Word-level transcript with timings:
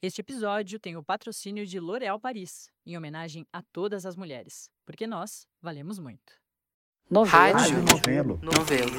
Este 0.00 0.20
episódio 0.20 0.78
tem 0.78 0.96
o 0.96 1.02
patrocínio 1.02 1.66
de 1.66 1.80
L'Oréal 1.80 2.20
Paris, 2.20 2.70
em 2.86 2.96
homenagem 2.96 3.44
a 3.52 3.60
todas 3.72 4.06
as 4.06 4.14
mulheres, 4.14 4.70
porque 4.86 5.08
nós 5.08 5.44
valemos 5.60 5.98
muito. 5.98 6.34
Rádio 7.26 7.82
Novelo. 7.82 8.38
Novelo. 8.40 8.92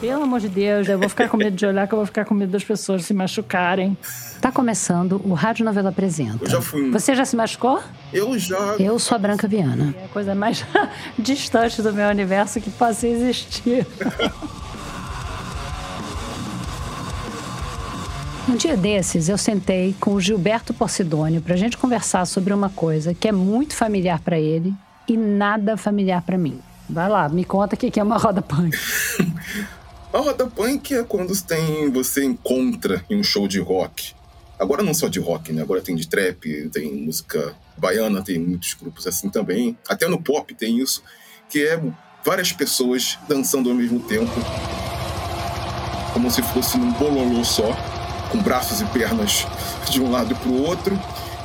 Pelo 0.00 0.22
amor 0.22 0.38
de 0.38 0.48
Deus, 0.48 0.88
eu 0.88 0.96
vou 0.96 1.08
ficar 1.08 1.28
com 1.28 1.36
medo 1.36 1.56
de 1.56 1.66
olhar, 1.66 1.88
que 1.88 1.94
eu 1.94 1.98
vou 1.98 2.06
ficar 2.06 2.24
com 2.24 2.32
medo 2.32 2.52
das 2.52 2.62
pessoas 2.62 3.04
se 3.04 3.12
machucarem. 3.12 3.98
Tá 4.40 4.52
começando 4.52 5.20
o 5.24 5.34
Rádio 5.34 5.64
Novela 5.64 5.88
Apresenta. 5.88 6.44
Eu 6.44 6.50
já 6.50 6.62
fui. 6.62 6.88
Você 6.92 7.16
já 7.16 7.24
se 7.24 7.34
machucou? 7.34 7.82
Eu 8.12 8.38
já. 8.38 8.76
Eu 8.78 9.00
sou 9.00 9.16
a 9.16 9.18
Branca 9.18 9.48
Viana. 9.48 9.92
É 9.98 10.04
a 10.04 10.08
coisa 10.08 10.32
mais 10.32 10.64
distante 11.18 11.82
do 11.82 11.92
meu 11.92 12.08
universo 12.08 12.60
que 12.60 12.70
possa 12.70 13.08
existir. 13.08 13.84
Um 18.48 18.54
dia 18.54 18.76
desses, 18.76 19.28
eu 19.28 19.36
sentei 19.36 19.92
com 19.98 20.14
o 20.14 20.20
Gilberto 20.20 20.72
Porcidônio 20.72 21.42
pra 21.42 21.56
gente 21.56 21.76
conversar 21.76 22.24
sobre 22.26 22.54
uma 22.54 22.70
coisa 22.70 23.12
que 23.12 23.26
é 23.26 23.32
muito 23.32 23.74
familiar 23.74 24.20
pra 24.20 24.38
ele 24.38 24.72
e 25.08 25.16
nada 25.16 25.76
familiar 25.76 26.22
pra 26.22 26.38
mim. 26.38 26.60
Vai 26.88 27.08
lá, 27.08 27.28
me 27.28 27.44
conta 27.44 27.74
o 27.74 27.78
que 27.78 27.98
é 27.98 28.02
uma 28.02 28.16
roda 28.16 28.40
punk. 28.40 28.76
A 30.12 30.18
roda 30.18 30.46
punk 30.46 30.94
é 30.94 31.02
quando 31.02 31.36
tem, 31.42 31.90
você 31.90 32.24
encontra 32.24 33.04
em 33.10 33.18
um 33.18 33.24
show 33.24 33.48
de 33.48 33.58
rock. 33.58 34.14
Agora 34.58 34.82
não 34.82 34.94
só 34.94 35.08
de 35.08 35.18
rock, 35.18 35.52
né? 35.52 35.60
Agora 35.60 35.82
tem 35.82 35.96
de 35.96 36.08
trap, 36.08 36.70
tem 36.72 36.94
música 36.94 37.54
baiana, 37.76 38.22
tem 38.22 38.38
muitos 38.38 38.72
grupos 38.74 39.06
assim 39.06 39.28
também. 39.28 39.76
Até 39.88 40.08
no 40.08 40.22
pop 40.22 40.54
tem 40.54 40.78
isso, 40.78 41.02
que 41.50 41.66
é 41.66 41.82
várias 42.24 42.52
pessoas 42.52 43.18
dançando 43.28 43.68
ao 43.68 43.74
mesmo 43.74 44.00
tempo. 44.00 44.32
Como 46.14 46.30
se 46.30 46.40
fosse 46.42 46.78
num 46.78 46.92
bololô 46.92 47.44
só, 47.44 47.76
com 48.30 48.42
braços 48.42 48.80
e 48.80 48.84
pernas 48.86 49.46
de 49.90 50.00
um 50.00 50.10
lado 50.10 50.34
para 50.34 50.48
o 50.48 50.62
outro 50.62 50.98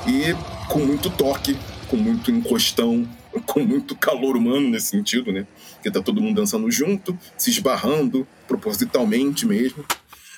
e 0.08 0.34
com 0.68 0.80
muito 0.80 1.10
toque, 1.10 1.58
com 1.88 1.98
muito 1.98 2.32
encostão, 2.32 3.08
com 3.46 3.62
muito 3.62 3.96
calor 3.96 4.36
humano 4.36 4.70
nesse 4.70 4.88
sentido, 4.88 5.32
né? 5.32 5.46
Porque 5.76 5.92
tá 5.92 6.02
todo 6.02 6.22
mundo 6.22 6.36
dançando 6.36 6.70
junto, 6.72 7.18
se 7.38 7.50
esbarrando, 7.50 8.28
propositalmente 8.48 9.46
mesmo. 9.46 9.84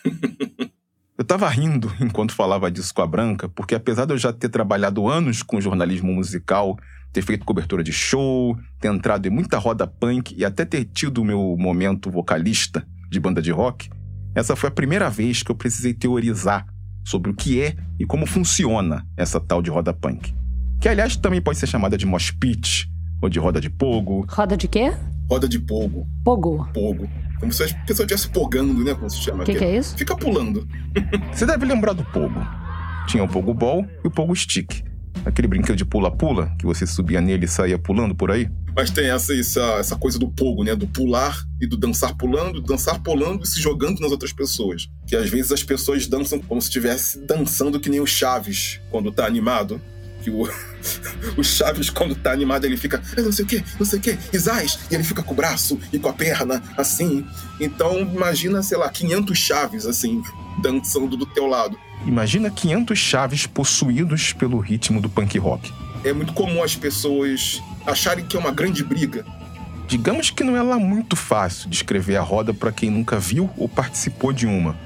Eu 1.16 1.24
tava 1.24 1.48
rindo 1.48 1.94
enquanto 2.02 2.34
falava 2.34 2.72
disso 2.72 2.92
com 2.92 3.04
a 3.04 3.08
Branca, 3.08 3.48
porque 3.48 3.76
apesar 3.76 4.06
de 4.06 4.14
eu 4.14 4.18
já 4.18 4.34
ter 4.34 4.50
trabalhado 4.50 5.08
anos 5.08 5.44
com 5.44 5.62
jornalismo 5.62 6.12
musical, 6.12 6.76
ter 7.14 7.22
feito 7.22 7.46
cobertura 7.46 7.84
de 7.84 7.94
show, 7.94 8.58
ter 8.80 8.88
entrado 8.88 9.28
em 9.28 9.30
muita 9.30 9.60
roda 9.60 9.86
punk 9.86 10.34
e 10.36 10.44
até 10.44 10.66
ter 10.66 10.86
tido 10.86 11.22
o 11.22 11.24
meu 11.24 11.56
momento 11.58 12.10
vocalista 12.10 12.86
de 13.12 13.20
banda 13.20 13.44
de 13.44 13.52
rock, 13.52 13.92
essa 14.36 14.56
foi 14.56 14.70
a 14.70 14.72
primeira 14.72 15.10
vez 15.10 15.44
que 15.44 15.52
eu 15.52 15.56
precisei 15.56 15.94
teorizar 15.94 16.66
sobre 17.06 17.32
o 17.32 17.34
que 17.36 17.62
é 17.62 17.76
e 18.00 18.06
como 18.06 18.26
funciona 18.26 19.06
essa 19.18 19.40
tal 19.40 19.62
de 19.62 19.70
roda 19.70 19.94
punk. 19.94 20.34
Que, 20.80 20.90
aliás, 20.90 21.16
também 21.16 21.42
pode 21.42 21.58
ser 21.60 21.68
chamada 21.68 21.98
de 21.98 22.06
mosh 22.06 22.32
pit 22.32 22.90
ou 23.22 23.30
de 23.30 23.40
roda 23.40 23.60
de 23.62 23.70
pogo. 23.70 24.26
Roda 24.30 24.58
de 24.58 24.68
quê? 24.68 24.94
Roda 25.30 25.48
de 25.48 25.60
pogo, 25.60 26.08
Pogo. 26.24 26.68
pogo. 26.74 27.10
Como 27.40 27.52
se 27.52 27.64
a 27.64 27.68
pessoa 27.86 28.06
estivesse 28.06 28.30
pogando, 28.30 28.84
né? 28.84 28.94
Como 28.94 29.10
se 29.10 29.18
chama. 29.18 29.44
O 29.44 29.46
que, 29.46 29.56
que 29.56 29.64
é 29.64 29.78
isso? 29.78 29.98
Fica 29.98 30.16
pulando. 30.16 30.68
Você 31.34 31.46
deve 31.46 31.66
lembrar 31.66 31.94
do 31.94 32.04
pogo. 32.06 32.40
Tinha 33.08 33.24
o 33.24 33.28
pogo 33.28 33.54
ball 33.54 33.86
e 34.04 34.08
o 34.08 34.12
pogo 34.12 34.34
stick. 34.36 34.84
Aquele 35.26 35.48
brinquedo 35.48 35.78
de 35.78 35.86
pula-pula, 35.86 36.54
que 36.60 36.66
você 36.66 36.86
subia 36.86 37.22
nele 37.22 37.46
e 37.46 37.48
saía 37.48 37.78
pulando 37.80 38.14
por 38.14 38.32
aí. 38.32 38.50
Mas 38.76 38.90
tem 38.90 39.10
essa, 39.10 39.34
essa, 39.34 39.62
essa 39.80 39.96
coisa 39.96 40.18
do 40.18 40.28
pogo, 40.28 40.64
né? 40.64 40.76
Do 40.76 40.88
pular 40.88 41.38
e 41.62 41.68
do 41.68 41.78
dançar 41.78 42.16
pulando, 42.16 42.62
dançar 42.62 43.00
pulando 43.02 43.44
e 43.44 43.48
se 43.48 43.62
jogando 43.62 44.00
nas 44.00 44.12
outras 44.12 44.34
pessoas. 44.34 44.90
Que 45.08 45.16
às 45.16 45.30
vezes 45.30 45.52
as 45.52 45.64
pessoas 45.64 46.08
dançam 46.08 46.40
como 46.40 46.62
se 46.62 46.68
estivesse 46.68 47.20
dançando 47.20 47.80
que 47.80 47.90
nem 47.90 48.00
o 48.00 48.06
Chaves, 48.08 48.82
quando 48.90 49.12
tá 49.12 49.26
animado. 49.26 49.80
Que 50.24 50.30
o, 50.30 50.50
o 51.38 51.44
Chaves, 51.44 51.90
quando 51.90 52.16
tá 52.16 52.32
animado, 52.32 52.66
ele 52.66 52.78
fica, 52.78 53.02
"Eu 53.16 53.24
não 53.24 53.32
sei 53.32 53.46
o 53.46 53.48
que, 53.48 53.64
não 53.80 53.86
sei 53.86 54.00
o 54.00 54.02
que, 54.02 54.18
Isais, 54.34 54.80
e 54.90 54.96
ele 54.96 55.04
fica 55.04 55.22
com 55.22 55.34
o 55.34 55.38
braço 55.38 55.80
e 55.92 56.00
com 56.00 56.10
a 56.10 56.14
perna, 56.14 56.62
assim. 56.76 57.26
Então, 57.60 58.00
imagina, 58.00 58.64
sei 58.64 58.78
lá, 58.78 58.90
500 58.90 59.38
Chaves, 59.38 59.86
assim, 59.86 60.22
dançando 60.62 61.16
do 61.16 61.26
teu 61.26 61.46
lado. 61.46 61.78
Imagina 62.06 62.50
500 62.50 62.98
chaves 62.98 63.48
possuídos 63.48 64.34
pelo 64.34 64.60
ritmo 64.60 65.00
do 65.00 65.10
punk 65.10 65.38
rock. 65.38 65.72
É 66.04 66.12
muito 66.12 66.34
comum 66.34 66.62
as 66.62 66.76
pessoas 66.76 67.62
acharem 67.86 68.26
que 68.26 68.36
é 68.36 68.40
uma 68.40 68.52
grande 68.52 68.84
briga. 68.84 69.26
Digamos 69.88 70.30
que 70.30 70.44
não 70.44 70.56
é 70.58 70.62
lá 70.62 70.78
muito 70.78 71.16
fácil 71.16 71.70
descrever 71.70 72.18
a 72.18 72.22
roda 72.22 72.54
para 72.54 72.72
quem 72.72 72.90
nunca 72.90 73.20
viu 73.20 73.50
ou 73.58 73.70
participou 73.70 74.34
de 74.34 74.46
uma. 74.46 74.78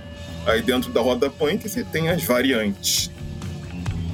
Aí 0.46 0.62
dentro 0.62 0.92
da 0.92 1.02
roda 1.02 1.30
punk 1.30 1.68
você 1.68 1.84
tem 1.84 2.10
as 2.10 2.24
variantes. 2.24 3.10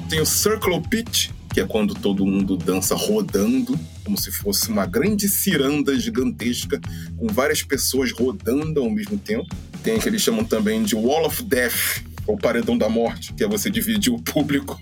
Tem 0.08 0.20
o 0.20 0.26
Circle 0.26 0.80
Pit, 0.88 1.32
que 1.52 1.60
é 1.60 1.66
quando 1.66 1.94
todo 1.94 2.26
mundo 2.26 2.56
dança 2.56 2.94
rodando, 2.94 3.78
como 4.02 4.18
se 4.18 4.30
fosse 4.30 4.68
uma 4.70 4.86
grande 4.86 5.28
ciranda 5.28 5.98
gigantesca, 5.98 6.80
com 7.16 7.28
várias 7.28 7.62
pessoas 7.62 8.12
rodando 8.12 8.80
ao 8.80 8.90
mesmo 8.90 9.18
tempo. 9.18 9.46
Tem 9.82 9.96
o 9.96 10.00
que 10.00 10.08
eles 10.08 10.22
chamam 10.22 10.44
também 10.44 10.82
de 10.82 10.94
Wall 10.94 11.26
of 11.26 11.42
Death, 11.42 12.02
ou 12.26 12.36
Paredão 12.36 12.76
da 12.76 12.88
Morte, 12.88 13.32
que 13.34 13.44
é 13.44 13.48
você 13.48 13.70
dividir 13.70 14.12
o 14.12 14.20
público 14.20 14.78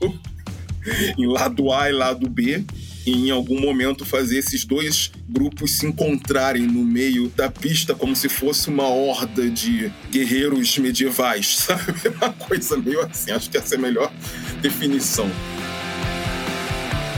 em 1.19 1.27
lado 1.27 1.73
A 1.73 1.89
e 1.89 1.93
lado 1.93 2.29
B, 2.29 2.65
e 3.05 3.29
em 3.29 3.31
algum 3.31 3.61
momento 3.61 4.05
fazer 4.05 4.39
esses 4.39 4.65
dois 4.65 5.11
grupos 5.29 5.79
se 5.79 5.87
encontrarem 5.87 6.67
no 6.67 6.85
meio 6.85 7.29
da 7.31 7.51
pista 7.51 7.95
como 7.95 8.15
se 8.15 8.29
fosse 8.29 8.69
uma 8.69 8.87
horda 8.87 9.51
de 9.51 9.93
guerreiros 10.11 10.79
medievais, 10.79 11.59
sabe? 11.67 11.93
Uma 12.17 12.33
coisa 12.33 12.77
meio 12.77 13.01
assim, 13.01 13.33
acho 13.33 13.51
que 13.51 13.57
essa 13.57 13.75
é 13.75 13.79
a 13.79 13.81
melhor 13.81 14.13
definição. 14.61 15.29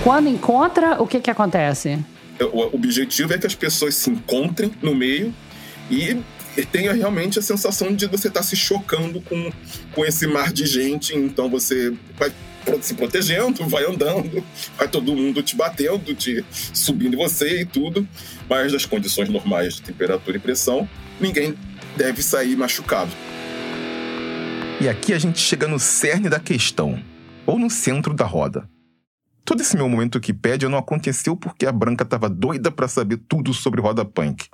Quando 0.03 0.29
encontra, 0.29 1.03
o 1.03 1.07
que 1.07 1.21
que 1.21 1.31
acontece? 1.31 1.99
O 2.53 2.75
objetivo 2.75 3.33
é 3.33 3.39
que 3.39 3.47
as 3.47 3.55
pessoas 3.55 3.95
se 3.95 4.11
encontrem 4.11 4.73
no 4.83 4.95
meio 4.95 5.35
e 5.91 6.17
tenha 6.63 6.93
realmente 6.93 7.39
a 7.39 7.43
sensação 7.43 7.95
de 7.95 8.07
você 8.07 8.29
estar 8.29 8.43
se 8.43 8.55
chocando 8.55 9.21
com, 9.23 9.51
com 9.93 10.05
esse 10.05 10.27
mar 10.27 10.53
de 10.53 10.67
gente. 10.67 11.17
Então 11.17 11.49
você 11.49 11.93
vai 12.17 12.33
se 12.81 12.95
protegendo, 12.95 13.67
vai 13.69 13.85
andando, 13.85 14.45
vai 14.77 14.89
todo 14.89 15.15
mundo 15.15 15.43
te 15.43 15.57
batendo, 15.57 16.15
te 16.15 16.45
subindo 16.73 17.17
você 17.17 17.63
e 17.63 17.65
tudo. 17.65 18.07
Mas 18.49 18.73
nas 18.73 18.87
condições 18.87 19.29
normais 19.29 19.77
de 19.77 19.83
temperatura 19.83 20.37
e 20.37 20.41
pressão, 20.41 20.89
ninguém 21.21 21.55
deve 21.97 22.23
sair 22.23 22.57
machucado. 22.57 23.11
E 24.81 24.89
aqui 24.89 25.13
a 25.13 25.19
gente 25.19 25.39
chega 25.39 25.69
no 25.69 25.79
cerne 25.79 26.29
da 26.29 26.41
questão, 26.41 27.03
ou 27.47 27.59
no 27.59 27.71
centro 27.71 28.13
da 28.13 28.25
roda. 28.25 28.69
Todo 29.45 29.61
esse 29.61 29.77
meu 29.77 29.89
momento 29.89 30.17
Wikipédia 30.17 30.69
não 30.69 30.79
aconteceu 30.79 31.37
porque 31.37 31.67
a 31.67 31.73
Branca 31.73 32.03
estava 32.03 32.29
doida 32.29 32.71
para 32.71 32.89
saber 32.89 33.19
tudo 33.29 33.53
sobre 33.53 33.81
roda 33.81 34.05
punk. 34.05 34.49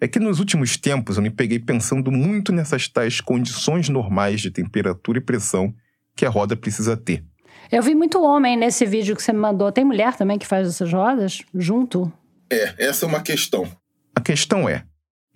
É 0.00 0.06
que 0.06 0.20
nos 0.20 0.38
últimos 0.38 0.76
tempos 0.76 1.16
eu 1.16 1.22
me 1.22 1.30
peguei 1.30 1.58
pensando 1.58 2.12
muito 2.12 2.52
nessas 2.52 2.86
tais 2.86 3.20
condições 3.20 3.88
normais 3.88 4.40
de 4.40 4.48
temperatura 4.48 5.18
e 5.18 5.20
pressão 5.20 5.74
que 6.14 6.24
a 6.24 6.30
roda 6.30 6.56
precisa 6.56 6.96
ter. 6.96 7.24
Eu 7.70 7.82
vi 7.82 7.96
muito 7.96 8.22
homem 8.22 8.56
nesse 8.56 8.86
vídeo 8.86 9.16
que 9.16 9.22
você 9.22 9.32
me 9.32 9.40
mandou. 9.40 9.72
Tem 9.72 9.84
mulher 9.84 10.14
também 10.14 10.38
que 10.38 10.46
faz 10.46 10.68
essas 10.68 10.92
rodas 10.92 11.42
junto? 11.52 12.12
É, 12.48 12.86
essa 12.86 13.06
é 13.06 13.08
uma 13.08 13.20
questão. 13.20 13.68
A 14.14 14.20
questão 14.20 14.68
é: 14.68 14.84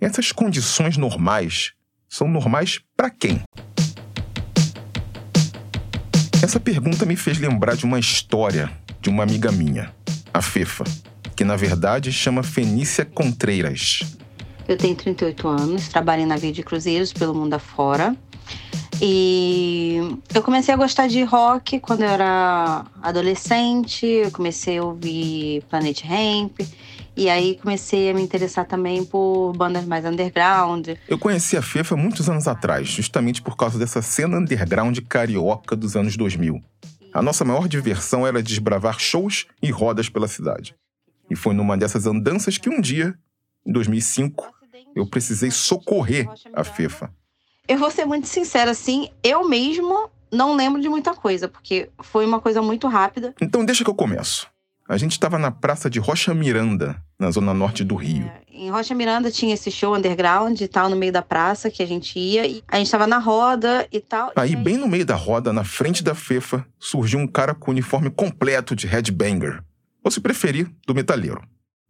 essas 0.00 0.30
condições 0.30 0.96
normais 0.96 1.72
são 2.08 2.28
normais 2.28 2.78
para 2.96 3.10
quem? 3.10 3.42
Essa 6.40 6.60
pergunta 6.60 7.04
me 7.04 7.16
fez 7.16 7.38
lembrar 7.38 7.74
de 7.76 7.84
uma 7.84 7.98
história 7.98 8.70
de 9.00 9.10
uma 9.10 9.24
amiga 9.24 9.50
minha, 9.50 9.92
a 10.32 10.40
Fefa, 10.40 10.84
que 11.34 11.44
na 11.44 11.56
verdade 11.56 12.12
chama 12.12 12.44
Fenícia 12.44 13.04
Contreiras. 13.04 14.21
Eu 14.68 14.76
tenho 14.76 14.94
38 14.94 15.48
anos, 15.48 15.88
trabalho 15.88 16.22
em 16.22 16.26
navio 16.26 16.52
de 16.52 16.62
cruzeiros 16.62 17.12
pelo 17.12 17.34
mundo 17.34 17.54
afora. 17.54 18.16
E 19.00 19.98
eu 20.32 20.42
comecei 20.42 20.72
a 20.72 20.76
gostar 20.76 21.08
de 21.08 21.24
rock 21.24 21.80
quando 21.80 22.02
eu 22.02 22.08
era 22.08 22.84
adolescente. 23.02 24.06
Eu 24.06 24.30
comecei 24.30 24.78
a 24.78 24.84
ouvir 24.84 25.64
Planet 25.68 26.04
Hemp. 26.04 26.60
E 27.16 27.28
aí 27.28 27.58
comecei 27.60 28.10
a 28.10 28.14
me 28.14 28.22
interessar 28.22 28.64
também 28.64 29.04
por 29.04 29.52
bandas 29.54 29.84
mais 29.84 30.04
underground. 30.04 30.90
Eu 31.08 31.18
conheci 31.18 31.56
a 31.56 31.62
Fefa 31.62 31.96
muitos 31.96 32.30
anos 32.30 32.48
atrás, 32.48 32.88
justamente 32.88 33.42
por 33.42 33.56
causa 33.56 33.78
dessa 33.78 34.00
cena 34.00 34.38
underground 34.38 34.96
carioca 35.08 35.76
dos 35.76 35.94
anos 35.96 36.16
2000. 36.16 36.62
A 37.12 37.20
nossa 37.20 37.44
maior 37.44 37.68
diversão 37.68 38.26
era 38.26 38.42
desbravar 38.42 38.98
shows 38.98 39.46
e 39.60 39.70
rodas 39.70 40.08
pela 40.08 40.26
cidade. 40.26 40.74
E 41.28 41.36
foi 41.36 41.54
numa 41.54 41.76
dessas 41.76 42.06
andanças 42.06 42.56
que 42.56 42.70
um 42.70 42.80
dia, 42.80 43.14
em 43.66 43.72
2005, 43.72 44.52
eu 44.94 45.06
precisei 45.06 45.50
socorrer 45.50 46.28
a 46.52 46.64
Fefa. 46.64 47.12
Eu 47.68 47.78
vou 47.78 47.90
ser 47.90 48.04
muito 48.04 48.26
sincera, 48.26 48.70
assim, 48.70 49.08
eu 49.22 49.48
mesmo 49.48 50.10
não 50.30 50.54
lembro 50.54 50.80
de 50.80 50.88
muita 50.88 51.14
coisa, 51.14 51.46
porque 51.46 51.90
foi 52.00 52.24
uma 52.24 52.40
coisa 52.40 52.60
muito 52.62 52.88
rápida. 52.88 53.34
Então 53.40 53.64
deixa 53.64 53.84
que 53.84 53.90
eu 53.90 53.94
começo. 53.94 54.50
A 54.88 54.96
gente 54.96 55.12
estava 55.12 55.38
na 55.38 55.50
praça 55.50 55.88
de 55.88 55.98
Rocha 56.00 56.34
Miranda, 56.34 56.96
na 57.18 57.30
zona 57.30 57.54
norte 57.54 57.84
do 57.84 57.94
Rio. 57.94 58.26
É, 58.26 58.42
em 58.50 58.70
Rocha 58.70 58.94
Miranda 58.94 59.30
tinha 59.30 59.54
esse 59.54 59.70
show 59.70 59.96
underground 59.96 60.60
e 60.60 60.68
tal, 60.68 60.90
no 60.90 60.96
meio 60.96 61.12
da 61.12 61.22
praça 61.22 61.70
que 61.70 61.82
a 61.82 61.86
gente 61.86 62.18
ia. 62.18 62.46
E 62.46 62.64
a 62.66 62.76
gente 62.76 62.86
estava 62.86 63.06
na 63.06 63.18
roda 63.18 63.86
e 63.92 64.00
tal. 64.00 64.32
Aí, 64.34 64.56
bem 64.56 64.76
no 64.76 64.88
meio 64.88 65.06
da 65.06 65.14
roda, 65.14 65.52
na 65.52 65.64
frente 65.64 66.02
da 66.02 66.14
Fefa, 66.14 66.66
surgiu 66.78 67.20
um 67.20 67.26
cara 67.26 67.54
com 67.54 67.70
uniforme 67.70 68.10
completo 68.10 68.74
de 68.74 68.86
headbanger. 68.86 69.62
Ou 70.04 70.10
se 70.10 70.20
preferir, 70.20 70.68
do 70.86 70.94
metaleiro. 70.94 71.40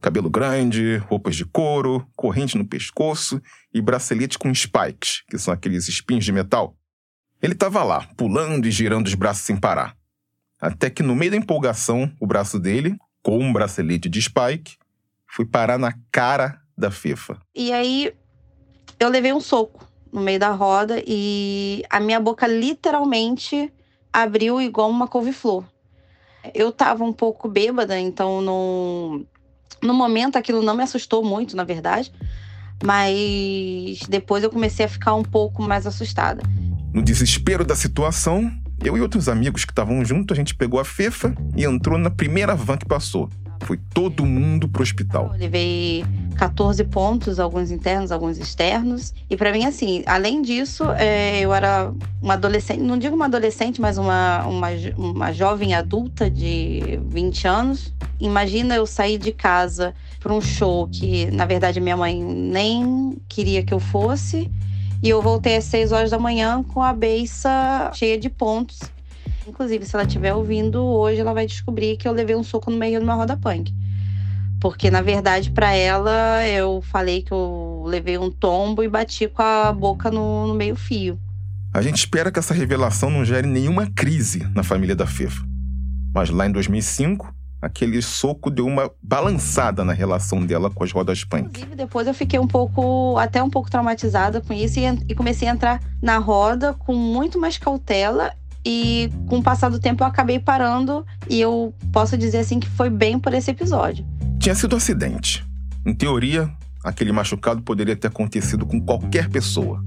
Cabelo 0.03 0.29
grande, 0.29 0.97
roupas 0.97 1.37
de 1.37 1.45
couro, 1.45 2.05
corrente 2.17 2.59
no 2.59 2.67
pescoço 2.67 3.41
e 3.73 3.81
bracelete 3.81 4.37
com 4.37 4.53
spikes, 4.53 5.23
que 5.31 5.39
são 5.39 5.55
aqueles 5.55 5.87
espinhos 5.87 6.25
de 6.25 6.33
metal. 6.33 6.77
Ele 7.41 7.53
estava 7.53 7.85
lá, 7.85 8.09
pulando 8.17 8.67
e 8.67 8.71
girando 8.73 9.07
os 9.07 9.15
braços 9.15 9.45
sem 9.45 9.57
parar. 9.57 9.97
Até 10.61 10.91
que 10.91 11.05
no 11.05 11.15
meio 11.15 11.31
da 11.31 11.37
empolgação, 11.37 12.13
o 12.21 12.27
braço 12.27 12.59
dele, 12.59 12.97
com 13.23 13.39
um 13.39 13.53
bracelete 13.53 14.09
de 14.09 14.21
spike, 14.21 14.77
foi 15.25 15.47
parar 15.47 15.79
na 15.79 15.95
cara 16.11 16.61
da 16.77 16.91
Fefa. 16.91 17.41
E 17.55 17.73
aí 17.73 18.13
eu 18.99 19.09
levei 19.09 19.33
um 19.33 19.41
soco 19.41 19.87
no 20.13 20.21
meio 20.21 20.41
da 20.41 20.51
roda 20.51 21.01
e 21.07 21.85
a 21.89 22.01
minha 22.01 22.19
boca 22.19 22.49
literalmente 22.49 23.73
abriu 24.13 24.61
igual 24.61 24.91
uma 24.91 25.07
couve-flor. 25.07 25.65
Eu 26.53 26.73
tava 26.73 27.05
um 27.05 27.13
pouco 27.13 27.49
bêbada, 27.49 27.99
então 27.99 28.43
no, 28.43 29.25
no 29.81 29.95
momento 29.95 30.37
aquilo 30.37 30.63
não 30.63 30.75
me 30.75 30.83
assustou 30.83 31.25
muito, 31.25 31.57
na 31.57 31.65
verdade. 31.65 32.13
Mas 32.85 34.01
depois 34.09 34.43
eu 34.43 34.51
comecei 34.51 34.85
a 34.85 34.89
ficar 34.89 35.15
um 35.15 35.23
pouco 35.23 35.63
mais 35.63 35.87
assustada. 35.87 36.43
No 36.93 37.03
desespero 37.03 37.65
da 37.65 37.77
situação, 37.77 38.53
eu 38.85 38.97
e 38.97 39.01
outros 39.01 39.29
amigos 39.29 39.65
que 39.65 39.73
estavam 39.73 40.05
juntos, 40.05 40.35
a 40.35 40.37
gente 40.37 40.55
pegou 40.55 40.81
a 40.81 40.85
Fefa 40.85 41.35
e 41.57 41.65
entrou 41.65 41.97
na 41.97 42.11
primeira 42.11 42.55
van 42.55 42.77
que 42.77 42.87
passou. 42.87 43.31
Foi 43.65 43.79
todo 43.93 44.25
mundo 44.25 44.69
pro 44.69 44.83
hospital. 44.83 45.31
Eu 45.33 45.39
levei 45.39 46.05
14 46.37 46.83
pontos, 46.85 47.39
alguns 47.39 47.71
internos, 47.71 48.11
alguns 48.11 48.39
externos. 48.39 49.15
E 49.31 49.37
para 49.37 49.53
mim, 49.53 49.65
assim, 49.65 50.03
além 50.07 50.43
disso, 50.43 50.85
é, 50.93 51.41
eu 51.41 51.53
era 51.53 51.93
uma 52.21 52.35
adolescente, 52.35 52.81
não 52.81 52.99
digo 52.99 53.15
uma 53.15 53.27
adolescente, 53.27 53.81
mas 53.81 53.99
uma, 53.99 54.45
uma, 54.47 54.69
uma 54.97 55.33
jovem 55.33 55.75
adulta 55.75 56.31
de 56.31 57.01
20 57.09 57.49
anos. 57.49 57.95
Imagina 58.21 58.75
eu 58.75 58.87
sair 58.87 59.19
de 59.19 59.33
casa 59.33 59.95
para 60.21 60.33
um 60.33 60.41
show 60.41 60.89
que, 60.89 61.31
na 61.31 61.45
verdade, 61.45 61.81
minha 61.81 61.97
mãe 61.97 62.23
nem 62.23 63.17
queria 63.29 63.63
que 63.63 63.75
eu 63.75 63.81
fosse. 63.81 64.51
E 65.03 65.09
eu 65.09 65.21
voltei 65.21 65.57
às 65.57 65.65
6 65.65 65.91
horas 65.91 66.11
da 66.11 66.19
manhã 66.19 66.63
com 66.63 66.81
a 66.81 66.93
beiça 66.93 67.91
cheia 67.93 68.17
de 68.17 68.31
pontos. 68.31 68.79
Inclusive, 69.47 69.85
se 69.85 69.95
ela 69.95 70.05
estiver 70.05 70.35
ouvindo 70.35 70.85
hoje, 70.85 71.21
ela 71.21 71.33
vai 71.33 71.47
descobrir 71.47 71.97
que 71.97 72.07
eu 72.07 72.13
levei 72.13 72.37
um 72.37 72.45
soco 72.45 72.71
no 72.71 72.77
meio 72.77 72.99
de 72.99 73.05
uma 73.05 73.15
roda 73.15 73.37
punk. 73.37 73.75
Porque, 74.61 74.91
na 74.91 75.03
verdade, 75.03 75.51
para 75.51 75.75
ela, 75.75 76.47
eu 76.47 76.81
falei 76.83 77.23
que 77.23 77.33
eu 77.33 77.83
levei 77.85 78.17
um 78.17 78.31
tombo 78.31 78.83
e 78.83 78.89
bati 78.89 79.27
com 79.27 79.43
a 79.43 79.73
boca 79.73 80.11
no, 80.11 80.47
no 80.47 80.55
meio-fio. 80.55 81.19
A 81.75 81.83
gente 81.83 81.97
espera 81.97 82.31
que 82.31 82.39
essa 82.39 82.55
revelação 82.55 83.11
não 83.11 83.25
gere 83.25 83.47
nenhuma 83.47 83.91
crise 83.91 84.47
na 84.55 84.63
família 84.63 84.95
da 84.95 85.07
Fefa. 85.07 85.43
Mas 86.15 86.31
lá 86.31 86.47
em 86.47 86.53
2005, 86.53 87.35
aquele 87.61 88.01
soco 88.03 88.51
deu 88.51 88.67
uma 88.67 88.91
balançada 89.03 89.85
na 89.85 89.93
relação 89.93 90.45
dela 90.45 90.71
com 90.71 90.85
as 90.85 90.93
rodas 90.93 91.25
punk. 91.25 91.47
Inclusive, 91.47 91.75
depois 91.75 92.07
eu 92.07 92.15
fiquei 92.15 92.39
um 92.39 92.47
pouco, 92.47 93.17
até 93.19 93.43
um 93.43 93.51
pouco 93.51 93.71
traumatizada 93.71 94.41
com 94.41 94.53
isso 94.53 94.79
e, 94.79 94.85
e 95.09 95.15
comecei 95.15 95.49
a 95.49 95.53
entrar 95.53 95.81
na 96.01 96.19
roda 96.19 96.75
com 96.75 96.95
muito 96.95 97.41
mais 97.41 97.59
cautela 97.59 98.33
e 98.65 99.11
com 99.29 99.39
o 99.39 99.43
passar 99.43 99.69
do 99.69 99.79
tempo 99.79 100.03
eu 100.03 100.07
acabei 100.07 100.39
parando 100.39 101.05
e 101.29 101.41
eu 101.41 101.75
posso 101.93 102.17
dizer 102.17 102.39
assim 102.39 102.61
que 102.61 102.69
foi 102.69 102.91
bem 102.91 103.19
por 103.19 103.35
esse 103.35 103.51
episódio. 103.51 104.07
Tinha 104.39 104.55
sido 104.55 104.75
um 104.75 104.77
acidente. 104.77 105.45
Em 105.85 105.95
teoria, 105.95 106.51
aquele 106.85 107.13
machucado 107.13 107.63
poderia 107.63 107.97
ter 107.97 108.09
acontecido 108.09 108.67
com 108.67 108.81
qualquer 108.81 109.29
pessoa. 109.29 109.85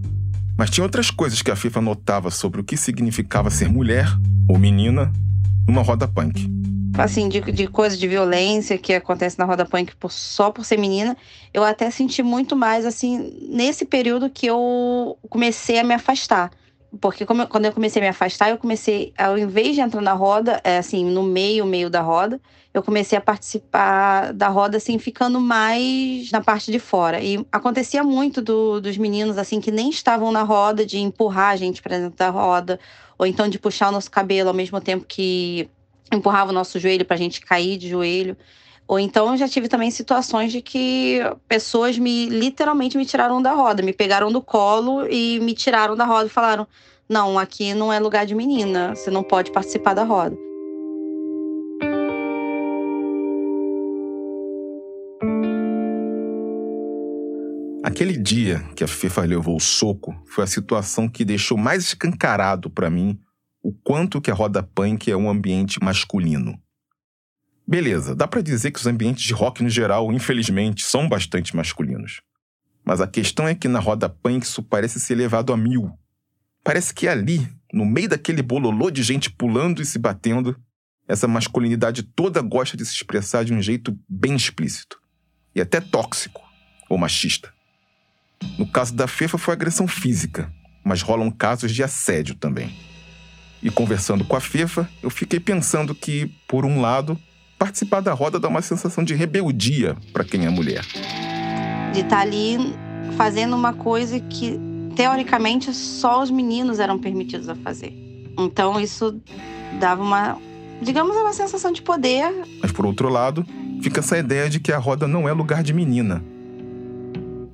Mas 0.57 0.69
tinha 0.69 0.83
outras 0.83 1.12
coisas 1.12 1.42
que 1.42 1.51
a 1.51 1.56
FIFA 1.56 1.81
notava 1.81 2.31
sobre 2.31 2.62
o 2.62 2.63
que 2.63 2.77
significava 2.77 3.50
ser 3.50 3.69
mulher 3.69 4.07
ou 4.50 4.57
menina 4.57 5.12
numa 5.68 5.81
roda 5.81 6.07
punk 6.07 6.56
assim, 6.98 7.27
de, 7.27 7.42
de 7.42 7.68
coisa 7.68 7.98
de 7.98 8.07
violência 8.07 8.77
que 8.77 8.94
acontece 8.94 9.38
na 9.38 9.45
roda 9.45 9.66
punk 9.66 9.95
por, 9.95 10.12
só 10.12 10.51
por 10.51 10.63
ser 10.66 10.77
menina, 10.77 11.16
eu 11.54 11.63
até 11.63 11.89
senti 11.89 12.24
muito 12.24 12.56
mais, 12.56 12.86
assim, 12.86 13.50
nesse 13.50 13.86
período 13.86 14.30
que 14.30 14.45
eu 14.45 15.18
comecei 15.30 15.80
a 15.80 15.83
me 15.83 15.94
afastar. 15.94 16.51
Porque 17.00 17.24
eu, 17.24 17.27
quando 17.27 17.65
eu 17.65 17.74
comecei 17.74 18.01
a 18.01 18.03
me 18.03 18.09
afastar, 18.09 18.50
eu 18.50 18.57
comecei, 18.57 19.13
ao 19.18 19.38
invés 19.38 19.75
de 19.75 19.81
entrar 19.81 20.01
na 20.01 20.13
roda, 20.13 20.62
é, 20.63 20.77
assim, 20.77 21.03
no 21.06 21.24
meio, 21.24 21.65
meio 21.65 21.89
da 21.89 22.01
roda, 22.01 22.39
eu 22.74 22.83
comecei 22.83 23.18
a 23.18 23.21
participar 23.21 24.33
da 24.33 24.50
roda, 24.50 24.77
assim, 24.77 25.00
ficando 25.00 25.39
mais 25.39 26.30
na 26.31 26.42
parte 26.42 26.71
de 26.71 26.80
fora. 26.80 27.21
E 27.21 27.45
acontecia 27.51 28.03
muito 28.03 28.42
do, 28.42 28.81
dos 28.81 28.97
meninos, 28.97 29.38
assim, 29.38 29.62
que 29.62 29.71
nem 29.71 29.89
estavam 29.89 30.31
na 30.31 30.44
roda, 30.44 30.86
de 30.86 30.97
empurrar 30.97 31.51
a 31.51 31.56
gente 31.56 31.81
para 31.81 31.97
dentro 31.97 32.18
da 32.18 32.30
roda, 32.30 32.80
ou 33.18 33.25
então 33.25 33.48
de 33.48 33.57
puxar 33.57 33.89
o 33.89 33.91
nosso 33.91 34.12
cabelo 34.12 34.50
ao 34.50 34.56
mesmo 34.56 34.80
tempo 34.81 35.06
que 35.07 35.69
empurrava 36.13 36.51
o 36.51 36.53
nosso 36.53 36.80
joelho 36.80 37.06
para 37.06 37.15
a 37.15 37.19
gente 37.19 37.41
cair 37.41 37.77
de 37.77 37.89
joelho. 37.89 38.38
Ou 38.87 38.99
então 38.99 39.31
eu 39.31 39.37
já 39.37 39.47
tive 39.47 39.67
também 39.67 39.89
situações 39.89 40.51
de 40.51 40.61
que 40.61 41.19
pessoas 41.47 41.97
me 41.97 42.27
literalmente 42.27 42.97
me 42.97 43.05
tiraram 43.05 43.41
da 43.41 43.53
roda, 43.53 43.81
me 43.81 43.93
pegaram 43.93 44.31
do 44.31 44.41
colo 44.41 45.07
e 45.09 45.39
me 45.39 45.53
tiraram 45.53 45.95
da 45.95 46.05
roda 46.05 46.27
e 46.27 46.29
falaram: 46.29 46.67
"Não, 47.09 47.39
aqui 47.39 47.73
não 47.73 47.91
é 47.91 47.99
lugar 47.99 48.25
de 48.25 48.35
menina, 48.35 48.95
você 48.95 49.09
não 49.09 49.23
pode 49.23 49.51
participar 49.51 49.93
da 49.93 50.03
roda". 50.03 50.37
Aquele 57.83 58.17
dia 58.17 58.63
que 58.75 58.83
a 58.83 58.88
FIFA 58.88 59.21
levou 59.21 59.55
o 59.55 59.59
soco 59.59 60.13
foi 60.25 60.43
a 60.43 60.47
situação 60.47 61.07
que 61.07 61.23
deixou 61.23 61.57
mais 61.57 61.83
escancarado 61.83 62.69
para 62.69 62.89
mim 62.89 63.17
o 63.63 63.71
quanto 63.71 64.19
que 64.21 64.29
a 64.29 64.33
roda 64.33 64.61
punk 64.61 65.09
é 65.09 65.15
um 65.15 65.29
ambiente 65.29 65.79
masculino. 65.81 66.59
Beleza, 67.67 68.15
dá 68.15 68.27
para 68.27 68.41
dizer 68.41 68.71
que 68.71 68.79
os 68.79 68.85
ambientes 68.85 69.23
de 69.23 69.33
rock 69.33 69.63
no 69.63 69.69
geral, 69.69 70.13
infelizmente, 70.13 70.85
são 70.85 71.09
bastante 71.09 71.56
masculinos. 71.56 72.21
Mas 72.83 73.01
a 73.01 73.07
questão 73.07 73.47
é 73.47 73.56
que 73.56 73.67
na 73.67 73.79
roda 73.79 74.07
punk 74.07 74.44
isso 74.44 74.62
parece 74.62 75.00
ser 75.00 75.15
levado 75.15 75.51
a 75.51 75.57
mil. 75.57 75.91
Parece 76.63 76.94
que 76.94 77.07
ali, 77.07 77.47
no 77.73 77.83
meio 77.83 78.09
daquele 78.09 78.44
bololô 78.44 78.91
de 78.91 79.01
gente 79.01 79.31
pulando 79.31 79.81
e 79.81 79.85
se 79.85 79.97
batendo, 79.97 80.56
essa 81.07 81.27
masculinidade 81.27 82.03
toda 82.03 82.41
gosta 82.41 82.77
de 82.77 82.85
se 82.85 82.94
expressar 82.94 83.44
de 83.44 83.53
um 83.53 83.62
jeito 83.62 83.97
bem 84.07 84.35
explícito. 84.35 85.00
E 85.56 85.62
até 85.62 85.81
tóxico 85.81 86.41
ou 86.88 86.97
machista. 86.97 87.51
No 88.59 88.67
caso 88.67 88.94
da 88.94 89.07
Fefa 89.07 89.38
foi 89.38 89.53
agressão 89.53 89.88
física, 89.88 90.51
mas 90.83 91.01
rolam 91.01 91.31
casos 91.31 91.73
de 91.73 91.81
assédio 91.81 92.35
também. 92.35 92.75
E 93.63 93.71
conversando 93.71 94.23
com 94.23 94.35
a 94.35 94.41
FIFA, 94.41 94.88
eu 95.01 95.09
fiquei 95.09 95.39
pensando 95.39 95.95
que, 95.95 96.27
por 96.48 96.65
um 96.65 96.79
lado, 96.79 97.19
participar 97.57 98.01
da 98.01 98.13
roda 98.13 98.39
dá 98.39 98.47
uma 98.47 98.62
sensação 98.62 99.03
de 99.03 99.13
rebeldia 99.13 99.95
para 100.13 100.24
quem 100.24 100.45
é 100.45 100.50
mulher. 100.50 100.85
De 101.93 102.01
estar 102.01 102.17
tá 102.17 102.21
ali 102.21 102.57
fazendo 103.17 103.55
uma 103.55 103.74
coisa 103.74 104.19
que, 104.19 104.59
teoricamente, 104.95 105.74
só 105.74 106.21
os 106.21 106.29
meninos 106.29 106.79
eram 106.79 107.00
permitidos 107.00 107.50
a 107.50 107.55
fazer. 107.55 107.93
Então, 108.38 108.79
isso 108.79 109.19
dava 109.79 110.03
uma, 110.03 110.38
digamos, 110.81 111.15
uma 111.15 111.33
sensação 111.33 111.71
de 111.71 111.81
poder. 111.81 112.33
Mas, 112.62 112.71
por 112.71 112.85
outro 112.85 113.09
lado, 113.09 113.45
fica 113.81 114.00
essa 114.00 114.17
ideia 114.17 114.50
de 114.50 114.59
que 114.59 114.71
a 114.71 114.77
roda 114.77 115.07
não 115.07 115.27
é 115.27 115.33
lugar 115.33 115.63
de 115.63 115.74
menina. 115.74 116.24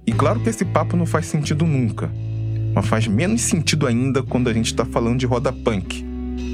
E 0.05 0.12
claro 0.12 0.39
que 0.39 0.50
esse 0.50 0.65
papo 0.65 0.98
não 0.98 1.05
faz 1.05 1.27
sentido 1.27 1.65
nunca 1.65 2.12
mas 2.74 2.88
faz 2.88 3.08
menos 3.08 3.41
sentido 3.41 3.86
ainda 3.86 4.24
quando 4.24 4.50
a 4.50 4.53
gente 4.53 4.67
está 4.67 4.86
falando 4.86 5.20
de 5.20 5.25
roda 5.25 5.51
punk, 5.51 6.03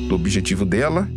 do 0.07 0.15
objetivo 0.15 0.65
dela 0.65 1.07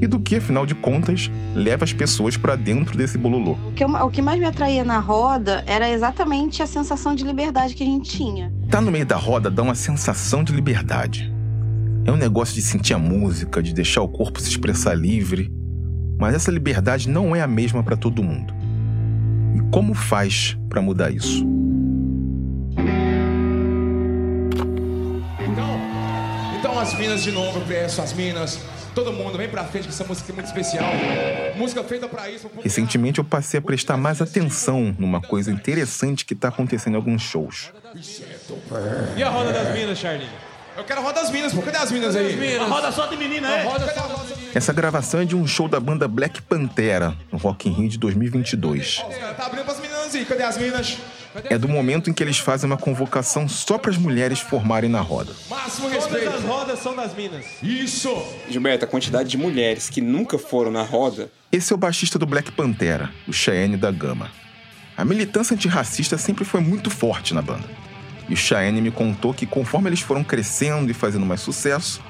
e 0.00 0.06
do 0.06 0.18
que, 0.18 0.36
afinal 0.36 0.64
de 0.64 0.74
contas, 0.74 1.30
leva 1.54 1.84
as 1.84 1.92
pessoas 1.92 2.36
para 2.36 2.56
dentro 2.56 2.96
desse 2.96 3.18
bololô. 3.18 3.52
O 3.68 3.72
que, 3.72 3.84
eu, 3.84 3.88
o 3.88 4.10
que 4.10 4.22
mais 4.22 4.38
me 4.38 4.46
atraía 4.46 4.84
na 4.84 4.98
roda 4.98 5.62
era 5.66 5.88
exatamente 5.88 6.62
a 6.62 6.66
sensação 6.66 7.14
de 7.14 7.24
liberdade 7.24 7.74
que 7.74 7.82
a 7.82 7.86
gente 7.86 8.10
tinha. 8.10 8.52
Tá 8.68 8.80
no 8.80 8.90
meio 8.90 9.06
da 9.06 9.16
roda 9.16 9.50
dá 9.50 9.62
uma 9.62 9.74
sensação 9.74 10.42
de 10.42 10.52
liberdade. 10.52 11.32
É 12.04 12.12
um 12.12 12.16
negócio 12.16 12.54
de 12.54 12.62
sentir 12.62 12.94
a 12.94 12.98
música, 12.98 13.62
de 13.62 13.74
deixar 13.74 14.02
o 14.02 14.08
corpo 14.08 14.40
se 14.40 14.48
expressar 14.48 14.94
livre. 14.94 15.52
Mas 16.18 16.34
essa 16.34 16.50
liberdade 16.50 17.08
não 17.08 17.34
é 17.34 17.40
a 17.40 17.46
mesma 17.46 17.82
para 17.82 17.96
todo 17.96 18.22
mundo. 18.22 18.54
E 19.54 19.60
como 19.70 19.94
faz 19.94 20.56
para 20.68 20.80
mudar 20.80 21.10
isso? 21.10 21.46
as 26.80 26.94
minas 26.94 27.22
de 27.22 27.30
novo, 27.30 27.58
eu 27.58 27.66
peço 27.66 28.00
as 28.00 28.14
minas. 28.14 28.58
Todo 28.94 29.12
mundo, 29.12 29.38
vem 29.38 29.48
pra 29.48 29.64
frente 29.64 29.84
que 29.84 29.90
essa 29.90 30.04
música 30.04 30.32
é 30.32 30.34
muito 30.34 30.46
especial. 30.46 30.90
Música 31.56 31.84
feita 31.84 32.08
pra 32.08 32.28
isso. 32.28 32.50
Recentemente 32.62 33.18
eu 33.18 33.24
passei 33.24 33.58
a 33.58 33.62
prestar 33.62 33.96
mais 33.96 34.20
atenção 34.20 34.94
numa 34.98 35.20
coisa 35.20 35.50
interessante 35.50 36.24
que 36.24 36.34
tá 36.34 36.48
acontecendo 36.48 36.94
em 36.94 36.96
alguns 36.96 37.22
shows. 37.22 37.72
E 39.16 39.22
a 39.22 39.28
roda 39.28 39.52
das 39.52 39.72
minas, 39.74 39.98
Charlie? 39.98 40.28
Eu 40.76 40.84
quero 40.84 41.00
a 41.00 41.02
roda 41.02 41.20
das 41.20 41.30
minas, 41.30 41.52
pô. 41.52 41.62
Cadê 41.62 41.76
as 41.76 41.90
minas 41.90 42.16
aí? 42.16 42.56
A 42.56 42.64
roda 42.64 42.90
só 42.92 43.06
de 43.06 43.16
menina, 43.16 43.48
é? 43.48 43.66
Essa 44.54 44.72
gravação 44.72 45.20
é 45.20 45.24
de 45.24 45.36
um 45.36 45.46
show 45.46 45.68
da 45.68 45.78
banda 45.78 46.08
Black 46.08 46.42
Pantera, 46.42 47.14
no 47.30 47.38
Rock 47.38 47.68
in 47.68 47.72
Rio 47.72 47.88
de 47.88 47.98
2022. 47.98 49.04
Tá 49.36 49.46
abrindo 49.46 49.64
pras 49.64 49.78
meninas 49.78 50.14
aí, 50.14 50.24
cadê 50.24 50.42
as 50.42 50.56
minas? 50.56 50.98
É 51.44 51.56
do 51.56 51.68
momento 51.68 52.10
em 52.10 52.12
que 52.12 52.22
eles 52.22 52.38
fazem 52.38 52.68
uma 52.68 52.76
convocação 52.76 53.48
só 53.48 53.78
para 53.78 53.90
as 53.90 53.96
mulheres 53.96 54.40
formarem 54.40 54.90
na 54.90 55.00
roda. 55.00 55.32
Máximo 55.48 55.88
respeito. 55.88 56.24
Todas 56.24 56.40
as 56.40 56.44
rodas 56.44 56.78
são 56.80 56.96
das 56.96 57.14
minas. 57.14 57.46
Isso! 57.62 58.10
Gilberto, 58.48 58.84
a 58.84 58.88
quantidade 58.88 59.28
de 59.28 59.38
mulheres 59.38 59.88
que 59.88 60.00
nunca 60.00 60.38
foram 60.38 60.70
na 60.70 60.82
roda. 60.82 61.30
Esse 61.52 61.72
é 61.72 61.76
o 61.76 61.78
baixista 61.78 62.18
do 62.18 62.26
Black 62.26 62.50
Pantera, 62.52 63.10
o 63.28 63.32
Cheyenne 63.32 63.76
da 63.76 63.90
Gama. 63.90 64.30
A 64.96 65.04
militância 65.04 65.54
antirracista 65.54 66.18
sempre 66.18 66.44
foi 66.44 66.60
muito 66.60 66.90
forte 66.90 67.32
na 67.32 67.40
banda. 67.40 67.68
E 68.28 68.34
o 68.34 68.36
Cheyenne 68.36 68.80
me 68.80 68.90
contou 68.90 69.32
que 69.32 69.46
conforme 69.46 69.88
eles 69.88 70.00
foram 70.00 70.22
crescendo 70.22 70.90
e 70.90 70.94
fazendo 70.94 71.26
mais 71.26 71.40
sucesso, 71.40 72.02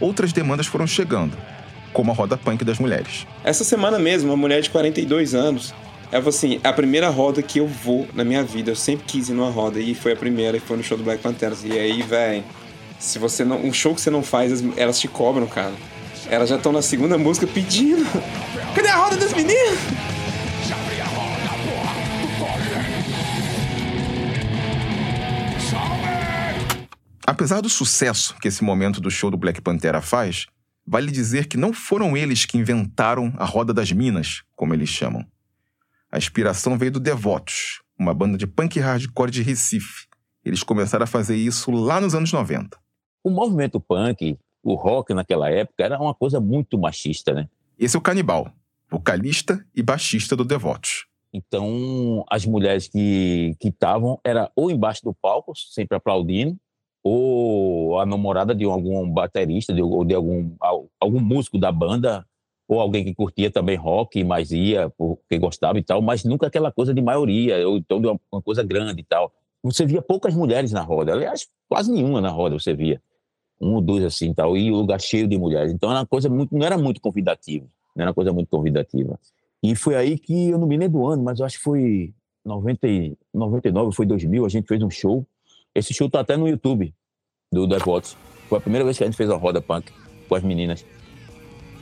outras 0.00 0.32
demandas 0.32 0.66
foram 0.66 0.86
chegando, 0.86 1.36
como 1.92 2.10
a 2.10 2.14
roda 2.14 2.36
punk 2.36 2.64
das 2.64 2.78
mulheres. 2.78 3.26
Essa 3.42 3.64
semana 3.64 3.98
mesmo, 3.98 4.30
uma 4.30 4.36
mulher 4.36 4.60
de 4.60 4.70
42 4.70 5.34
anos, 5.34 5.74
ela 6.14 6.22
falou 6.22 6.28
assim: 6.28 6.60
a 6.62 6.72
primeira 6.72 7.08
roda 7.08 7.42
que 7.42 7.58
eu 7.58 7.66
vou 7.66 8.06
na 8.14 8.22
minha 8.22 8.44
vida. 8.44 8.70
Eu 8.70 8.76
sempre 8.76 9.04
quis 9.04 9.28
ir 9.28 9.32
numa 9.32 9.50
roda. 9.50 9.80
E 9.80 9.96
foi 9.96 10.12
a 10.12 10.16
primeira, 10.16 10.56
e 10.56 10.60
foi 10.60 10.76
no 10.76 10.82
show 10.84 10.96
do 10.96 11.02
Black 11.02 11.20
Panthers. 11.20 11.64
E 11.64 11.72
aí, 11.72 12.02
velho, 12.02 12.44
se 13.00 13.18
você 13.18 13.44
não. 13.44 13.60
Um 13.60 13.72
show 13.72 13.92
que 13.92 14.00
você 14.00 14.10
não 14.10 14.22
faz, 14.22 14.62
elas 14.76 15.00
te 15.00 15.08
cobram, 15.08 15.48
cara. 15.48 15.74
Elas 16.30 16.48
já 16.48 16.56
estão 16.56 16.70
na 16.70 16.82
segunda 16.82 17.18
música 17.18 17.48
pedindo. 17.48 18.04
Cadê 18.76 18.88
a 18.88 18.96
roda 18.96 19.16
das 19.16 19.32
meninas? 19.32 19.76
Apesar 27.26 27.60
do 27.60 27.68
sucesso 27.68 28.36
que 28.40 28.46
esse 28.46 28.62
momento 28.62 29.00
do 29.00 29.10
show 29.10 29.32
do 29.32 29.36
Black 29.36 29.60
Pantera 29.60 30.00
faz, 30.00 30.46
vale 30.86 31.10
dizer 31.10 31.46
que 31.46 31.56
não 31.56 31.72
foram 31.72 32.16
eles 32.16 32.44
que 32.44 32.56
inventaram 32.56 33.34
a 33.36 33.44
Roda 33.44 33.74
das 33.74 33.90
Minas, 33.90 34.42
como 34.54 34.74
eles 34.74 34.88
chamam. 34.88 35.26
A 36.14 36.16
inspiração 36.16 36.78
veio 36.78 36.92
do 36.92 37.00
Devotos, 37.00 37.82
uma 37.98 38.14
banda 38.14 38.38
de 38.38 38.46
punk 38.46 38.78
hardcore 38.78 39.32
de 39.32 39.42
Recife. 39.42 40.06
Eles 40.44 40.62
começaram 40.62 41.02
a 41.02 41.08
fazer 41.08 41.34
isso 41.34 41.72
lá 41.72 42.00
nos 42.00 42.14
anos 42.14 42.32
90. 42.32 42.78
O 43.24 43.30
movimento 43.30 43.80
punk, 43.80 44.38
o 44.62 44.74
rock 44.76 45.12
naquela 45.12 45.50
época, 45.50 45.82
era 45.82 46.00
uma 46.00 46.14
coisa 46.14 46.38
muito 46.38 46.78
machista, 46.78 47.34
né? 47.34 47.48
Esse 47.76 47.96
é 47.96 47.98
o 47.98 48.00
Canibal, 48.00 48.48
vocalista 48.88 49.66
e 49.74 49.82
baixista 49.82 50.36
do 50.36 50.44
Devotos. 50.44 51.06
Então, 51.32 52.24
as 52.30 52.46
mulheres 52.46 52.86
que 52.86 53.56
estavam 53.60 54.20
era 54.22 54.48
ou 54.54 54.70
embaixo 54.70 55.02
do 55.02 55.12
palco, 55.12 55.52
sempre 55.56 55.96
aplaudindo, 55.96 56.56
ou 57.02 57.98
a 57.98 58.06
namorada 58.06 58.54
de 58.54 58.64
algum 58.64 59.10
baterista, 59.10 59.74
de, 59.74 59.82
ou 59.82 60.04
de 60.04 60.14
algum, 60.14 60.54
algum 61.00 61.18
músico 61.18 61.58
da 61.58 61.72
banda, 61.72 62.24
ou 62.66 62.80
alguém 62.80 63.04
que 63.04 63.14
curtia 63.14 63.50
também 63.50 63.76
rock, 63.76 64.22
mas 64.24 64.50
ia 64.50 64.90
porque 64.90 65.38
gostava 65.38 65.78
e 65.78 65.82
tal, 65.82 66.00
mas 66.00 66.24
nunca 66.24 66.46
aquela 66.46 66.72
coisa 66.72 66.94
de 66.94 67.02
maioria, 67.02 67.66
ou 67.68 67.76
então 67.76 68.00
de 68.00 68.06
uma, 68.06 68.20
uma 68.32 68.42
coisa 68.42 68.62
grande 68.62 69.00
e 69.00 69.04
tal. 69.04 69.32
Você 69.62 69.86
via 69.86 70.02
poucas 70.02 70.34
mulheres 70.34 70.72
na 70.72 70.82
roda, 70.82 71.12
aliás, 71.12 71.48
quase 71.68 71.90
nenhuma 71.90 72.20
na 72.20 72.30
roda 72.30 72.58
você 72.58 72.74
via. 72.74 73.00
Um 73.60 73.74
ou 73.74 73.80
dois 73.80 74.04
assim 74.04 74.32
tal, 74.34 74.56
e 74.56 74.70
o 74.70 74.76
lugar 74.76 75.00
cheio 75.00 75.26
de 75.26 75.38
mulheres. 75.38 75.72
Então 75.72 75.90
era 75.90 76.00
uma 76.00 76.06
coisa 76.06 76.28
muito, 76.28 76.54
não 76.54 76.66
era 76.66 76.76
muito 76.76 77.00
convidativa, 77.00 77.66
não 77.94 78.02
era 78.02 78.10
uma 78.10 78.14
coisa 78.14 78.32
muito 78.32 78.48
convidativa. 78.48 79.18
E 79.62 79.74
foi 79.74 79.94
aí 79.94 80.18
que, 80.18 80.50
eu 80.50 80.58
não 80.58 80.66
me 80.66 80.76
lembro 80.76 81.00
do 81.00 81.06
ano, 81.06 81.22
mas 81.22 81.40
eu 81.40 81.46
acho 81.46 81.56
que 81.56 81.64
foi 81.64 82.12
90, 82.44 82.86
99, 83.32 83.94
foi 83.94 84.04
2000, 84.04 84.44
a 84.44 84.48
gente 84.48 84.66
fez 84.66 84.82
um 84.82 84.90
show. 84.90 85.26
Esse 85.74 85.94
show 85.94 86.10
tá 86.10 86.20
até 86.20 86.36
no 86.36 86.46
YouTube 86.46 86.94
do 87.50 87.66
Devotos. 87.66 88.16
Foi 88.48 88.58
a 88.58 88.60
primeira 88.60 88.84
vez 88.84 88.98
que 88.98 89.04
a 89.04 89.06
gente 89.06 89.16
fez 89.16 89.28
uma 89.28 89.38
roda 89.38 89.62
punk 89.62 89.90
com 90.28 90.34
as 90.34 90.42
meninas. 90.42 90.84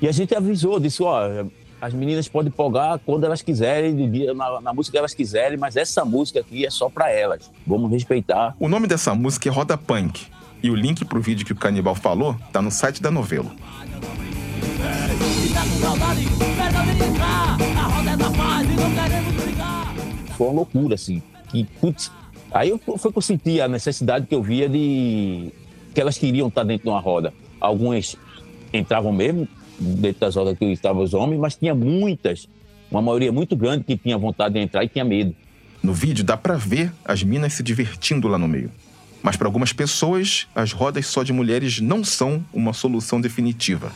E 0.03 0.09
a 0.09 0.11
gente 0.11 0.35
avisou, 0.35 0.81
disse, 0.81 1.01
ó, 1.01 1.47
as 1.81 1.95
meninas 1.95 2.27
podem 2.27 2.51
polgar 2.51 2.99
quando 3.07 3.23
elas 3.23 3.41
quiserem, 3.41 3.95
na, 4.35 4.61
na, 4.61 4.75
música 4.75 4.97
que 4.97 4.99
elas 4.99 5.15
quiserem, 5.15 5.57
mas 5.57 5.77
essa 5.77 6.05
música 6.05 6.41
aqui 6.41 6.67
é 6.67 6.71
só 6.71 6.91
para 6.91 7.09
elas. 7.09 7.49
Vamos 7.65 7.89
respeitar. 7.89 8.57
O 8.59 8.69
nome 8.69 8.89
dessa 8.89 9.15
música 9.15 9.49
é 9.49 9.53
Roda 9.53 9.79
Punk. 9.79 10.27
E 10.61 10.69
o 10.73 10.75
link 10.75 11.05
pro 11.05 11.23
vídeo 11.23 11.47
que 11.47 11.53
o 11.53 11.57
Canibal 11.57 11.95
falou 11.95 12.35
tá 12.53 12.61
no 12.61 12.69
site 12.73 13.01
da 13.01 13.13
novela. 13.13 13.55
Foi 20.37 20.49
uma 20.49 20.55
loucura, 20.57 20.97
assim. 20.97 21.23
Que, 21.49 21.63
putz, 21.81 22.11
aí 22.51 22.71
eu, 22.71 22.79
foi 22.99 23.13
que 23.13 23.19
eu 23.19 23.23
senti 23.23 23.61
a 23.61 23.69
necessidade 23.69 24.27
que 24.27 24.35
eu 24.35 24.43
via 24.43 24.69
de 24.69 25.53
que 25.95 26.01
elas 26.01 26.19
queriam 26.19 26.49
estar 26.49 26.65
dentro 26.65 26.83
de 26.87 26.91
uma 26.91 27.01
roda. 27.01 27.33
Algumas 27.61 28.17
entravam 28.73 29.13
mesmo 29.13 29.47
dentro 29.79 30.21
das 30.21 30.37
rodas 30.37 30.59
que 30.59 30.65
estavam 30.67 31.03
os 31.03 31.15
homens, 31.15 31.41
mas 31.41 31.57
tinha 31.57 31.75
muitas, 31.75 32.49
uma 32.91 33.03
maioria 33.03 33.33
muito 33.33 33.57
grande 33.57 33.85
que 33.85 33.97
tinha 33.97 34.17
vontade 34.19 34.55
de 34.55 34.61
entrar 34.61 34.85
e 34.85 34.89
tinha 34.89 35.05
medo. 35.05 35.35
No 35.83 35.93
vídeo 35.93 36.25
dá 36.25 36.37
para 36.37 36.57
ver 36.57 36.93
as 37.05 37.23
minas 37.23 37.55
se 37.55 37.63
divertindo 37.63 38.29
lá 38.29 38.39
no 38.39 38.47
meio. 38.47 38.71
Mas 39.23 39.37
para 39.37 39.47
algumas 39.47 39.73
pessoas, 39.73 40.47
as 40.55 40.73
rodas 40.73 41.07
só 41.07 41.23
de 41.23 41.33
mulheres 41.33 41.81
não 41.81 42.05
são 42.05 42.45
uma 42.53 42.73
solução 42.73 43.21
definitiva. 43.21 43.93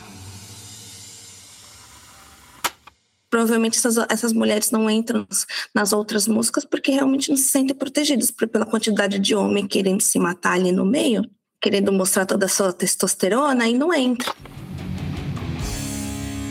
provavelmente 3.37 3.77
essas, 3.77 3.97
essas 4.09 4.33
mulheres 4.33 4.71
não 4.71 4.89
entram 4.89 5.27
nas 5.73 5.93
outras 5.93 6.27
músicas 6.27 6.65
porque 6.65 6.91
realmente 6.91 7.29
não 7.29 7.37
se 7.37 7.43
sentem 7.43 7.75
protegidas 7.75 8.31
pela 8.31 8.65
quantidade 8.65 9.19
de 9.19 9.35
homem 9.35 9.67
querendo 9.67 10.01
se 10.01 10.17
matar 10.17 10.53
ali 10.53 10.71
no 10.71 10.85
meio, 10.85 11.23
querendo 11.61 11.91
mostrar 11.91 12.25
toda 12.25 12.45
a 12.45 12.49
sua 12.49 12.73
testosterona 12.73 13.67
e 13.67 13.77
não 13.77 13.93
entra. 13.93 14.33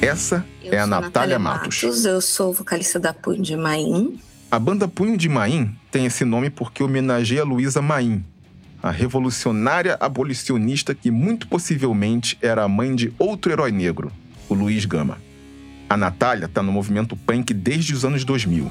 Essa 0.00 0.44
eu 0.62 0.72
é 0.72 0.78
a 0.78 0.86
Natália, 0.86 1.06
Natália 1.06 1.38
Matos. 1.38 1.82
Matos. 1.82 2.04
Eu 2.04 2.20
sou 2.20 2.52
vocalista 2.52 3.00
da 3.00 3.14
Punho 3.14 3.42
de 3.42 3.56
Maim. 3.56 4.20
A 4.50 4.58
banda 4.58 4.86
Punho 4.86 5.16
de 5.16 5.28
Maim 5.28 5.74
tem 5.90 6.06
esse 6.06 6.24
nome 6.24 6.50
porque 6.50 6.82
homenageia 6.82 7.44
Luísa 7.44 7.80
Maim, 7.80 8.24
a 8.82 8.90
revolucionária 8.90 9.96
abolicionista 9.98 10.94
que 10.94 11.10
muito 11.10 11.48
possivelmente 11.48 12.38
era 12.40 12.62
a 12.62 12.68
mãe 12.68 12.94
de 12.94 13.12
outro 13.18 13.50
herói 13.50 13.72
negro, 13.72 14.12
o 14.48 14.54
Luiz 14.54 14.84
Gama. 14.84 15.18
A 15.88 15.96
Natália 15.96 16.46
está 16.46 16.62
no 16.62 16.72
movimento 16.72 17.16
punk 17.16 17.54
desde 17.54 17.94
os 17.94 18.04
anos 18.04 18.24
2000. 18.24 18.70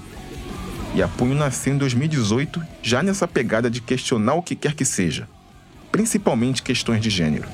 E 0.94 1.01
a 1.01 1.08
Punho 1.08 1.36
nasceu 1.36 1.74
em 1.74 1.77
2018, 1.77 2.62
já 2.82 3.03
nessa 3.03 3.27
pegada 3.27 3.70
de 3.70 3.82
questionar 3.82 4.36
o 4.36 4.44
que 4.44 4.55
quer 4.55 4.74
que 4.74 4.86
seja, 4.86 5.27
principalmente 5.91 6.63
questões 6.63 7.01
de 7.01 7.10
gênero. 7.10 7.48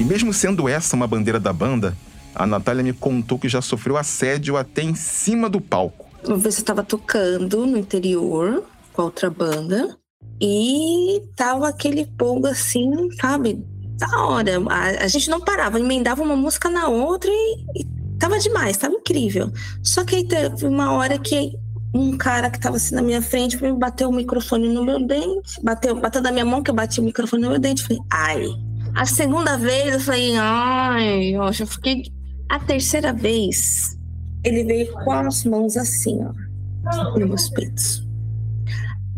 E 0.00 0.04
mesmo 0.04 0.32
sendo 0.32 0.66
essa 0.66 0.96
uma 0.96 1.06
bandeira 1.06 1.38
da 1.38 1.52
banda, 1.52 1.94
a 2.34 2.46
Natália 2.46 2.82
me 2.82 2.92
contou 2.92 3.38
que 3.38 3.50
já 3.50 3.60
sofreu 3.60 3.98
assédio 3.98 4.56
até 4.56 4.82
em 4.82 4.94
cima 4.94 5.48
do 5.48 5.60
palco. 5.60 6.06
Uma 6.26 6.38
vez 6.38 6.56
eu 6.56 6.60
estava 6.60 6.82
tocando 6.82 7.66
no 7.66 7.76
interior 7.76 8.64
com 8.94 9.02
a 9.02 9.04
outra 9.04 9.28
banda 9.28 9.96
e 10.40 11.22
tava 11.36 11.68
aquele 11.68 12.06
povo 12.06 12.46
assim, 12.46 12.90
sabe? 13.20 13.62
da 14.00 14.24
hora. 14.24 14.52
A, 14.70 15.04
a, 15.04 15.06
gente 15.06 15.28
não 15.28 15.40
parava, 15.40 15.78
emendava 15.78 16.22
uma 16.22 16.34
música 16.34 16.70
na 16.70 16.88
outra 16.88 17.30
e, 17.30 17.80
e 17.80 17.86
tava 18.18 18.38
demais, 18.38 18.78
tava 18.78 18.94
incrível. 18.94 19.52
Só 19.82 20.02
que 20.02 20.16
aí 20.16 20.26
teve 20.26 20.66
uma 20.66 20.92
hora 20.92 21.18
que 21.18 21.52
um 21.94 22.16
cara 22.16 22.48
que 22.50 22.58
tava 22.58 22.76
assim 22.76 22.94
na 22.94 23.02
minha 23.02 23.20
frente 23.20 23.58
bateu 23.74 24.08
o 24.08 24.12
microfone 24.12 24.68
no 24.68 24.82
meu 24.82 25.04
dente, 25.06 25.62
bateu, 25.62 25.94
bateu 26.00 26.22
da 26.22 26.32
minha 26.32 26.44
mão 26.44 26.62
que 26.62 26.70
eu 26.70 26.74
bati 26.74 27.00
o 27.00 27.04
microfone 27.04 27.42
no 27.42 27.50
meu 27.50 27.58
dente. 27.58 27.82
Falei, 27.82 27.98
ai. 28.10 28.69
A 28.94 29.06
segunda 29.06 29.56
vez 29.56 29.94
eu 29.94 30.00
falei, 30.00 30.36
ai, 30.36 31.36
eu 31.36 31.52
já 31.52 31.66
fiquei. 31.66 32.04
A 32.48 32.58
terceira 32.58 33.12
vez, 33.12 33.96
ele 34.44 34.64
veio 34.64 34.92
com 34.92 35.12
as 35.12 35.44
mãos 35.44 35.76
assim, 35.76 36.18
ó, 36.22 36.32
nos 37.12 37.28
meus 37.28 37.50
peitos. 37.50 38.06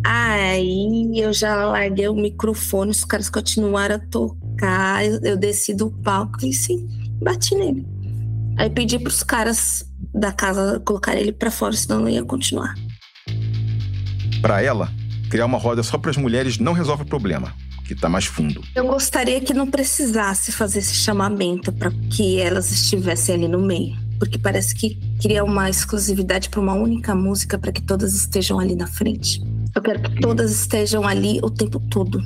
Aí 0.05 1.11
eu 1.15 1.33
já 1.33 1.67
larguei 1.67 2.09
o 2.09 2.15
microfone, 2.15 2.91
os 2.91 3.05
caras 3.05 3.31
continuaram 3.31 3.97
a 3.97 3.99
tocar 3.99 5.05
eu, 5.05 5.21
eu 5.23 5.37
desci 5.37 5.75
do 5.75 5.91
palco 5.91 6.45
e 6.45 6.53
sim, 6.53 6.89
bati 7.23 7.55
nele. 7.55 7.87
Aí 8.59 8.69
pedi 8.69 8.99
para 8.99 9.09
os 9.09 9.23
caras 9.23 9.85
da 10.13 10.33
casa 10.33 10.81
colocar 10.81 11.17
ele 11.17 11.33
para 11.33 11.51
fora, 11.51 11.75
senão 11.75 12.01
não 12.01 12.09
ia 12.09 12.25
continuar. 12.25 12.75
Para 14.41 14.61
ela, 14.61 14.91
criar 15.31 15.47
uma 15.47 15.59
roda 15.59 15.83
só 15.83 15.97
para 15.97 16.11
as 16.11 16.17
mulheres 16.17 16.59
não 16.59 16.73
resolve 16.73 17.05
o 17.05 17.07
problema, 17.07 17.55
que 17.83 17.93
está 17.93 18.09
mais 18.09 18.25
fundo. 18.27 18.63
Eu 18.75 18.87
gostaria 18.87 19.41
que 19.41 19.53
não 19.53 19.67
precisasse 19.67 20.53
fazer 20.53 20.81
esse 20.81 20.95
chamamento 20.95 21.73
para 21.73 21.91
que 22.11 22.39
elas 22.39 22.71
estivessem 22.71 23.35
ali 23.35 23.49
no 23.49 23.61
meio, 23.61 23.97
porque 24.19 24.39
parece 24.39 24.75
que 24.75 24.99
cria 25.21 25.45
uma 25.45 25.69
exclusividade 25.69 26.49
para 26.49 26.61
uma 26.61 26.75
única 26.75 27.15
música 27.15 27.59
para 27.59 27.73
que 27.73 27.83
todas 27.83 28.15
estejam 28.15 28.59
ali 28.59 28.75
na 28.75 28.87
frente. 28.87 29.43
Eu 29.75 29.83
quero 29.83 30.03
que 30.03 30.21
todas 30.21 30.51
estejam 30.51 31.07
ali 31.07 31.41
o 31.43 31.51
tempo 31.51 31.81
todo 31.91 32.23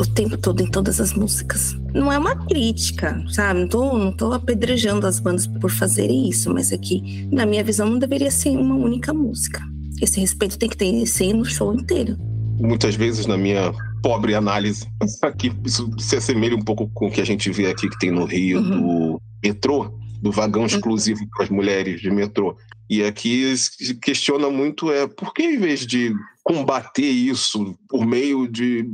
o 0.00 0.06
tempo 0.06 0.38
todo 0.38 0.62
em 0.62 0.66
todas 0.66 0.98
as 0.98 1.12
músicas. 1.12 1.76
Não 1.92 2.10
é 2.10 2.18
uma 2.18 2.34
crítica, 2.46 3.22
sabe? 3.28 3.60
Não 3.60 3.68
tô, 3.68 3.98
não 3.98 4.12
tô 4.12 4.32
apedrejando 4.32 5.06
as 5.06 5.20
bandas 5.20 5.46
por 5.46 5.70
fazerem 5.70 6.26
isso, 6.26 6.50
mas 6.52 6.72
é 6.72 6.78
que, 6.78 7.28
na 7.30 7.44
minha 7.44 7.62
visão, 7.62 7.86
não 7.86 7.98
deveria 7.98 8.30
ser 8.30 8.56
uma 8.56 8.76
única 8.76 9.12
música. 9.12 9.60
Esse 10.00 10.18
respeito 10.18 10.58
tem 10.58 10.70
que 10.70 10.76
ter 10.76 11.06
ser 11.06 11.34
no 11.34 11.44
show 11.44 11.74
inteiro. 11.74 12.16
Muitas 12.58 12.94
vezes 12.94 13.26
na 13.26 13.36
minha 13.36 13.72
pobre 14.02 14.34
análise. 14.34 14.86
Aqui, 15.22 15.52
isso 15.64 15.90
se 15.98 16.16
assemelha 16.16 16.56
um 16.56 16.62
pouco 16.62 16.88
com 16.94 17.08
o 17.08 17.10
que 17.10 17.20
a 17.20 17.26
gente 17.26 17.50
vê 17.50 17.66
aqui 17.66 17.88
que 17.88 17.98
tem 17.98 18.10
no 18.10 18.24
Rio 18.24 18.58
uhum. 18.58 18.70
do 19.12 19.22
metrô, 19.42 19.98
do 20.20 20.30
vagão 20.30 20.66
exclusivo 20.66 21.26
para 21.30 21.44
as 21.44 21.50
mulheres 21.50 22.00
de 22.00 22.10
metrô. 22.10 22.56
E 22.88 23.04
aqui 23.04 23.56
se 23.56 23.94
questiona 23.94 24.50
muito 24.50 24.90
é 24.90 25.06
por 25.06 25.32
que, 25.32 25.42
em 25.42 25.58
vez 25.58 25.86
de 25.86 26.12
combater 26.42 27.02
isso 27.02 27.76
por 27.88 28.04
meio 28.04 28.48
de 28.48 28.84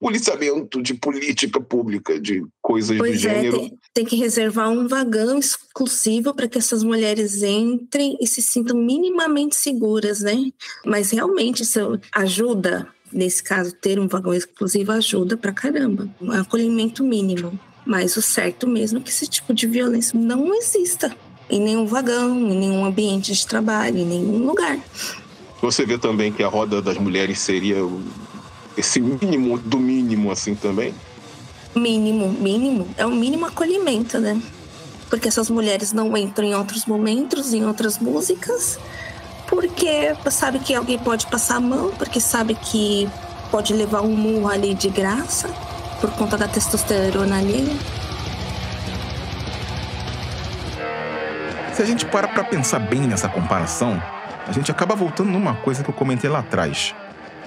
policiamento, 0.00 0.82
de 0.82 0.92
política 0.92 1.58
pública, 1.60 2.20
de 2.20 2.44
coisas 2.60 2.98
pois 2.98 3.22
do 3.22 3.28
é, 3.28 3.34
gênero. 3.34 3.58
Tem, 3.58 3.78
tem, 3.94 4.04
que 4.04 4.16
reservar 4.16 4.68
um 4.68 4.86
vagão 4.86 5.38
exclusivo 5.38 6.34
para 6.34 6.46
que 6.46 6.58
essas 6.58 6.82
mulheres 6.82 7.42
entrem 7.42 8.16
e 8.20 8.26
se 8.26 8.42
sintam 8.42 8.76
minimamente 8.76 9.56
seguras, 9.56 10.20
né? 10.20 10.50
Mas 10.84 11.10
realmente 11.10 11.62
isso 11.62 11.98
ajuda, 12.14 12.86
nesse 13.14 13.42
caso, 13.42 13.72
ter 13.72 13.98
um 13.98 14.08
vagão 14.08 14.34
exclusivo 14.34 14.92
ajuda 14.92 15.36
para 15.36 15.52
caramba. 15.52 16.08
Um 16.20 16.32
acolhimento 16.32 17.04
mínimo. 17.04 17.58
Mas 17.86 18.16
o 18.16 18.22
certo 18.22 18.66
mesmo 18.66 18.98
é 18.98 19.02
que 19.02 19.10
esse 19.10 19.26
tipo 19.26 19.54
de 19.54 19.66
violência 19.66 20.18
não 20.18 20.54
exista 20.54 21.14
em 21.48 21.60
nenhum 21.60 21.86
vagão, 21.86 22.36
em 22.36 22.58
nenhum 22.58 22.84
ambiente 22.84 23.32
de 23.32 23.46
trabalho, 23.46 23.98
em 23.98 24.06
nenhum 24.06 24.46
lugar. 24.46 24.78
Você 25.60 25.86
vê 25.86 25.96
também 25.96 26.32
que 26.32 26.42
a 26.42 26.48
roda 26.48 26.82
das 26.82 26.98
mulheres 26.98 27.38
seria 27.38 27.76
esse 28.76 29.00
mínimo 29.00 29.58
do 29.58 29.78
mínimo 29.78 30.30
assim 30.30 30.54
também? 30.54 30.94
Mínimo, 31.76 32.32
mínimo. 32.32 32.88
É 32.96 33.06
o 33.06 33.10
mínimo 33.10 33.46
acolhimento, 33.46 34.18
né? 34.18 34.40
Porque 35.10 35.28
essas 35.28 35.50
mulheres 35.50 35.92
não 35.92 36.16
entram 36.16 36.46
em 36.46 36.54
outros 36.54 36.86
momentos, 36.86 37.52
em 37.52 37.64
outras 37.64 37.98
músicas, 37.98 38.78
porque 39.54 40.14
sabe 40.30 40.58
que 40.58 40.74
alguém 40.74 40.98
pode 40.98 41.26
passar 41.26 41.56
a 41.56 41.60
mão, 41.60 41.92
porque 41.96 42.20
sabe 42.20 42.54
que 42.54 43.08
pode 43.50 43.72
levar 43.72 44.02
um 44.02 44.14
murro 44.14 44.48
ali 44.48 44.74
de 44.74 44.88
graça 44.88 45.48
por 46.00 46.10
conta 46.12 46.36
da 46.36 46.48
testosterona 46.48 47.38
ali. 47.38 47.78
Se 51.72 51.82
a 51.82 51.84
gente 51.84 52.04
para 52.06 52.28
para 52.28 52.44
pensar 52.44 52.78
bem 52.78 53.00
nessa 53.00 53.28
comparação, 53.28 54.00
a 54.46 54.52
gente 54.52 54.70
acaba 54.70 54.94
voltando 54.94 55.30
numa 55.30 55.54
coisa 55.54 55.82
que 55.82 55.90
eu 55.90 55.94
comentei 55.94 56.28
lá 56.28 56.40
atrás. 56.40 56.94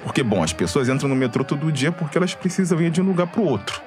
Porque, 0.03 0.23
bom, 0.23 0.41
as 0.43 0.53
pessoas 0.53 0.89
entram 0.89 1.09
no 1.09 1.15
metrô 1.15 1.43
todo 1.43 1.71
dia 1.71 1.91
porque 1.91 2.17
elas 2.17 2.33
precisam 2.33 2.81
ir 2.81 2.89
de 2.89 3.01
um 3.01 3.05
lugar 3.05 3.27
para 3.27 3.41
o 3.41 3.45
outro. 3.45 3.81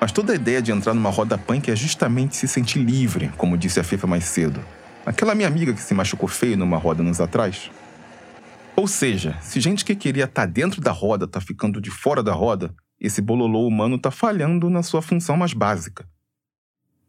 Mas 0.00 0.12
toda 0.12 0.32
a 0.32 0.36
ideia 0.36 0.62
de 0.62 0.70
entrar 0.70 0.94
numa 0.94 1.10
roda 1.10 1.36
punk 1.36 1.70
é 1.70 1.76
justamente 1.76 2.36
se 2.36 2.46
sentir 2.46 2.78
livre, 2.78 3.32
como 3.36 3.58
disse 3.58 3.80
a 3.80 3.84
Fefa 3.84 4.06
mais 4.06 4.24
cedo. 4.24 4.60
Aquela 5.08 5.34
minha 5.34 5.48
amiga 5.48 5.72
que 5.72 5.80
se 5.80 5.94
machucou 5.94 6.28
feio 6.28 6.54
numa 6.54 6.76
roda 6.76 7.00
anos 7.00 7.18
atrás. 7.18 7.70
Ou 8.76 8.86
seja, 8.86 9.38
se 9.40 9.58
gente 9.58 9.82
que 9.82 9.96
queria 9.96 10.24
estar 10.24 10.42
tá 10.42 10.46
dentro 10.46 10.82
da 10.82 10.92
roda 10.92 11.26
tá 11.26 11.40
ficando 11.40 11.80
de 11.80 11.90
fora 11.90 12.22
da 12.22 12.34
roda, 12.34 12.74
esse 13.00 13.22
bololô 13.22 13.66
humano 13.66 13.98
tá 13.98 14.10
falhando 14.10 14.68
na 14.68 14.82
sua 14.82 15.00
função 15.00 15.34
mais 15.34 15.54
básica. 15.54 16.06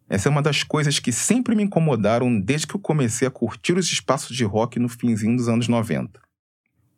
Essa 0.08 0.30
é 0.30 0.32
uma 0.32 0.42
das 0.42 0.64
coisas 0.64 0.98
que 0.98 1.12
sempre 1.12 1.54
me 1.58 1.64
incomodaram 1.64 2.40
desde 2.40 2.68
que 2.68 2.76
eu 2.78 2.80
comecei 2.80 3.28
a 3.28 3.32
curtir 3.32 3.74
os 3.74 3.92
espaços 3.92 4.34
de 4.34 4.46
rock 4.46 4.80
no 4.80 4.88
finzinho 4.88 5.36
dos 5.36 5.50
anos 5.50 5.68
90 5.68 6.22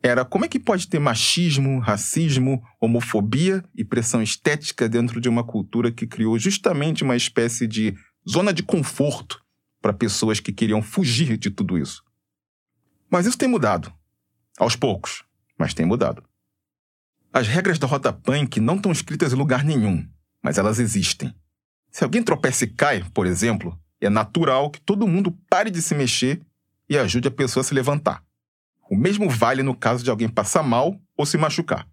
era 0.03 0.25
como 0.25 0.45
é 0.45 0.47
que 0.47 0.59
pode 0.59 0.87
ter 0.87 0.97
machismo, 0.97 1.77
racismo, 1.77 2.63
homofobia 2.79 3.63
e 3.75 3.85
pressão 3.85 4.19
estética 4.19 4.89
dentro 4.89 5.21
de 5.21 5.29
uma 5.29 5.43
cultura 5.43 5.91
que 5.91 6.07
criou 6.07 6.39
justamente 6.39 7.03
uma 7.03 7.15
espécie 7.15 7.67
de 7.67 7.93
zona 8.27 8.51
de 8.51 8.63
conforto 8.63 9.40
para 9.81 9.93
pessoas 9.93 10.39
que 10.39 10.53
queriam 10.53 10.81
fugir 10.81 11.37
de 11.37 11.49
tudo 11.49 11.77
isso. 11.77 12.03
Mas 13.09 13.25
isso 13.25 13.37
tem 13.37 13.49
mudado. 13.49 13.91
Aos 14.57 14.75
poucos, 14.75 15.23
mas 15.57 15.73
tem 15.73 15.85
mudado. 15.85 16.23
As 17.33 17.47
regras 17.47 17.79
da 17.79 17.87
roda 17.87 18.13
punk 18.13 18.59
não 18.59 18.75
estão 18.75 18.91
escritas 18.91 19.33
em 19.33 19.37
lugar 19.37 19.63
nenhum, 19.63 20.07
mas 20.43 20.57
elas 20.57 20.79
existem. 20.79 21.33
Se 21.89 22.03
alguém 22.03 22.21
tropeça 22.21 22.65
e 22.65 22.67
cai, 22.67 23.03
por 23.13 23.25
exemplo, 23.25 23.77
é 23.99 24.09
natural 24.09 24.69
que 24.69 24.81
todo 24.81 25.07
mundo 25.07 25.31
pare 25.49 25.69
de 25.69 25.81
se 25.81 25.95
mexer 25.95 26.41
e 26.89 26.97
ajude 26.97 27.27
a 27.27 27.31
pessoa 27.31 27.61
a 27.61 27.63
se 27.63 27.73
levantar. 27.73 28.23
O 28.89 28.97
mesmo 28.97 29.29
vale 29.29 29.63
no 29.63 29.75
caso 29.75 30.03
de 30.03 30.09
alguém 30.09 30.27
passar 30.27 30.63
mal 30.63 30.99
ou 31.15 31.25
se 31.25 31.37
machucar. 31.37 31.87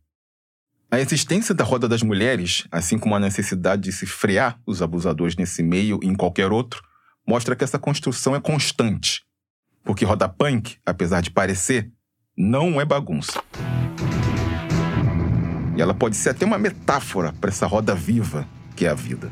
A 0.91 0.99
existência 0.99 1.55
da 1.55 1.63
roda 1.63 1.87
das 1.87 2.03
mulheres, 2.03 2.67
assim 2.73 2.99
como 2.99 3.15
a 3.15 3.21
necessidade 3.21 3.83
de 3.83 3.93
se 3.93 4.07
frear 4.07 4.59
os 4.67 4.81
abusadores 4.81 5.37
nesse 5.37 5.63
meio 5.63 6.01
e 6.03 6.07
em 6.07 6.15
qualquer 6.15 6.51
outro, 6.51 6.83
mostra 7.29 7.55
que 7.55 7.63
essa 7.63 7.79
construção 7.79 8.35
é 8.35 8.41
constante. 8.41 9.23
Porque 9.85 10.03
roda 10.03 10.27
punk, 10.27 10.79
apesar 10.87 11.21
de 11.21 11.31
parecer, 11.31 11.91
não 12.35 12.81
é 12.81 12.87
bagunça. 12.87 13.43
E 15.77 15.83
ela 15.83 15.93
pode 15.93 16.17
ser 16.17 16.31
até 16.31 16.47
uma 16.47 16.59
metáfora 16.59 17.35
para 17.39 17.51
essa 17.51 17.67
roda 17.67 17.95
viva 17.95 18.49
que 18.75 18.87
é 18.87 18.89
a 18.89 18.95
vida. 18.95 19.31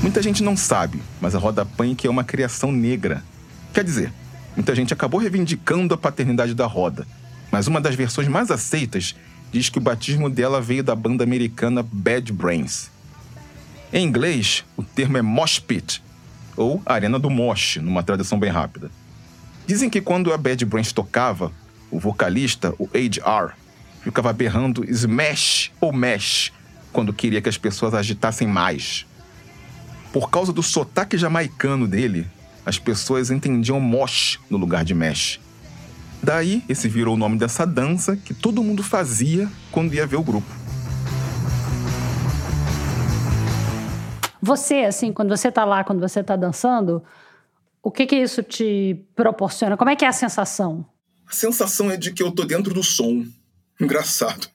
Muita 0.00 0.22
gente 0.22 0.42
não 0.44 0.56
sabe, 0.56 1.02
mas 1.20 1.34
a 1.34 1.38
roda 1.38 1.64
punk 1.64 2.06
é 2.06 2.10
uma 2.10 2.22
criação 2.22 2.70
negra. 2.70 3.24
Quer 3.74 3.82
dizer, 3.82 4.12
muita 4.54 4.72
gente 4.72 4.94
acabou 4.94 5.18
reivindicando 5.18 5.94
a 5.94 5.98
paternidade 5.98 6.54
da 6.54 6.66
roda, 6.66 7.06
mas 7.50 7.66
uma 7.66 7.80
das 7.80 7.96
versões 7.96 8.28
mais 8.28 8.52
aceitas 8.52 9.16
diz 9.50 9.68
que 9.68 9.78
o 9.78 9.82
batismo 9.82 10.30
dela 10.30 10.60
veio 10.60 10.84
da 10.84 10.94
banda 10.94 11.24
americana 11.24 11.82
Bad 11.82 12.32
Brains. 12.32 12.92
Em 13.92 14.06
inglês, 14.06 14.64
o 14.74 14.82
termo 14.82 15.18
é 15.18 15.22
mosh 15.22 15.58
pit, 15.58 16.02
ou 16.56 16.80
arena 16.86 17.18
do 17.18 17.28
mosh, 17.28 17.76
numa 17.76 18.02
tradução 18.02 18.38
bem 18.38 18.50
rápida. 18.50 18.90
Dizem 19.66 19.90
que 19.90 20.00
quando 20.00 20.32
a 20.32 20.38
Bad 20.38 20.64
Brains 20.64 20.92
tocava, 20.92 21.52
o 21.90 22.00
vocalista, 22.00 22.74
o 22.78 22.88
HR, 22.94 23.52
ficava 24.02 24.32
berrando 24.32 24.82
smash 24.90 25.70
ou 25.78 25.92
mesh 25.92 26.50
quando 26.90 27.12
queria 27.12 27.42
que 27.42 27.50
as 27.50 27.58
pessoas 27.58 27.92
agitassem 27.92 28.48
mais. 28.48 29.04
Por 30.10 30.30
causa 30.30 30.54
do 30.54 30.62
sotaque 30.62 31.18
jamaicano 31.18 31.86
dele, 31.86 32.26
as 32.64 32.78
pessoas 32.78 33.30
entendiam 33.30 33.78
mosh 33.78 34.40
no 34.48 34.56
lugar 34.56 34.84
de 34.84 34.94
mesh. 34.94 35.38
Daí, 36.22 36.64
esse 36.66 36.88
virou 36.88 37.14
o 37.14 37.18
nome 37.18 37.36
dessa 37.36 37.66
dança 37.66 38.16
que 38.16 38.32
todo 38.32 38.62
mundo 38.62 38.82
fazia 38.82 39.50
quando 39.70 39.92
ia 39.92 40.06
ver 40.06 40.16
o 40.16 40.22
grupo. 40.22 40.61
Você, 44.42 44.80
assim, 44.80 45.12
quando 45.12 45.28
você 45.28 45.50
tá 45.52 45.64
lá, 45.64 45.84
quando 45.84 46.00
você 46.00 46.22
tá 46.22 46.34
dançando, 46.34 47.02
o 47.82 47.90
que 47.90 48.06
que 48.06 48.16
isso 48.16 48.42
te 48.42 49.06
proporciona? 49.14 49.76
Como 49.76 49.90
é 49.90 49.96
que 49.96 50.04
é 50.04 50.08
a 50.08 50.12
sensação? 50.12 50.84
A 51.26 51.32
sensação 51.32 51.90
é 51.90 51.96
de 51.96 52.12
que 52.12 52.22
eu 52.22 52.32
tô 52.32 52.44
dentro 52.44 52.74
do 52.74 52.82
som. 52.82 53.24
Engraçado 53.80 54.48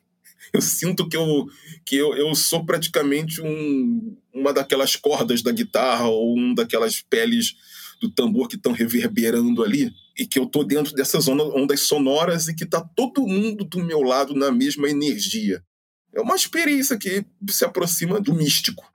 eu 0.54 0.62
sinto 0.62 1.08
que 1.08 1.16
eu, 1.16 1.48
que 1.86 1.96
eu, 1.96 2.16
eu 2.16 2.34
sou 2.36 2.66
praticamente 2.66 3.42
um, 3.42 4.18
uma 4.34 4.54
daquelas 4.54 4.96
cordas 4.96 5.42
da 5.42 5.52
guitarra 5.52 6.08
ou 6.08 6.38
um 6.38 6.54
daquelas 6.54 7.02
peles 7.02 7.56
do 8.02 8.10
tambor 8.10 8.48
que 8.48 8.56
estão 8.56 8.72
reverberando 8.72 9.64
ali 9.64 9.92
e 10.18 10.26
que 10.26 10.38
eu 10.38 10.46
tô 10.46 10.64
dentro 10.64 10.94
dessas 10.94 11.28
ondas 11.28 11.82
sonoras 11.82 12.48
e 12.48 12.56
que 12.56 12.66
tá 12.66 12.82
todo 12.82 13.28
mundo 13.28 13.64
do 13.64 13.84
meu 13.84 14.02
lado 14.02 14.36
na 14.36 14.52
mesma 14.52 14.90
energia. 14.90 15.64
É 16.14 16.22
uma 16.22 16.36
experiência 16.36 16.98
que 16.98 17.26
se 17.50 17.66
aproxima 17.66 18.20
do 18.20 18.34
místico. 18.34 18.90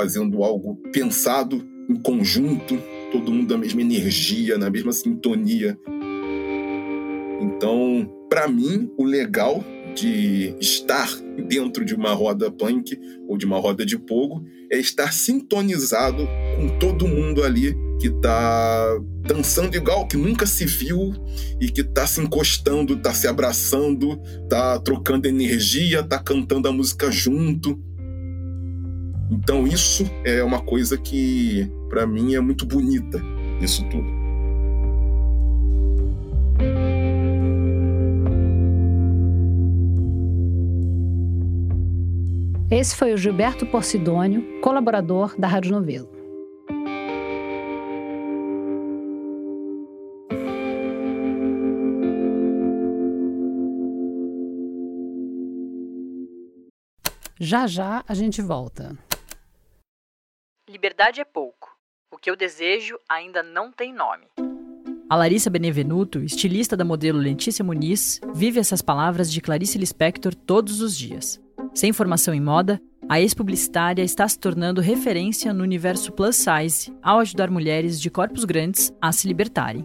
Fazendo 0.00 0.42
algo 0.42 0.76
pensado 0.90 1.62
em 1.86 1.94
conjunto, 1.94 2.78
todo 3.12 3.30
mundo 3.30 3.48
da 3.48 3.58
mesma 3.58 3.82
energia, 3.82 4.56
na 4.56 4.70
mesma 4.70 4.92
sintonia. 4.92 5.78
Então, 7.38 8.10
para 8.30 8.48
mim, 8.48 8.90
o 8.96 9.04
legal 9.04 9.62
de 9.94 10.54
estar 10.58 11.10
dentro 11.46 11.84
de 11.84 11.94
uma 11.94 12.14
roda 12.14 12.50
punk 12.50 12.98
ou 13.28 13.36
de 13.36 13.44
uma 13.44 13.58
roda 13.58 13.84
de 13.84 13.98
pogo 13.98 14.42
é 14.72 14.78
estar 14.78 15.12
sintonizado 15.12 16.26
com 16.56 16.78
todo 16.78 17.06
mundo 17.06 17.42
ali 17.42 17.76
que 18.00 18.08
tá 18.22 18.98
dançando 19.26 19.76
igual, 19.76 20.08
que 20.08 20.16
nunca 20.16 20.46
se 20.46 20.64
viu 20.64 21.12
e 21.60 21.68
que 21.68 21.84
tá 21.84 22.06
se 22.06 22.22
encostando, 22.22 22.96
tá 22.96 23.12
se 23.12 23.28
abraçando, 23.28 24.18
tá 24.48 24.78
trocando 24.78 25.28
energia, 25.28 26.02
tá 26.02 26.18
cantando 26.18 26.68
a 26.68 26.72
música 26.72 27.10
junto. 27.10 27.78
Então 29.30 29.66
isso 29.66 30.04
é 30.24 30.42
uma 30.42 30.60
coisa 30.60 30.98
que 30.98 31.70
para 31.88 32.06
mim 32.06 32.34
é 32.34 32.40
muito 32.40 32.66
bonita 32.66 33.20
isso 33.60 33.88
tudo. 33.88 34.20
Esse 42.70 42.94
foi 42.96 43.12
o 43.12 43.16
Gilberto 43.16 43.66
Porcidônio, 43.66 44.60
colaborador 44.60 45.34
da 45.38 45.48
Rádio 45.48 45.72
Novelo. 45.72 46.08
Já 57.40 57.66
já 57.66 58.04
a 58.06 58.14
gente 58.14 58.40
volta. 58.40 58.96
Liberdade 60.70 61.20
é 61.20 61.24
pouco. 61.24 61.68
O 62.12 62.16
que 62.16 62.30
eu 62.30 62.36
desejo 62.36 62.96
ainda 63.08 63.42
não 63.42 63.72
tem 63.72 63.92
nome. 63.92 64.28
A 65.08 65.16
Larissa 65.16 65.50
Benevenuto, 65.50 66.20
estilista 66.20 66.76
da 66.76 66.84
modelo 66.84 67.18
Letícia 67.18 67.64
Muniz, 67.64 68.20
vive 68.32 68.60
essas 68.60 68.80
palavras 68.80 69.32
de 69.32 69.40
Clarice 69.40 69.76
Lispector 69.76 70.32
todos 70.32 70.80
os 70.80 70.96
dias. 70.96 71.40
Sem 71.74 71.92
formação 71.92 72.32
em 72.32 72.40
moda, 72.40 72.80
a 73.08 73.20
ex-publicitária 73.20 74.04
está 74.04 74.28
se 74.28 74.38
tornando 74.38 74.80
referência 74.80 75.52
no 75.52 75.64
universo 75.64 76.12
plus 76.12 76.36
size 76.36 76.96
ao 77.02 77.18
ajudar 77.18 77.50
mulheres 77.50 78.00
de 78.00 78.08
corpos 78.08 78.44
grandes 78.44 78.94
a 79.02 79.10
se 79.10 79.26
libertarem 79.26 79.84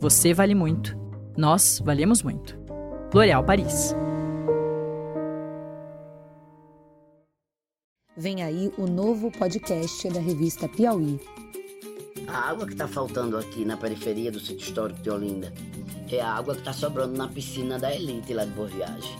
você 0.00 0.32
vale 0.32 0.54
muito. 0.54 0.96
Nós 1.36 1.78
valemos 1.84 2.22
muito. 2.22 2.58
L'Oréal 3.12 3.44
Paris. 3.44 3.94
Vem 8.16 8.42
aí 8.42 8.72
o 8.78 8.86
novo 8.86 9.30
podcast 9.30 10.08
da 10.08 10.20
revista 10.20 10.66
Piauí. 10.68 11.20
A 12.26 12.50
água 12.50 12.66
que 12.66 12.72
está 12.72 12.88
faltando 12.88 13.36
aqui 13.36 13.64
na 13.64 13.76
periferia 13.76 14.32
do 14.32 14.40
sítio 14.40 14.68
histórico 14.68 15.00
de 15.00 15.10
Olinda 15.10 15.52
é 16.10 16.20
a 16.20 16.32
água 16.32 16.54
que 16.54 16.60
está 16.60 16.72
sobrando 16.72 17.16
na 17.16 17.28
piscina 17.28 17.78
da 17.78 17.94
elite 17.94 18.32
lá 18.32 18.44
de 18.44 18.50
Boa 18.52 18.68
Viagem. 18.68 19.18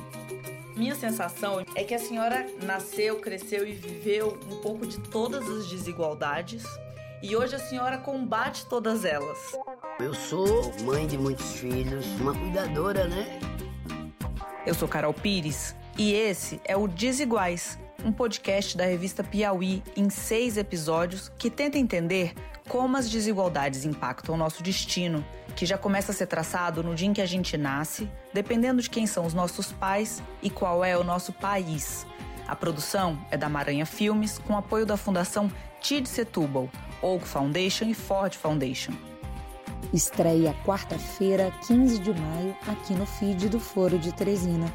Minha 0.76 0.94
sensação 0.94 1.62
é 1.74 1.84
que 1.84 1.94
a 1.94 1.98
senhora 1.98 2.46
nasceu, 2.62 3.16
cresceu 3.20 3.68
e 3.68 3.72
viveu 3.72 4.38
um 4.50 4.56
pouco 4.62 4.86
de 4.86 4.98
todas 4.98 5.46
as 5.48 5.68
desigualdades 5.68 6.64
e 7.22 7.36
hoje 7.36 7.54
a 7.54 7.58
senhora 7.58 7.98
combate 7.98 8.64
todas 8.66 9.04
elas. 9.04 9.52
Eu 10.02 10.14
sou 10.14 10.72
mãe 10.82 11.06
de 11.06 11.18
muitos 11.18 11.56
filhos, 11.56 12.06
uma 12.18 12.32
cuidadora, 12.32 13.06
né? 13.06 13.38
Eu 14.64 14.72
sou 14.72 14.88
Carol 14.88 15.12
Pires 15.12 15.76
e 15.98 16.14
esse 16.14 16.58
é 16.64 16.74
o 16.74 16.88
Desiguais, 16.88 17.78
um 18.02 18.10
podcast 18.10 18.78
da 18.78 18.86
revista 18.86 19.22
Piauí 19.22 19.82
em 19.94 20.08
seis 20.08 20.56
episódios 20.56 21.30
que 21.38 21.50
tenta 21.50 21.76
entender 21.76 22.32
como 22.66 22.96
as 22.96 23.10
desigualdades 23.10 23.84
impactam 23.84 24.34
o 24.34 24.38
nosso 24.38 24.62
destino, 24.62 25.22
que 25.54 25.66
já 25.66 25.76
começa 25.76 26.12
a 26.12 26.14
ser 26.14 26.26
traçado 26.26 26.82
no 26.82 26.94
dia 26.94 27.08
em 27.08 27.12
que 27.12 27.20
a 27.20 27.26
gente 27.26 27.58
nasce, 27.58 28.10
dependendo 28.32 28.80
de 28.80 28.88
quem 28.88 29.06
são 29.06 29.26
os 29.26 29.34
nossos 29.34 29.70
pais 29.70 30.22
e 30.42 30.48
qual 30.48 30.82
é 30.82 30.96
o 30.96 31.04
nosso 31.04 31.30
país. 31.30 32.06
A 32.48 32.56
produção 32.56 33.22
é 33.30 33.36
da 33.36 33.50
Maranha 33.50 33.84
Filmes, 33.84 34.38
com 34.38 34.56
apoio 34.56 34.86
da 34.86 34.96
Fundação 34.96 35.52
Tid 35.78 36.08
Setúbal, 36.08 36.70
Oak 37.02 37.28
Foundation 37.28 37.84
e 37.84 37.94
Ford 37.94 38.34
Foundation. 38.34 39.09
Estreia 39.92 40.54
quarta-feira, 40.64 41.50
15 41.66 41.98
de 41.98 42.12
maio, 42.12 42.56
aqui 42.68 42.94
no 42.94 43.04
feed 43.04 43.48
do 43.48 43.58
Foro 43.58 43.98
de 43.98 44.14
Teresina. 44.14 44.72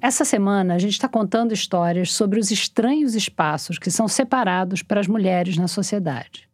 Essa 0.00 0.24
semana 0.24 0.74
a 0.74 0.78
gente 0.78 0.94
está 0.94 1.06
contando 1.06 1.52
histórias 1.52 2.10
sobre 2.10 2.40
os 2.40 2.50
estranhos 2.50 3.14
espaços 3.14 3.78
que 3.78 3.90
são 3.90 4.08
separados 4.08 4.82
para 4.82 5.00
as 5.00 5.06
mulheres 5.06 5.58
na 5.58 5.68
sociedade. 5.68 6.48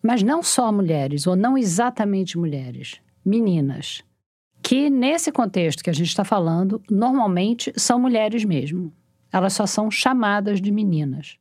Mas 0.00 0.22
não 0.22 0.40
só 0.40 0.70
mulheres, 0.70 1.26
ou 1.26 1.34
não 1.34 1.58
exatamente 1.58 2.38
mulheres, 2.38 3.00
meninas. 3.24 4.04
Que, 4.62 4.88
nesse 4.88 5.32
contexto 5.32 5.82
que 5.82 5.90
a 5.90 5.92
gente 5.92 6.08
está 6.08 6.22
falando, 6.22 6.80
normalmente 6.88 7.72
são 7.76 7.98
mulheres 7.98 8.44
mesmo. 8.44 8.92
Elas 9.32 9.52
só 9.52 9.66
são 9.66 9.90
chamadas 9.90 10.60
de 10.60 10.70
meninas. 10.70 11.36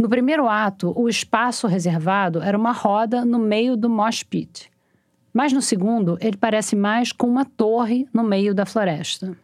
No 0.00 0.08
primeiro 0.08 0.48
ato, 0.48 0.94
o 0.96 1.10
espaço 1.10 1.66
reservado 1.66 2.40
era 2.40 2.56
uma 2.56 2.72
roda 2.72 3.22
no 3.22 3.38
meio 3.38 3.76
do 3.76 3.90
mosh 3.90 4.22
pit. 4.22 4.70
Mas 5.30 5.52
no 5.52 5.60
segundo, 5.60 6.16
ele 6.22 6.38
parece 6.38 6.74
mais 6.74 7.12
com 7.12 7.26
uma 7.26 7.44
torre 7.44 8.08
no 8.10 8.24
meio 8.24 8.54
da 8.54 8.64
floresta. 8.64 9.36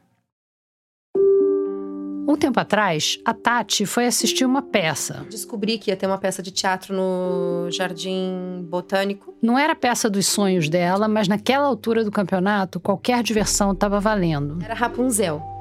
Um 2.26 2.36
tempo 2.38 2.58
atrás, 2.58 3.18
a 3.22 3.34
Tati 3.34 3.84
foi 3.84 4.06
assistir 4.06 4.46
uma 4.46 4.62
peça. 4.62 5.26
Descobri 5.28 5.76
que 5.76 5.90
ia 5.90 5.96
ter 5.96 6.06
uma 6.06 6.16
peça 6.16 6.42
de 6.42 6.50
teatro 6.50 6.94
no 6.94 7.70
Jardim 7.70 8.66
Botânico. 8.66 9.34
Não 9.42 9.58
era 9.58 9.74
a 9.74 9.76
peça 9.76 10.08
dos 10.08 10.26
sonhos 10.26 10.70
dela, 10.70 11.06
mas 11.06 11.28
naquela 11.28 11.66
altura 11.66 12.02
do 12.02 12.10
campeonato, 12.10 12.80
qualquer 12.80 13.22
diversão 13.22 13.72
estava 13.72 14.00
valendo. 14.00 14.58
Era 14.64 14.72
Rapunzel. 14.72 15.55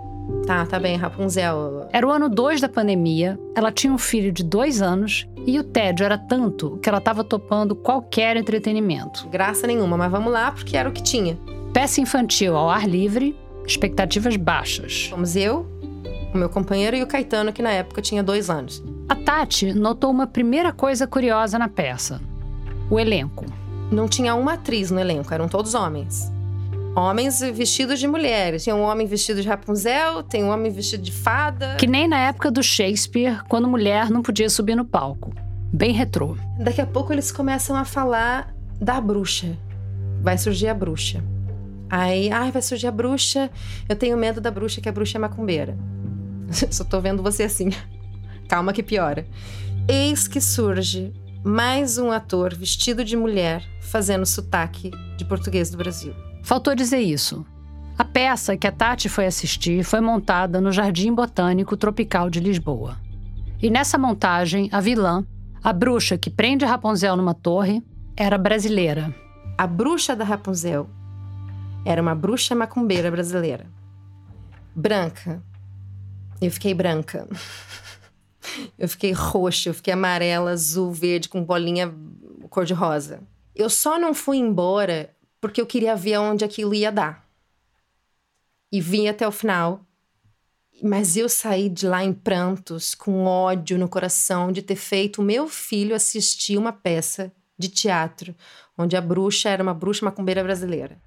Tá, 0.45 0.65
tá 0.65 0.79
bem, 0.79 0.95
Rapunzel. 0.95 1.87
Era 1.91 2.07
o 2.07 2.11
ano 2.11 2.29
2 2.29 2.61
da 2.61 2.69
pandemia, 2.69 3.39
ela 3.55 3.71
tinha 3.71 3.91
um 3.91 3.97
filho 3.97 4.31
de 4.31 4.43
dois 4.43 4.81
anos 4.81 5.27
e 5.45 5.59
o 5.59 5.63
tédio 5.63 6.05
era 6.05 6.17
tanto 6.17 6.77
que 6.77 6.87
ela 6.87 6.99
estava 6.99 7.23
topando 7.23 7.75
qualquer 7.75 8.37
entretenimento. 8.37 9.27
Graça 9.29 9.65
nenhuma, 9.65 9.97
mas 9.97 10.11
vamos 10.11 10.31
lá 10.31 10.51
porque 10.51 10.77
era 10.77 10.87
o 10.87 10.91
que 10.91 11.01
tinha. 11.01 11.37
Peça 11.73 11.99
infantil 11.99 12.55
ao 12.55 12.69
ar 12.69 12.87
livre, 12.87 13.35
expectativas 13.65 14.35
baixas. 14.37 15.07
Fomos 15.09 15.35
eu, 15.35 15.65
o 16.33 16.37
meu 16.37 16.49
companheiro 16.49 16.95
e 16.95 17.03
o 17.03 17.07
Caetano, 17.07 17.51
que 17.51 17.63
na 17.63 17.71
época 17.71 18.01
tinha 18.01 18.23
dois 18.23 18.49
anos. 18.49 18.83
A 19.09 19.15
Tati 19.15 19.73
notou 19.73 20.11
uma 20.11 20.27
primeira 20.27 20.71
coisa 20.71 21.07
curiosa 21.07 21.57
na 21.57 21.67
peça: 21.67 22.21
o 22.89 22.99
elenco. 22.99 23.45
Não 23.91 24.07
tinha 24.07 24.33
uma 24.35 24.53
atriz 24.53 24.89
no 24.89 24.99
elenco, 24.99 25.33
eram 25.33 25.47
todos 25.47 25.75
homens 25.75 26.34
homens 26.95 27.41
vestidos 27.41 27.99
de 27.99 28.07
mulheres. 28.07 28.63
Tem 28.63 28.73
um 28.73 28.81
homem 28.81 29.05
vestido 29.05 29.41
de 29.41 29.47
Rapunzel, 29.47 30.23
tem 30.23 30.43
um 30.43 30.49
homem 30.49 30.71
vestido 30.71 31.03
de 31.03 31.11
fada. 31.11 31.75
Que 31.75 31.85
nem 31.85 32.07
na 32.07 32.19
época 32.19 32.49
do 32.49 32.63
Shakespeare, 32.63 33.43
quando 33.49 33.67
mulher 33.67 34.09
não 34.09 34.21
podia 34.21 34.49
subir 34.49 34.75
no 34.75 34.85
palco. 34.85 35.33
Bem 35.73 35.91
retrô. 35.91 36.37
Daqui 36.57 36.79
a 36.79 36.85
pouco 36.85 37.11
eles 37.11 37.31
começam 37.31 37.75
a 37.75 37.83
falar 37.83 38.55
da 38.79 39.01
bruxa. 39.01 39.57
Vai 40.21 40.37
surgir 40.37 40.69
a 40.69 40.73
bruxa. 40.73 41.21
Aí, 41.89 42.31
ai, 42.31 42.51
vai 42.51 42.61
surgir 42.61 42.87
a 42.87 42.91
bruxa. 42.91 43.49
Eu 43.87 43.95
tenho 43.95 44.17
medo 44.17 44.39
da 44.39 44.49
bruxa, 44.49 44.79
que 44.79 44.89
a 44.89 44.91
bruxa 44.91 45.17
é 45.17 45.19
macumbeira. 45.19 45.77
Só 46.71 46.83
tô 46.83 47.01
vendo 47.01 47.21
você 47.21 47.43
assim. 47.43 47.69
Calma 48.47 48.71
que 48.71 48.81
piora. 48.81 49.27
Eis 49.87 50.27
que 50.27 50.39
surge 50.39 51.13
mais 51.43 51.97
um 51.97 52.11
ator 52.11 52.55
vestido 52.55 53.03
de 53.03 53.15
mulher 53.15 53.63
fazendo 53.81 54.25
sotaque 54.25 54.89
de 55.17 55.25
português 55.25 55.69
do 55.69 55.77
Brasil. 55.77 56.24
Faltou 56.45 56.75
dizer 56.75 56.99
isso. 56.99 57.43
A 57.97 58.03
peça 58.03 58.55
que 58.55 58.67
a 58.67 58.71
Tati 58.71 59.09
foi 59.09 59.25
assistir 59.25 59.83
foi 59.83 59.99
montada 59.99 60.61
no 60.61 60.71
Jardim 60.71 61.11
Botânico 61.11 61.75
Tropical 61.75 62.29
de 62.29 62.39
Lisboa. 62.39 62.99
E 63.59 63.67
nessa 63.67 63.97
montagem, 63.97 64.69
a 64.71 64.79
vilã, 64.79 65.25
a 65.63 65.73
bruxa 65.73 66.19
que 66.19 66.29
prende 66.29 66.63
Rapunzel 66.63 67.15
numa 67.15 67.33
torre, 67.33 67.83
era 68.15 68.37
brasileira. 68.37 69.11
A 69.57 69.65
bruxa 69.65 70.15
da 70.15 70.23
Rapunzel 70.23 70.87
era 71.83 71.99
uma 71.99 72.13
bruxa 72.13 72.53
macumbeira 72.53 73.09
brasileira. 73.09 73.65
Branca. 74.75 75.41
Eu 76.39 76.51
fiquei 76.51 76.75
branca. 76.75 77.27
Eu 78.77 78.87
fiquei 78.87 79.11
roxa, 79.11 79.69
eu 79.69 79.73
fiquei 79.73 79.91
amarela, 79.91 80.51
azul, 80.51 80.91
verde, 80.91 81.27
com 81.27 81.43
bolinha 81.43 81.91
cor-de-rosa. 82.49 83.21
Eu 83.55 83.69
só 83.69 83.97
não 83.97 84.13
fui 84.13 84.37
embora 84.37 85.14
porque 85.45 85.61
eu 85.61 85.65
queria 85.67 85.95
ver 85.95 86.17
onde 86.17 86.43
aquilo 86.43 86.73
ia 86.73 86.91
dar. 86.91 87.23
E 88.71 88.81
vim 88.81 89.07
até 89.07 89.27
o 89.27 89.31
final. 89.31 89.85
Mas 90.81 91.15
eu 91.15 91.29
saí 91.29 91.69
de 91.69 91.87
lá 91.87 92.03
em 92.03 92.11
prantos, 92.11 92.95
com 92.95 93.25
ódio 93.25 93.77
no 93.77 93.87
coração 93.87 94.51
de 94.51 94.63
ter 94.63 94.75
feito 94.75 95.21
o 95.21 95.23
meu 95.23 95.47
filho 95.47 95.95
assistir 95.95 96.57
uma 96.57 96.73
peça 96.73 97.31
de 97.55 97.69
teatro 97.69 98.33
onde 98.75 98.97
a 98.97 99.01
bruxa 99.01 99.47
era 99.47 99.61
uma 99.61 99.75
bruxa 99.75 100.03
macumbeira 100.03 100.43
brasileira. 100.43 100.97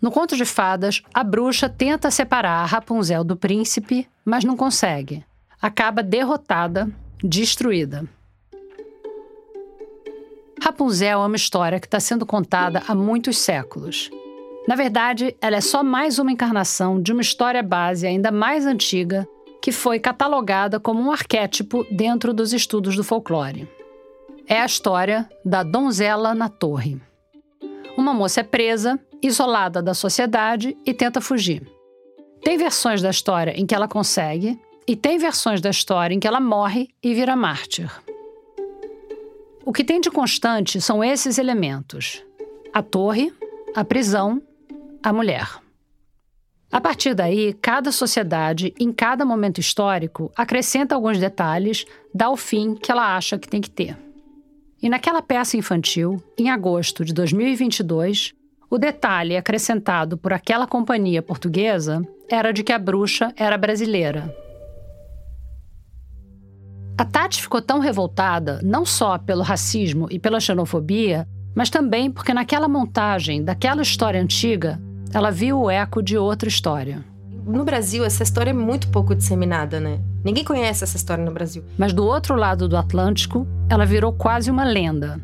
No 0.00 0.10
conto 0.10 0.34
de 0.34 0.46
fadas, 0.46 1.02
a 1.12 1.22
bruxa 1.22 1.68
tenta 1.68 2.10
separar 2.10 2.62
a 2.62 2.64
Rapunzel 2.64 3.22
do 3.22 3.36
príncipe, 3.36 4.08
mas 4.24 4.44
não 4.44 4.56
consegue. 4.56 5.22
Acaba 5.60 6.02
derrotada, 6.02 6.90
destruída. 7.22 8.08
Rapunzel 10.62 11.22
é 11.22 11.26
uma 11.26 11.36
história 11.36 11.78
que 11.78 11.86
está 11.86 12.00
sendo 12.00 12.26
contada 12.26 12.82
há 12.86 12.94
muitos 12.94 13.38
séculos. 13.38 14.10
Na 14.66 14.74
verdade, 14.74 15.34
ela 15.40 15.56
é 15.56 15.60
só 15.60 15.82
mais 15.82 16.18
uma 16.18 16.32
encarnação 16.32 17.00
de 17.00 17.12
uma 17.12 17.22
história 17.22 17.62
base 17.62 18.06
ainda 18.06 18.30
mais 18.30 18.66
antiga 18.66 19.26
que 19.62 19.72
foi 19.72 19.98
catalogada 19.98 20.78
como 20.78 21.00
um 21.00 21.10
arquétipo 21.10 21.86
dentro 21.90 22.32
dos 22.32 22.52
estudos 22.52 22.94
do 22.96 23.04
folclore. 23.04 23.68
É 24.46 24.60
a 24.60 24.66
história 24.66 25.28
da 25.44 25.62
donzela 25.62 26.34
na 26.34 26.48
torre. 26.48 27.00
Uma 27.96 28.14
moça 28.14 28.40
é 28.40 28.42
presa, 28.42 28.98
isolada 29.22 29.82
da 29.82 29.94
sociedade 29.94 30.76
e 30.86 30.94
tenta 30.94 31.20
fugir. 31.20 31.66
Tem 32.42 32.56
versões 32.56 33.02
da 33.02 33.10
história 33.10 33.52
em 33.58 33.66
que 33.66 33.74
ela 33.74 33.88
consegue, 33.88 34.58
e 34.86 34.96
tem 34.96 35.18
versões 35.18 35.60
da 35.60 35.68
história 35.68 36.14
em 36.14 36.20
que 36.20 36.26
ela 36.26 36.40
morre 36.40 36.88
e 37.02 37.12
vira 37.12 37.36
mártir. 37.36 37.90
O 39.68 39.72
que 39.72 39.84
tem 39.84 40.00
de 40.00 40.10
constante 40.10 40.80
são 40.80 41.04
esses 41.04 41.36
elementos: 41.36 42.24
a 42.72 42.82
torre, 42.82 43.30
a 43.76 43.84
prisão, 43.84 44.40
a 45.02 45.12
mulher. 45.12 45.46
A 46.72 46.80
partir 46.80 47.12
daí, 47.12 47.52
cada 47.52 47.92
sociedade, 47.92 48.72
em 48.80 48.90
cada 48.90 49.26
momento 49.26 49.60
histórico, 49.60 50.32
acrescenta 50.34 50.94
alguns 50.94 51.18
detalhes, 51.18 51.84
dá 52.14 52.30
o 52.30 52.36
fim 52.36 52.74
que 52.76 52.90
ela 52.90 53.14
acha 53.14 53.38
que 53.38 53.46
tem 53.46 53.60
que 53.60 53.68
ter. 53.68 53.94
E 54.80 54.88
naquela 54.88 55.20
peça 55.20 55.58
infantil, 55.58 56.16
em 56.38 56.48
agosto 56.48 57.04
de 57.04 57.12
2022, 57.12 58.32
o 58.70 58.78
detalhe 58.78 59.36
acrescentado 59.36 60.16
por 60.16 60.32
aquela 60.32 60.66
companhia 60.66 61.20
portuguesa 61.20 62.00
era 62.26 62.52
de 62.52 62.64
que 62.64 62.72
a 62.72 62.78
bruxa 62.78 63.34
era 63.36 63.58
brasileira. 63.58 64.34
A 66.98 67.04
Tati 67.04 67.40
ficou 67.40 67.62
tão 67.62 67.78
revoltada 67.78 68.58
não 68.60 68.84
só 68.84 69.16
pelo 69.18 69.44
racismo 69.44 70.08
e 70.10 70.18
pela 70.18 70.40
xenofobia, 70.40 71.28
mas 71.54 71.70
também 71.70 72.10
porque 72.10 72.34
naquela 72.34 72.66
montagem 72.66 73.44
daquela 73.44 73.82
história 73.82 74.20
antiga, 74.20 74.80
ela 75.14 75.30
viu 75.30 75.60
o 75.60 75.70
eco 75.70 76.02
de 76.02 76.18
outra 76.18 76.48
história. 76.48 77.04
No 77.46 77.64
Brasil, 77.64 78.04
essa 78.04 78.24
história 78.24 78.50
é 78.50 78.52
muito 78.52 78.88
pouco 78.88 79.14
disseminada, 79.14 79.78
né? 79.78 80.00
Ninguém 80.24 80.42
conhece 80.42 80.82
essa 80.82 80.96
história 80.96 81.24
no 81.24 81.30
Brasil. 81.30 81.62
Mas 81.78 81.92
do 81.92 82.04
outro 82.04 82.34
lado 82.34 82.66
do 82.66 82.76
Atlântico, 82.76 83.46
ela 83.70 83.86
virou 83.86 84.12
quase 84.12 84.50
uma 84.50 84.64
lenda. 84.64 85.20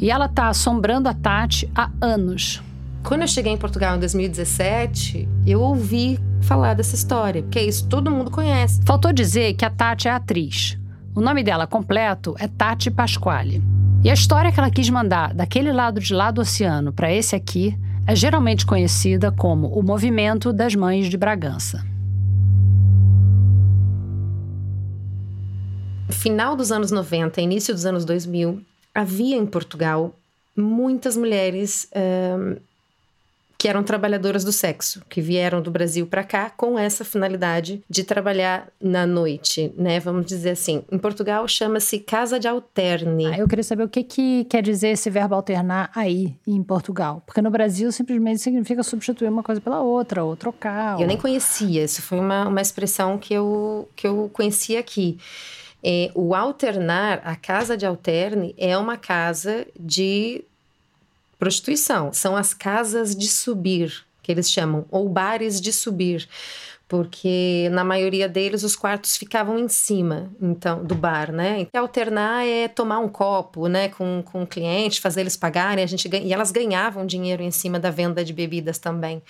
E 0.00 0.10
ela 0.10 0.26
tá 0.28 0.48
assombrando 0.48 1.08
a 1.08 1.14
Tati 1.14 1.70
há 1.72 1.88
anos. 2.00 2.60
Quando 3.04 3.22
eu 3.22 3.28
cheguei 3.28 3.52
em 3.52 3.56
Portugal 3.56 3.94
em 3.94 4.00
2017, 4.00 5.28
eu 5.46 5.60
ouvi 5.60 6.18
falar 6.40 6.74
dessa 6.74 6.96
história, 6.96 7.42
porque 7.44 7.60
é 7.60 7.64
isso 7.64 7.86
todo 7.86 8.10
mundo 8.10 8.28
conhece. 8.28 8.80
Faltou 8.84 9.12
dizer 9.12 9.54
que 9.54 9.64
a 9.64 9.70
Tati 9.70 10.08
é 10.08 10.10
atriz. 10.10 10.81
O 11.14 11.20
nome 11.20 11.42
dela 11.42 11.66
completo 11.66 12.34
é 12.38 12.48
Tati 12.48 12.90
Pasquale. 12.90 13.62
E 14.02 14.10
a 14.10 14.14
história 14.14 14.50
que 14.50 14.58
ela 14.58 14.70
quis 14.70 14.88
mandar 14.88 15.34
daquele 15.34 15.72
lado 15.72 16.00
de 16.00 16.14
lá 16.14 16.30
do 16.30 16.40
oceano 16.40 16.92
para 16.92 17.12
esse 17.12 17.36
aqui 17.36 17.76
é 18.06 18.16
geralmente 18.16 18.66
conhecida 18.66 19.30
como 19.30 19.68
o 19.68 19.82
Movimento 19.82 20.52
das 20.52 20.74
Mães 20.74 21.08
de 21.08 21.16
Bragança. 21.16 21.92
final 26.22 26.54
dos 26.54 26.70
anos 26.70 26.92
90, 26.92 27.40
início 27.40 27.74
dos 27.74 27.84
anos 27.84 28.04
2000, 28.04 28.62
havia 28.94 29.36
em 29.36 29.44
Portugal 29.44 30.14
muitas 30.56 31.16
mulheres 31.16 31.88
um, 31.96 32.56
que 33.62 33.68
eram 33.68 33.84
trabalhadoras 33.84 34.42
do 34.42 34.50
sexo, 34.50 35.04
que 35.08 35.20
vieram 35.20 35.62
do 35.62 35.70
Brasil 35.70 36.04
para 36.04 36.24
cá 36.24 36.50
com 36.50 36.76
essa 36.76 37.04
finalidade 37.04 37.80
de 37.88 38.02
trabalhar 38.02 38.66
na 38.80 39.06
noite, 39.06 39.72
né? 39.76 40.00
Vamos 40.00 40.26
dizer 40.26 40.50
assim. 40.50 40.82
Em 40.90 40.98
Portugal 40.98 41.46
chama-se 41.46 42.00
casa 42.00 42.40
de 42.40 42.48
alterne. 42.48 43.26
Ah, 43.26 43.38
eu 43.38 43.46
queria 43.46 43.62
saber 43.62 43.84
o 43.84 43.88
que, 43.88 44.02
que 44.02 44.44
quer 44.46 44.64
dizer 44.64 44.88
esse 44.88 45.08
verbo 45.08 45.36
alternar 45.36 45.92
aí 45.94 46.34
em 46.44 46.60
Portugal, 46.60 47.22
porque 47.24 47.40
no 47.40 47.52
Brasil 47.52 47.92
simplesmente 47.92 48.40
significa 48.40 48.82
substituir 48.82 49.28
uma 49.28 49.44
coisa 49.44 49.60
pela 49.60 49.80
outra, 49.80 50.24
ou 50.24 50.34
trocar. 50.34 51.00
Eu 51.00 51.06
nem 51.06 51.16
conhecia. 51.16 51.84
Isso 51.84 52.02
foi 52.02 52.18
uma, 52.18 52.48
uma 52.48 52.60
expressão 52.60 53.16
que 53.16 53.32
eu 53.32 53.88
que 53.94 54.08
eu 54.08 54.28
conheci 54.32 54.76
aqui. 54.76 55.18
É, 55.84 56.10
o 56.16 56.34
alternar, 56.34 57.20
a 57.24 57.36
casa 57.36 57.76
de 57.76 57.86
alterne, 57.86 58.56
é 58.58 58.76
uma 58.76 58.96
casa 58.96 59.64
de 59.78 60.44
prostituição. 61.42 62.12
São 62.12 62.36
as 62.36 62.54
casas 62.54 63.16
de 63.16 63.26
subir, 63.26 64.06
que 64.22 64.30
eles 64.30 64.48
chamam, 64.48 64.86
ou 64.92 65.08
bares 65.08 65.60
de 65.60 65.72
subir 65.72 66.28
porque 66.86 67.70
na 67.72 67.82
maioria 67.82 68.28
deles 68.28 68.62
os 68.62 68.76
quartos 68.76 69.16
ficavam 69.16 69.58
em 69.58 69.66
cima, 69.66 70.30
então, 70.38 70.84
do 70.84 70.94
bar, 70.94 71.32
né? 71.32 71.58
Então, 71.58 71.80
alternar 71.80 72.46
é 72.46 72.68
tomar 72.68 72.98
um 72.98 73.08
copo, 73.08 73.66
né, 73.66 73.88
com, 73.88 74.22
com 74.22 74.42
o 74.42 74.46
cliente, 74.46 75.00
fazer 75.00 75.22
eles 75.22 75.34
pagarem, 75.34 75.82
a 75.82 75.86
gente 75.86 76.06
e 76.06 76.34
elas 76.34 76.52
ganhavam 76.52 77.06
dinheiro 77.06 77.42
em 77.42 77.50
cima 77.50 77.80
da 77.80 77.90
venda 77.90 78.22
de 78.22 78.34
bebidas 78.34 78.78
também. 78.78 79.22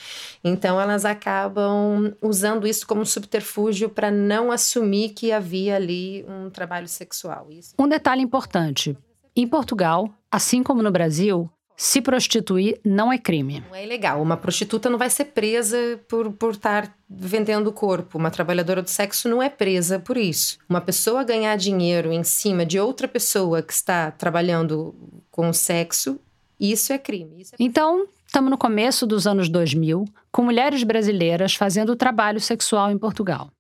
Então, 0.43 0.81
elas 0.81 1.05
acabam 1.05 2.13
usando 2.21 2.67
isso 2.67 2.85
como 2.85 3.07
subterfúgio 3.07 3.89
para 3.89 4.11
não 4.11 4.51
assumir 4.51 5.11
que 5.11 5.31
havia 5.31 5.77
ali 5.77 6.27
um 6.29 6.51
trabalho 6.51 6.89
sexual. 6.89 7.47
Isso. 7.49 7.77
Um 7.79 7.87
detalhe 7.87 8.23
importante: 8.23 8.99
em 9.37 9.47
Portugal, 9.47 10.11
assim 10.33 10.65
como 10.65 10.83
no 10.83 10.91
Brasil, 10.91 11.49
se 11.77 12.01
prostituir 12.01 12.81
não 12.85 13.13
é 13.13 13.19
crime. 13.19 13.65
Não 13.69 13.75
é 13.75 13.85
ilegal. 13.85 14.21
Uma 14.23 14.37
prostituta 14.37 14.89
não 14.89 14.99
vai 14.99 15.11
ser 15.11 15.27
presa 15.27 16.01
por, 16.09 16.33
por 16.33 16.53
estar 16.53 16.97
vendendo 17.09 17.69
o 17.69 17.73
corpo. 17.73 18.19
Uma 18.19 18.31
trabalhadora 18.31 18.83
do 18.83 18.91
sexo 18.91 19.29
não 19.29 19.43
é 19.43 19.49
presa 19.49 19.99
por 19.99 20.17
isso. 20.17 20.59
Uma 20.69 20.81
pessoa 20.81 21.25
ganhar 21.25 21.57
dinheiro 21.57 22.13
em 22.13 22.23
cima 22.23 22.65
de 22.65 22.79
outra 22.79 23.09
pessoa 23.09 23.63
que 23.63 23.73
está 23.73 24.11
trabalhando 24.11 24.95
com 25.31 25.49
o 25.49 25.55
sexo, 25.55 26.21
isso 26.59 26.93
é 26.93 26.99
crime. 26.99 27.43
Isso 27.43 27.55
é... 27.55 27.57
Então, 27.59 28.07
estamos 28.27 28.51
no 28.51 28.59
começo 28.59 29.07
dos 29.07 29.27
anos 29.27 29.49
2000, 29.49 30.05
com 30.31 30.43
mulheres 30.43 30.83
brasileiras 30.85 31.55
fazendo 31.55 31.97
trabalho 31.97 32.41
sexual 32.41 32.91
em 32.91 32.99
Portugal. 32.99 33.51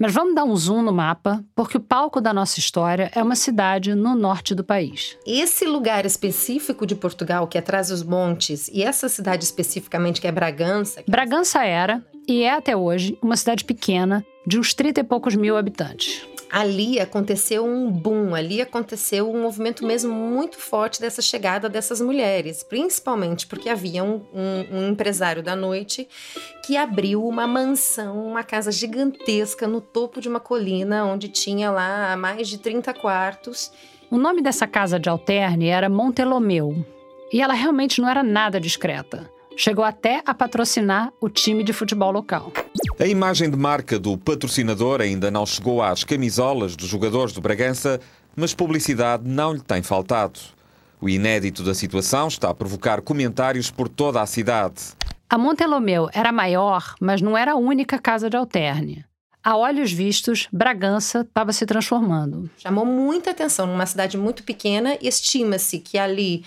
Mas 0.00 0.14
vamos 0.14 0.34
dar 0.34 0.44
um 0.44 0.56
zoom 0.56 0.80
no 0.80 0.94
mapa, 0.94 1.44
porque 1.54 1.76
o 1.76 1.80
palco 1.80 2.22
da 2.22 2.32
nossa 2.32 2.58
história 2.58 3.10
é 3.14 3.22
uma 3.22 3.36
cidade 3.36 3.94
no 3.94 4.14
norte 4.14 4.54
do 4.54 4.64
país. 4.64 5.18
Esse 5.26 5.66
lugar 5.66 6.06
específico 6.06 6.86
de 6.86 6.94
Portugal, 6.94 7.46
que 7.46 7.58
é 7.58 7.60
atrás 7.60 7.88
dos 7.88 8.02
montes, 8.02 8.68
e 8.68 8.82
essa 8.82 9.10
cidade 9.10 9.44
especificamente, 9.44 10.18
que 10.18 10.26
é 10.26 10.32
Bragança. 10.32 11.02
Que 11.02 11.10
Bragança 11.10 11.62
era, 11.66 12.02
e 12.26 12.44
é 12.44 12.54
até 12.54 12.74
hoje, 12.74 13.18
uma 13.20 13.36
cidade 13.36 13.62
pequena, 13.62 14.24
de 14.46 14.58
uns 14.58 14.72
30 14.72 15.00
e 15.00 15.04
poucos 15.04 15.36
mil 15.36 15.54
habitantes 15.54 16.26
ali 16.50 16.98
aconteceu 16.98 17.64
um 17.64 17.90
boom, 17.90 18.34
ali 18.34 18.60
aconteceu 18.60 19.30
um 19.30 19.42
movimento 19.42 19.86
mesmo 19.86 20.12
muito 20.12 20.58
forte 20.58 21.00
dessa 21.00 21.22
chegada 21.22 21.68
dessas 21.68 22.00
mulheres, 22.00 22.62
principalmente 22.62 23.46
porque 23.46 23.68
havia 23.68 24.02
um, 24.02 24.22
um, 24.34 24.78
um, 24.78 24.88
empresário 24.88 25.42
da 25.42 25.54
noite 25.54 26.08
que 26.64 26.76
abriu 26.76 27.24
uma 27.24 27.46
mansão, 27.46 28.26
uma 28.26 28.42
casa 28.42 28.72
gigantesca 28.72 29.66
no 29.66 29.80
topo 29.80 30.20
de 30.20 30.28
uma 30.28 30.40
colina, 30.40 31.04
onde 31.04 31.28
tinha 31.28 31.70
lá 31.70 32.16
mais 32.16 32.48
de 32.48 32.58
30 32.58 32.92
quartos. 32.94 33.72
O 34.10 34.18
nome 34.18 34.42
dessa 34.42 34.66
casa 34.66 34.98
de 34.98 35.08
alterne 35.08 35.68
era 35.68 35.88
Montelomeu, 35.88 36.84
e 37.32 37.40
ela 37.40 37.54
realmente 37.54 38.00
não 38.00 38.08
era 38.08 38.22
nada 38.22 38.60
discreta. 38.60 39.30
Chegou 39.62 39.84
até 39.84 40.22
a 40.24 40.32
patrocinar 40.32 41.12
o 41.20 41.28
time 41.28 41.62
de 41.62 41.74
futebol 41.74 42.10
local. 42.10 42.50
A 42.98 43.06
imagem 43.06 43.50
de 43.50 43.58
marca 43.58 43.98
do 43.98 44.16
patrocinador 44.16 45.02
ainda 45.02 45.30
não 45.30 45.44
chegou 45.44 45.82
às 45.82 46.02
camisolas 46.02 46.74
dos 46.74 46.88
jogadores 46.88 47.34
do 47.34 47.42
Bragança, 47.42 48.00
mas 48.34 48.54
publicidade 48.54 49.28
não 49.28 49.52
lhe 49.52 49.60
tem 49.60 49.82
faltado. 49.82 50.40
O 50.98 51.10
inédito 51.10 51.62
da 51.62 51.74
situação 51.74 52.28
está 52.28 52.48
a 52.48 52.54
provocar 52.54 53.02
comentários 53.02 53.70
por 53.70 53.86
toda 53.86 54.22
a 54.22 54.24
cidade. 54.24 54.94
A 55.28 55.36
Montelomeu 55.36 56.08
era 56.14 56.32
maior, 56.32 56.94
mas 56.98 57.20
não 57.20 57.36
era 57.36 57.52
a 57.52 57.56
única 57.56 57.98
casa 57.98 58.30
de 58.30 58.38
alterne. 58.38 59.04
A 59.44 59.58
olhos 59.58 59.92
vistos, 59.92 60.48
Bragança 60.50 61.20
estava 61.20 61.52
se 61.52 61.66
transformando. 61.66 62.48
Chamou 62.56 62.86
muita 62.86 63.30
atenção 63.30 63.66
numa 63.66 63.84
cidade 63.84 64.16
muito 64.16 64.42
pequena. 64.42 64.96
Estima-se 65.02 65.80
que 65.80 65.98
ali 65.98 66.44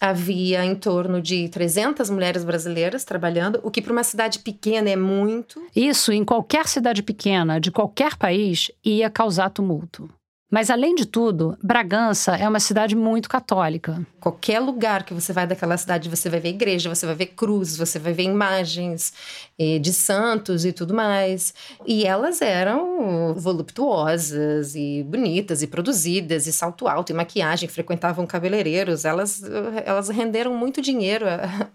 havia 0.00 0.64
em 0.64 0.74
torno 0.74 1.20
de 1.20 1.48
300 1.48 2.10
mulheres 2.10 2.44
brasileiras 2.44 3.04
trabalhando, 3.04 3.60
o 3.62 3.70
que 3.70 3.82
para 3.82 3.92
uma 3.92 4.04
cidade 4.04 4.38
pequena 4.40 4.90
é 4.90 4.96
muito. 4.96 5.62
Isso, 5.74 6.12
em 6.12 6.24
qualquer 6.24 6.66
cidade 6.66 7.02
pequena 7.02 7.60
de 7.60 7.70
qualquer 7.70 8.16
país, 8.16 8.70
ia 8.84 9.10
causar 9.10 9.50
tumulto. 9.50 10.08
Mas, 10.48 10.70
além 10.70 10.94
de 10.94 11.04
tudo, 11.04 11.58
Bragança 11.60 12.36
é 12.36 12.48
uma 12.48 12.60
cidade 12.60 12.94
muito 12.94 13.28
católica. 13.28 14.06
Qualquer 14.20 14.60
lugar 14.60 15.04
que 15.04 15.12
você 15.12 15.32
vai 15.32 15.44
daquela 15.44 15.76
cidade, 15.76 16.08
você 16.08 16.30
vai 16.30 16.38
ver 16.38 16.50
igreja, 16.50 16.88
você 16.88 17.04
vai 17.04 17.16
ver 17.16 17.26
cruzes, 17.26 17.76
você 17.76 17.98
vai 17.98 18.12
ver 18.12 18.22
imagens 18.22 19.12
eh, 19.58 19.80
de 19.80 19.92
santos 19.92 20.64
e 20.64 20.72
tudo 20.72 20.94
mais. 20.94 21.52
E 21.84 22.04
elas 22.04 22.40
eram 22.40 23.34
voluptuosas 23.34 24.76
e 24.76 25.02
bonitas 25.02 25.62
e 25.62 25.66
produzidas, 25.66 26.46
e 26.46 26.52
salto 26.52 26.86
alto 26.86 27.10
e 27.10 27.14
maquiagem, 27.14 27.68
frequentavam 27.68 28.24
cabeleireiros. 28.24 29.04
Elas, 29.04 29.42
elas 29.84 30.08
renderam 30.08 30.54
muito 30.54 30.80
dinheiro 30.80 31.26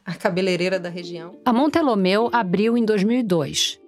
a 0.06 0.14
cabeleireira 0.16 0.80
da 0.80 0.90
região. 0.90 1.36
A 1.44 1.52
Montelomeu 1.52 2.30
abriu 2.32 2.78
em 2.78 2.86
2002 2.86 3.81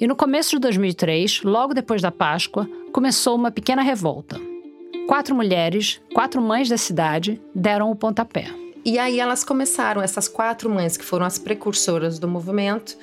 e 0.00 0.06
no 0.06 0.14
começo 0.14 0.50
de 0.50 0.60
2003, 0.60 1.42
logo 1.42 1.74
depois 1.74 2.00
da 2.00 2.12
Páscoa, 2.12 2.68
começou 2.92 3.34
uma 3.34 3.50
pequena 3.50 3.82
revolta. 3.82 4.40
Quatro 5.06 5.34
mulheres, 5.34 6.00
quatro 6.14 6.40
mães 6.40 6.68
da 6.68 6.76
cidade, 6.76 7.40
deram 7.54 7.90
o 7.90 7.96
pontapé. 7.96 8.46
E 8.84 8.98
aí 8.98 9.18
elas 9.18 9.42
começaram, 9.42 10.00
essas 10.00 10.28
quatro 10.28 10.70
mães 10.70 10.96
que 10.96 11.04
foram 11.04 11.26
as 11.26 11.38
precursoras 11.38 12.18
do 12.18 12.28
movimento, 12.28 12.96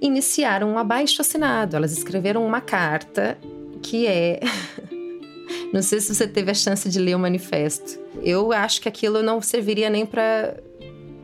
iniciaram 0.00 0.70
um 0.70 0.78
abaixo 0.78 1.22
assinado. 1.22 1.76
Elas 1.76 1.92
escreveram 1.92 2.44
uma 2.44 2.60
carta 2.60 3.38
que 3.80 4.06
é 4.06 4.40
Não 5.72 5.82
sei 5.82 6.00
se 6.00 6.14
você 6.14 6.26
teve 6.26 6.50
a 6.50 6.54
chance 6.54 6.88
de 6.88 6.98
ler 6.98 7.14
o 7.14 7.18
manifesto. 7.18 7.98
Eu 8.22 8.52
acho 8.52 8.80
que 8.80 8.88
aquilo 8.88 9.22
não 9.22 9.40
serviria 9.40 9.88
nem 9.88 10.04
para 10.04 10.56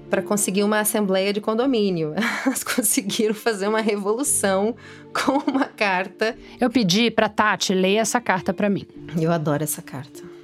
para 0.08 0.22
conseguir 0.22 0.62
uma 0.62 0.80
assembleia 0.80 1.32
de 1.32 1.40
condomínio. 1.40 2.14
Elas 2.44 2.64
conseguiram 2.64 3.34
fazer 3.34 3.68
uma 3.68 3.80
revolução 3.80 4.74
com 5.12 5.38
uma 5.50 5.64
carta. 5.64 6.36
Eu 6.60 6.70
pedi 6.70 7.10
para 7.10 7.28
Tati 7.28 7.74
ler 7.74 7.96
essa 7.96 8.20
carta 8.20 8.52
para 8.52 8.70
mim. 8.70 8.86
Eu 9.20 9.32
adoro 9.32 9.62
essa 9.62 9.82
carta. 9.82 10.38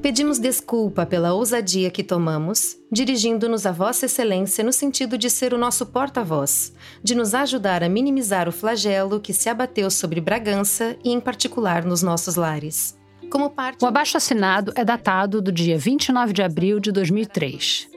Pedimos 0.00 0.38
desculpa 0.38 1.04
pela 1.04 1.32
ousadia 1.34 1.90
que 1.90 2.04
tomamos, 2.04 2.78
dirigindo-nos 2.90 3.66
a 3.66 3.72
Vossa 3.72 4.06
Excelência 4.06 4.62
no 4.62 4.72
sentido 4.72 5.18
de 5.18 5.28
ser 5.28 5.52
o 5.52 5.58
nosso 5.58 5.84
porta-voz, 5.86 6.72
de 7.02 7.16
nos 7.16 7.34
ajudar 7.34 7.82
a 7.82 7.88
minimizar 7.88 8.48
o 8.48 8.52
flagelo 8.52 9.18
que 9.18 9.32
se 9.32 9.48
abateu 9.48 9.90
sobre 9.90 10.20
Bragança 10.20 10.96
e, 11.02 11.10
em 11.10 11.18
particular, 11.18 11.84
nos 11.84 12.00
nossos 12.00 12.36
lares. 12.36 12.97
Como 13.30 13.50
parte... 13.50 13.84
O 13.84 13.86
abaixo 13.86 14.16
assinado 14.16 14.72
é 14.74 14.84
datado 14.84 15.42
do 15.42 15.52
dia 15.52 15.78
29 15.78 16.32
de 16.32 16.42
abril 16.42 16.80
de 16.80 16.90
2003. 16.90 17.88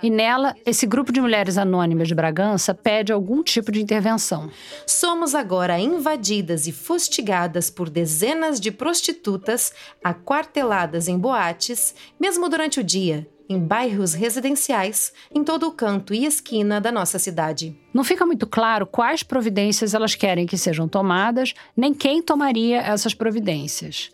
E 0.00 0.10
nela, 0.10 0.54
esse 0.64 0.86
grupo 0.86 1.12
de 1.12 1.20
mulheres 1.20 1.58
anônimas 1.58 2.06
de 2.06 2.14
Bragança 2.14 2.72
pede 2.72 3.12
algum 3.12 3.42
tipo 3.42 3.72
de 3.72 3.82
intervenção. 3.82 4.48
Somos 4.86 5.34
agora 5.34 5.80
invadidas 5.80 6.68
e 6.68 6.72
fustigadas 6.72 7.68
por 7.68 7.90
dezenas 7.90 8.60
de 8.60 8.70
prostitutas 8.70 9.72
aquarteladas 10.02 11.08
em 11.08 11.18
boates, 11.18 11.96
mesmo 12.20 12.48
durante 12.48 12.78
o 12.78 12.84
dia, 12.84 13.28
em 13.48 13.58
bairros 13.58 14.14
residenciais, 14.14 15.12
em 15.34 15.42
todo 15.42 15.66
o 15.66 15.72
canto 15.72 16.14
e 16.14 16.24
esquina 16.24 16.80
da 16.80 16.92
nossa 16.92 17.18
cidade. 17.18 17.76
Não 17.92 18.04
fica 18.04 18.24
muito 18.24 18.46
claro 18.46 18.86
quais 18.86 19.24
providências 19.24 19.94
elas 19.94 20.14
querem 20.14 20.46
que 20.46 20.56
sejam 20.56 20.86
tomadas, 20.86 21.54
nem 21.76 21.92
quem 21.92 22.22
tomaria 22.22 22.80
essas 22.80 23.14
providências. 23.14 24.12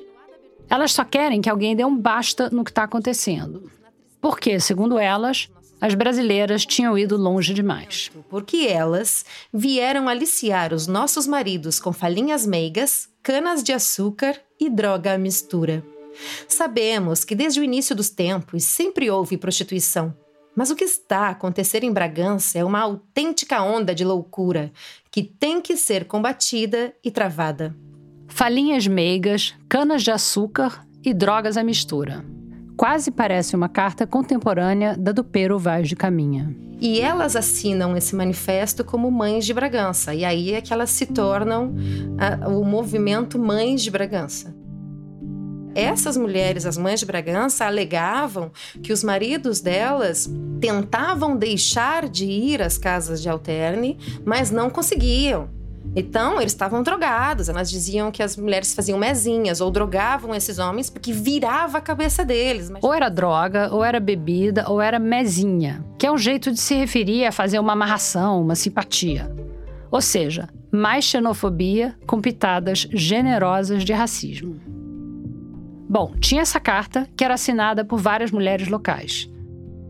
Elas 0.69 0.93
só 0.93 1.05
querem 1.05 1.41
que 1.41 1.51
alguém 1.51 1.77
dê 1.77 1.85
um 1.85 1.97
basta 1.97 2.49
no 2.51 2.65
que 2.65 2.71
está 2.71 2.85
acontecendo. 2.85 3.71
Porque, 4.21 4.59
segundo 4.59 4.99
elas, 4.99 5.49
as 5.81 5.95
brasileiras 5.95 6.65
tinham 6.65 6.97
ido 6.97 7.17
longe 7.17 7.53
demais. 7.53 8.11
Porque 8.31 8.67
elas 8.69 9.25
vieram 9.53 10.09
aliciar 10.09 10.73
os 10.73 10.87
nossos 10.87 11.27
maridos 11.27 11.79
com 11.79 11.93
falinhas 11.93 12.47
meigas, 12.47 13.09
canas 13.23 13.63
de 13.63 13.73
açúcar 13.73 14.41
e 14.59 14.71
droga 14.71 15.15
à 15.15 15.19
mistura. 15.19 15.85
Sabemos 16.49 17.25
que 17.25 17.35
desde 17.35 17.61
o 17.61 17.65
início 17.65 17.95
dos 17.95 18.09
tempos 18.09 18.65
sempre 18.65 19.11
houve 19.11 19.37
prostituição. 19.37 20.17
Mas 20.57 20.71
o 20.71 20.77
que 20.77 20.85
está 20.85 21.27
a 21.27 21.31
acontecer 21.31 21.83
em 21.83 21.93
Bragança 21.93 22.59
é 22.59 22.65
uma 22.65 22.81
autêntica 22.81 23.61
onda 23.61 23.95
de 23.95 24.05
loucura 24.05 24.73
que 25.11 25.23
tem 25.23 25.61
que 25.61 25.77
ser 25.77 26.07
combatida 26.07 26.95
e 27.03 27.11
travada 27.11 27.77
falinhas 28.35 28.85
meigas, 28.89 29.55
canas 29.69 30.03
de 30.03 30.11
açúcar 30.11 30.85
e 31.05 31.15
drogas 31.15 31.57
à 31.57 31.63
mistura. 31.63 32.25
Quase 32.77 33.13
parece 33.13 33.55
uma 33.55 33.69
carta 33.69 34.09
contemporânea 34.09 34.97
da 34.97 35.13
do 35.13 35.23
Pero 35.23 35.57
Vaz 35.57 35.89
de 35.89 35.95
Caminha. 35.95 36.53
E 36.81 37.01
elas 37.01 37.37
assinam 37.37 37.97
esse 37.97 38.17
manifesto 38.17 38.83
como 38.85 39.09
Mães 39.09 39.47
de 39.47 39.55
Bragança. 39.55 40.13
E 40.13 40.25
aí 40.25 40.53
é 40.53 40.61
que 40.61 40.73
elas 40.73 40.91
se 40.91 41.07
tornam 41.07 41.77
a, 42.19 42.49
o 42.49 42.65
movimento 42.65 43.39
Mães 43.39 43.85
de 43.85 43.91
Bragança. 43.93 44.53
Essas 45.73 46.17
mulheres, 46.17 46.67
as 46.67 46.77
mães 46.77 46.99
de 46.99 47.07
Bragança, 47.07 47.67
alegavam 47.67 48.51
que 48.83 48.93
os 48.93 49.05
maridos 49.05 49.61
delas 49.61 50.29
tentavam 50.61 51.37
deixar 51.37 52.09
de 52.09 52.27
ir 52.27 52.61
às 52.61 52.77
casas 52.79 53.23
de 53.23 53.29
alterne, 53.29 53.97
mas 54.25 54.51
não 54.51 54.69
conseguiam. 54.69 55.49
Então, 55.97 56.41
eles 56.41 56.53
estavam 56.53 56.83
drogados. 56.83 57.49
Elas 57.49 57.71
diziam 57.71 58.11
que 58.11 58.23
as 58.23 58.37
mulheres 58.37 58.75
faziam 58.75 58.99
mezinhas 58.99 59.61
ou 59.61 59.71
drogavam 59.71 60.35
esses 60.35 60.59
homens 60.59 60.91
porque 60.91 61.13
virava 61.13 61.79
a 61.79 61.81
cabeça 61.81 62.25
deles. 62.25 62.71
Ou 62.83 62.93
era 62.93 63.09
droga, 63.09 63.73
ou 63.73 63.85
era 63.85 64.01
bebida, 64.01 64.65
ou 64.69 64.81
era 64.81 64.99
mezinha, 64.99 65.85
que 65.99 66.07
é 66.07 66.13
um 66.13 66.19
jeito 66.19 66.51
de 66.51 66.61
se 66.61 66.75
referir 66.75 67.27
a 67.27 67.33
fazer 67.33 67.59
uma 67.59 67.73
amarração, 67.73 68.43
uma 68.43 68.57
simpatia. 68.57 69.33
Ou 69.91 70.01
seja, 70.01 70.49
mais 70.73 71.05
xenofobia 71.05 71.95
com 72.07 72.21
pitadas 72.21 72.89
generosas 72.93 73.85
de 73.85 73.93
racismo. 73.93 74.61
Bom, 75.89 76.13
tinha 76.19 76.43
essa 76.43 76.59
carta 76.59 77.09
que 77.17 77.23
era 77.23 77.35
assinada 77.35 77.85
por 77.85 78.01
várias 78.01 78.33
mulheres 78.33 78.67
locais. 78.67 79.31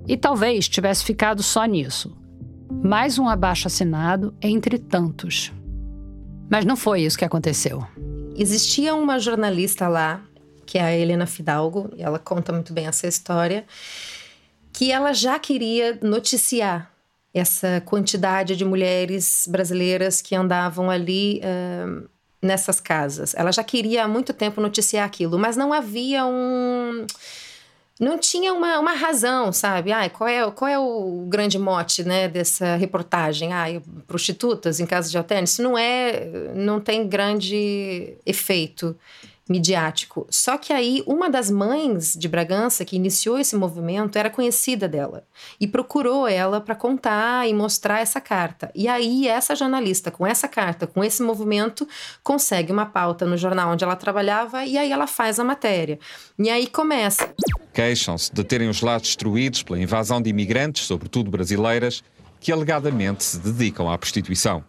E 0.07 0.19
talvez 0.19 0.69
tivesse 0.69 1.03
ficado 1.03 1.43
só 1.43 1.65
nisso. 1.65 2.15
Mais 2.83 3.19
um 3.19 3.27
abaixo 3.27 3.67
assinado 3.67 4.35
entre 4.43 4.79
tantos. 4.79 5.51
Mas 6.51 6.65
não 6.65 6.77
foi 6.77 7.03
isso 7.03 7.19
que 7.19 7.25
aconteceu. 7.25 7.87
Existia 8.37 8.95
uma 8.95 9.19
jornalista 9.19 9.89
lá, 9.89 10.23
que 10.67 10.79
é 10.79 10.83
a 10.83 10.97
Helena 10.97 11.27
Fidalgo, 11.27 11.91
e 11.97 12.03
ela 12.03 12.19
conta 12.19 12.53
muito 12.53 12.73
bem 12.73 12.87
essa 12.87 13.07
história, 13.07 13.65
que 14.73 14.91
ela 14.91 15.13
já 15.13 15.39
queria 15.39 15.99
noticiar 16.03 16.91
essa 17.33 17.81
quantidade 17.85 18.57
de 18.57 18.65
mulheres 18.65 19.47
brasileiras 19.49 20.21
que 20.21 20.37
andavam 20.37 20.91
ali 20.91 21.41
uh, 21.41 22.09
nessas 22.41 22.81
casas. 22.81 23.35
Ela 23.35 23.51
já 23.51 23.65
queria 23.65 24.05
há 24.05 24.09
muito 24.09 24.33
tempo 24.33 24.61
noticiar 24.61 25.05
aquilo, 25.05 25.39
mas 25.39 25.57
não 25.57 25.73
havia 25.73 26.25
um 26.27 27.07
não 28.01 28.19
tinha 28.19 28.53
uma, 28.53 28.79
uma 28.81 28.93
razão, 28.93 29.53
sabe? 29.53 29.93
Ai, 29.93 30.11
qual, 30.11 30.29
é, 30.29 30.51
qual 30.51 30.69
é 30.69 30.79
o 30.79 31.27
grande 31.29 31.59
mote 31.59 32.03
né, 32.03 32.29
dessa 32.29 32.75
reportagem? 32.77 33.53
Ai, 33.53 33.81
prostitutas 34.07 34.81
em 34.81 34.87
casa 34.87 35.09
de 35.11 35.17
hotel? 35.17 35.45
Isso 35.45 35.63
não 35.63 35.79
é. 35.79 36.53
não 36.55 36.81
tem 36.81 37.07
grande 37.07 38.17
efeito 38.27 38.97
midiático. 39.49 40.27
Só 40.31 40.57
que 40.57 40.73
aí 40.73 41.03
uma 41.07 41.29
das 41.29 41.51
mães 41.51 42.15
de 42.15 42.29
Bragança 42.29 42.85
que 42.85 42.97
iniciou 42.97 43.39
esse 43.39 43.55
movimento 43.57 44.17
era 44.17 44.31
conhecida 44.31 44.89
dela 44.89 45.25
e 45.61 45.67
procurou 45.67 46.27
ela 46.27 46.61
para 46.61 46.75
contar 46.75 47.49
e 47.49 47.53
mostrar 47.53 48.01
essa 48.01 48.21
carta. 48.21 48.71
E 48.75 48.89
aí 48.89 49.29
essa 49.29 49.55
jornalista 49.55 50.11
com 50.11 50.27
essa 50.27 50.49
carta, 50.49 50.87
com 50.87 51.05
esse 51.05 51.23
movimento, 51.23 51.87
consegue 52.23 52.73
uma 52.73 52.87
pauta 52.87 53.27
no 53.27 53.37
jornal 53.37 53.73
onde 53.73 53.85
ela 53.85 53.97
trabalhava 53.97 54.65
e 54.65 54.79
aí 54.79 54.91
ela 54.91 55.07
faz 55.07 55.39
a 55.39 55.45
matéria. 55.45 55.99
E 56.39 56.49
aí 56.49 56.67
começa. 56.67 57.33
Queixam-se 57.73 58.33
de 58.33 58.45
terem 58.45 58.69
os 58.69 58.81
lares 58.81 59.09
destruídos 59.09 59.63
pela 59.63 59.79
invasão 59.79 60.23
de 60.23 60.31
imigrantes, 60.31 60.87
sobretudo 60.87 61.31
brasileiras, 61.31 62.03
que 62.41 62.53
alegadamente 62.53 63.25
se 63.25 63.39
dedicam 63.39 63.91
à 63.91 63.99
prostituição. 63.99 64.65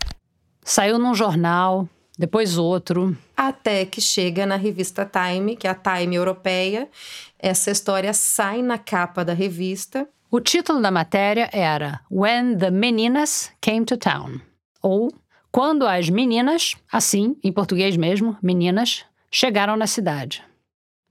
Saiu 0.63 0.97
num 0.97 1.13
jornal, 1.13 1.87
depois 2.17 2.57
outro. 2.57 3.15
Até 3.35 3.85
que 3.85 4.01
chega 4.01 4.45
na 4.45 4.55
revista 4.55 5.05
Time, 5.05 5.55
que 5.55 5.67
é 5.67 5.69
a 5.69 5.75
Time 5.75 6.15
europeia. 6.15 6.89
Essa 7.37 7.71
história 7.71 8.13
sai 8.13 8.61
na 8.61 8.77
capa 8.77 9.23
da 9.23 9.33
revista. 9.33 10.07
O 10.31 10.39
título 10.39 10.81
da 10.81 10.91
matéria 10.91 11.49
era 11.53 12.01
When 12.11 12.57
the 12.57 12.71
Meninas 12.71 13.51
Came 13.61 13.85
to 13.85 13.97
Town, 13.97 14.39
ou 14.81 15.13
Quando 15.51 15.87
as 15.87 16.09
Meninas, 16.09 16.75
assim, 16.91 17.37
em 17.43 17.51
português 17.51 17.95
mesmo, 17.95 18.37
meninas, 18.41 19.05
chegaram 19.31 19.77
na 19.77 19.87
cidade. 19.87 20.43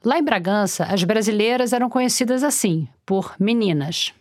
Lá 0.05 0.19
em 0.19 0.23
Bragança, 0.23 0.85
as 0.85 1.03
brasileiras 1.03 1.73
eram 1.73 1.89
conhecidas 1.89 2.43
assim, 2.43 2.87
por 3.07 3.35
meninas. 3.41 4.13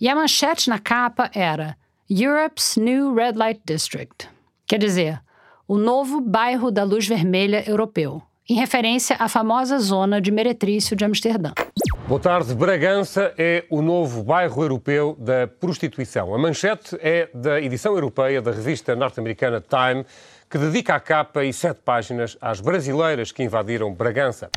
E 0.00 0.08
a 0.08 0.14
manchete 0.14 0.68
na 0.68 0.78
capa 0.78 1.28
era 1.34 1.76
Europe's 2.08 2.76
New 2.76 3.14
Red 3.14 3.32
Light 3.32 3.60
District. 3.64 4.28
Quer 4.66 4.78
dizer, 4.78 5.20
o 5.66 5.78
novo 5.78 6.20
bairro 6.20 6.70
da 6.70 6.84
luz 6.84 7.08
vermelha 7.08 7.68
europeu, 7.68 8.22
em 8.48 8.54
referência 8.54 9.16
à 9.18 9.28
famosa 9.28 9.78
zona 9.78 10.20
de 10.20 10.30
meretrício 10.30 10.94
de 10.94 11.04
Amsterdã. 11.04 11.52
Boa 12.06 12.20
tarde. 12.20 12.54
Bragança 12.54 13.32
é 13.38 13.64
o 13.70 13.80
novo 13.80 14.22
bairro 14.22 14.62
europeu 14.62 15.16
da 15.18 15.46
prostituição. 15.46 16.34
A 16.34 16.38
manchete 16.38 16.98
é 17.00 17.30
da 17.34 17.58
edição 17.60 17.94
europeia 17.94 18.42
da 18.42 18.50
revista 18.50 18.94
norte-americana 18.94 19.62
Time, 19.62 20.04
que 20.50 20.58
dedica 20.58 20.94
a 20.94 21.00
capa 21.00 21.42
e 21.44 21.52
sete 21.52 21.80
páginas 21.82 22.36
às 22.42 22.60
brasileiras 22.60 23.32
que 23.32 23.42
invadiram 23.42 23.94
Bragança. 23.94 24.50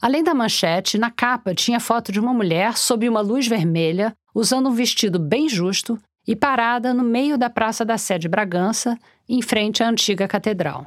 Além 0.00 0.24
da 0.24 0.34
manchete, 0.34 0.96
na 0.96 1.10
capa 1.10 1.54
tinha 1.54 1.78
foto 1.78 2.10
de 2.10 2.18
uma 2.18 2.32
mulher 2.32 2.78
sob 2.78 3.06
uma 3.06 3.20
luz 3.20 3.46
vermelha, 3.46 4.14
usando 4.34 4.70
um 4.70 4.72
vestido 4.72 5.18
bem 5.18 5.46
justo 5.46 5.98
e 6.26 6.34
parada 6.34 6.94
no 6.94 7.04
meio 7.04 7.36
da 7.36 7.50
Praça 7.50 7.84
da 7.84 7.98
Sé 7.98 8.18
de 8.18 8.28
Bragança, 8.28 8.98
em 9.28 9.42
frente 9.42 9.82
à 9.82 9.88
antiga 9.88 10.26
catedral. 10.28 10.86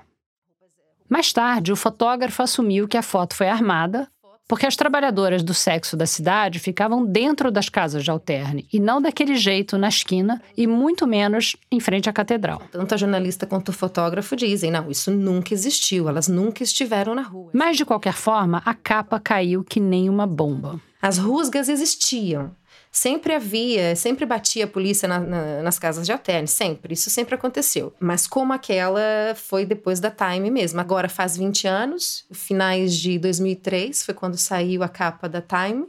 Mais 1.10 1.32
tarde, 1.32 1.72
o 1.72 1.76
fotógrafo 1.76 2.44
assumiu 2.44 2.88
que 2.88 2.98
a 2.98 3.02
foto 3.02 3.36
foi 3.36 3.48
armada, 3.48 4.08
porque 4.48 4.66
as 4.66 4.76
trabalhadoras 4.76 5.44
do 5.44 5.54
sexo 5.54 5.98
da 5.98 6.06
cidade 6.06 6.60
ficavam 6.60 7.06
dentro 7.06 7.52
das 7.52 7.68
casas 7.68 8.04
de 8.04 8.10
alterne 8.10 8.66
e 8.72 8.80
não 8.80 9.02
daquele 9.02 9.36
jeito 9.36 9.78
na 9.78 9.90
esquina 9.90 10.42
e 10.56 10.66
muito 10.66 11.06
menos 11.06 11.56
em 11.70 11.80
frente 11.80 12.10
à 12.10 12.14
catedral. 12.14 12.62
Tanto 12.72 12.94
a 12.94 12.98
jornalista 12.98 13.46
quanto 13.46 13.70
o 13.70 13.74
fotógrafo 13.74 14.36
dizem: 14.36 14.72
não, 14.72 14.90
isso 14.90 15.12
nunca 15.12 15.54
existiu, 15.54 16.08
elas 16.08 16.30
nunca 16.30 16.64
estiveram 16.64 17.14
na 17.14 17.24
rua. 17.24 17.52
Mas 17.54 17.76
de 17.76 17.84
qualquer 17.84 18.14
forma, 18.14 18.62
a 18.66 18.74
capa 18.74 19.20
caiu 19.20 19.64
que 19.64 19.80
nem 19.80 20.10
uma 20.10 20.26
bomba. 20.26 20.80
As 21.02 21.18
rusgas 21.18 21.68
existiam 21.70 22.52
sempre 22.92 23.34
havia, 23.34 23.96
sempre 23.96 24.26
batia 24.26 24.66
a 24.66 24.68
polícia 24.68 25.08
na, 25.08 25.20
na, 25.20 25.62
nas 25.62 25.78
casas 25.78 26.06
de 26.06 26.12
alterne, 26.12 26.48
sempre. 26.48 26.94
Isso 26.94 27.10
sempre 27.10 27.36
aconteceu. 27.36 27.94
Mas 28.00 28.28
como 28.28 28.54
aquela 28.54 29.36
foi 29.36 29.66
depois 29.66 30.00
da 30.00 30.12
Time 30.12 30.50
mesmo. 30.50 30.80
Agora 30.80 31.08
faz 31.08 31.38
20 31.38 31.68
anos, 31.68 32.26
finais 32.32 32.96
de 32.96 33.20
2003 33.20 34.04
foi 34.04 34.14
quando 34.14 34.38
saiu 34.38 34.84
a 34.84 34.90
capa 34.90 35.28
da 35.30 35.42
Time. 35.42 35.86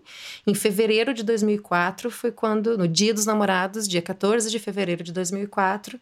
Em 0.46 0.55
fevereiro 0.55 1.14
de 1.14 1.22
2004 1.22 2.11
foi 2.11 2.30
quando, 2.30 2.76
no 2.76 2.86
Dia 2.86 3.14
dos 3.14 3.26
Namorados, 3.26 3.88
dia 3.88 4.03
14 4.03 4.51
de 4.51 4.59
fevereiro 4.59 5.03
de 5.03 5.12
2004, 5.12 5.99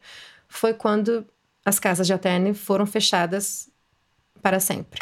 foi 0.48 0.74
quando 0.74 1.26
as 1.64 1.78
casas 1.78 2.06
de 2.06 2.12
alterne 2.12 2.54
foram 2.54 2.86
fechadas 2.86 3.68
para 4.46 4.60
sempre. 4.60 5.00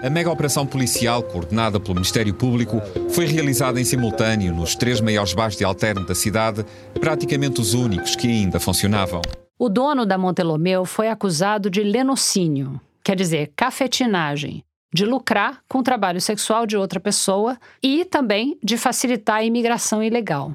A 0.00 0.08
mega 0.08 0.30
operação 0.30 0.64
policial, 0.64 1.20
coordenada 1.20 1.80
pelo 1.80 1.96
Ministério 1.96 2.32
Público, 2.32 2.80
foi 3.10 3.26
realizada 3.26 3.80
em 3.80 3.84
simultâneo 3.84 4.54
nos 4.54 4.76
três 4.76 5.00
maiores 5.00 5.34
bairros 5.34 5.56
de 5.56 5.64
alterno 5.64 6.06
da 6.06 6.14
cidade, 6.14 6.64
praticamente 7.00 7.60
os 7.60 7.74
únicos 7.74 8.14
que 8.14 8.28
ainda 8.28 8.60
funcionavam. 8.60 9.20
O 9.58 9.68
dono 9.68 10.06
da 10.06 10.16
Montelomeu 10.16 10.84
foi 10.84 11.08
acusado 11.08 11.68
de 11.68 11.82
lenocínio, 11.82 12.80
quer 13.02 13.16
dizer, 13.16 13.50
cafetinagem, 13.56 14.62
de 14.94 15.04
lucrar 15.04 15.60
com 15.68 15.78
o 15.78 15.82
trabalho 15.82 16.20
sexual 16.20 16.64
de 16.64 16.76
outra 16.76 17.00
pessoa 17.00 17.58
e 17.82 18.04
também 18.04 18.56
de 18.62 18.76
facilitar 18.76 19.38
a 19.38 19.44
imigração 19.44 20.00
ilegal. 20.00 20.54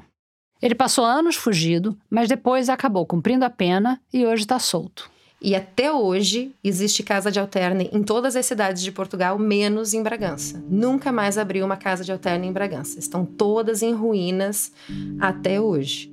Ele 0.62 0.74
passou 0.74 1.04
anos 1.04 1.36
fugido, 1.36 1.94
mas 2.08 2.26
depois 2.26 2.70
acabou 2.70 3.04
cumprindo 3.04 3.44
a 3.44 3.50
pena 3.50 4.00
e 4.10 4.24
hoje 4.24 4.44
está 4.44 4.58
solto. 4.58 5.10
E 5.42 5.54
até 5.54 5.90
hoje 5.90 6.54
existe 6.62 7.02
casa 7.02 7.30
de 7.30 7.40
alterne 7.40 7.88
em 7.92 8.02
todas 8.02 8.36
as 8.36 8.44
cidades 8.44 8.82
de 8.82 8.92
Portugal, 8.92 9.38
menos 9.38 9.94
em 9.94 10.02
Bragança. 10.02 10.62
Nunca 10.68 11.10
mais 11.10 11.38
abriu 11.38 11.64
uma 11.64 11.78
casa 11.78 12.04
de 12.04 12.12
alterne 12.12 12.46
em 12.46 12.52
Bragança. 12.52 12.98
Estão 12.98 13.24
todas 13.24 13.82
em 13.82 13.94
ruínas 13.94 14.70
até 15.18 15.58
hoje. 15.58 16.12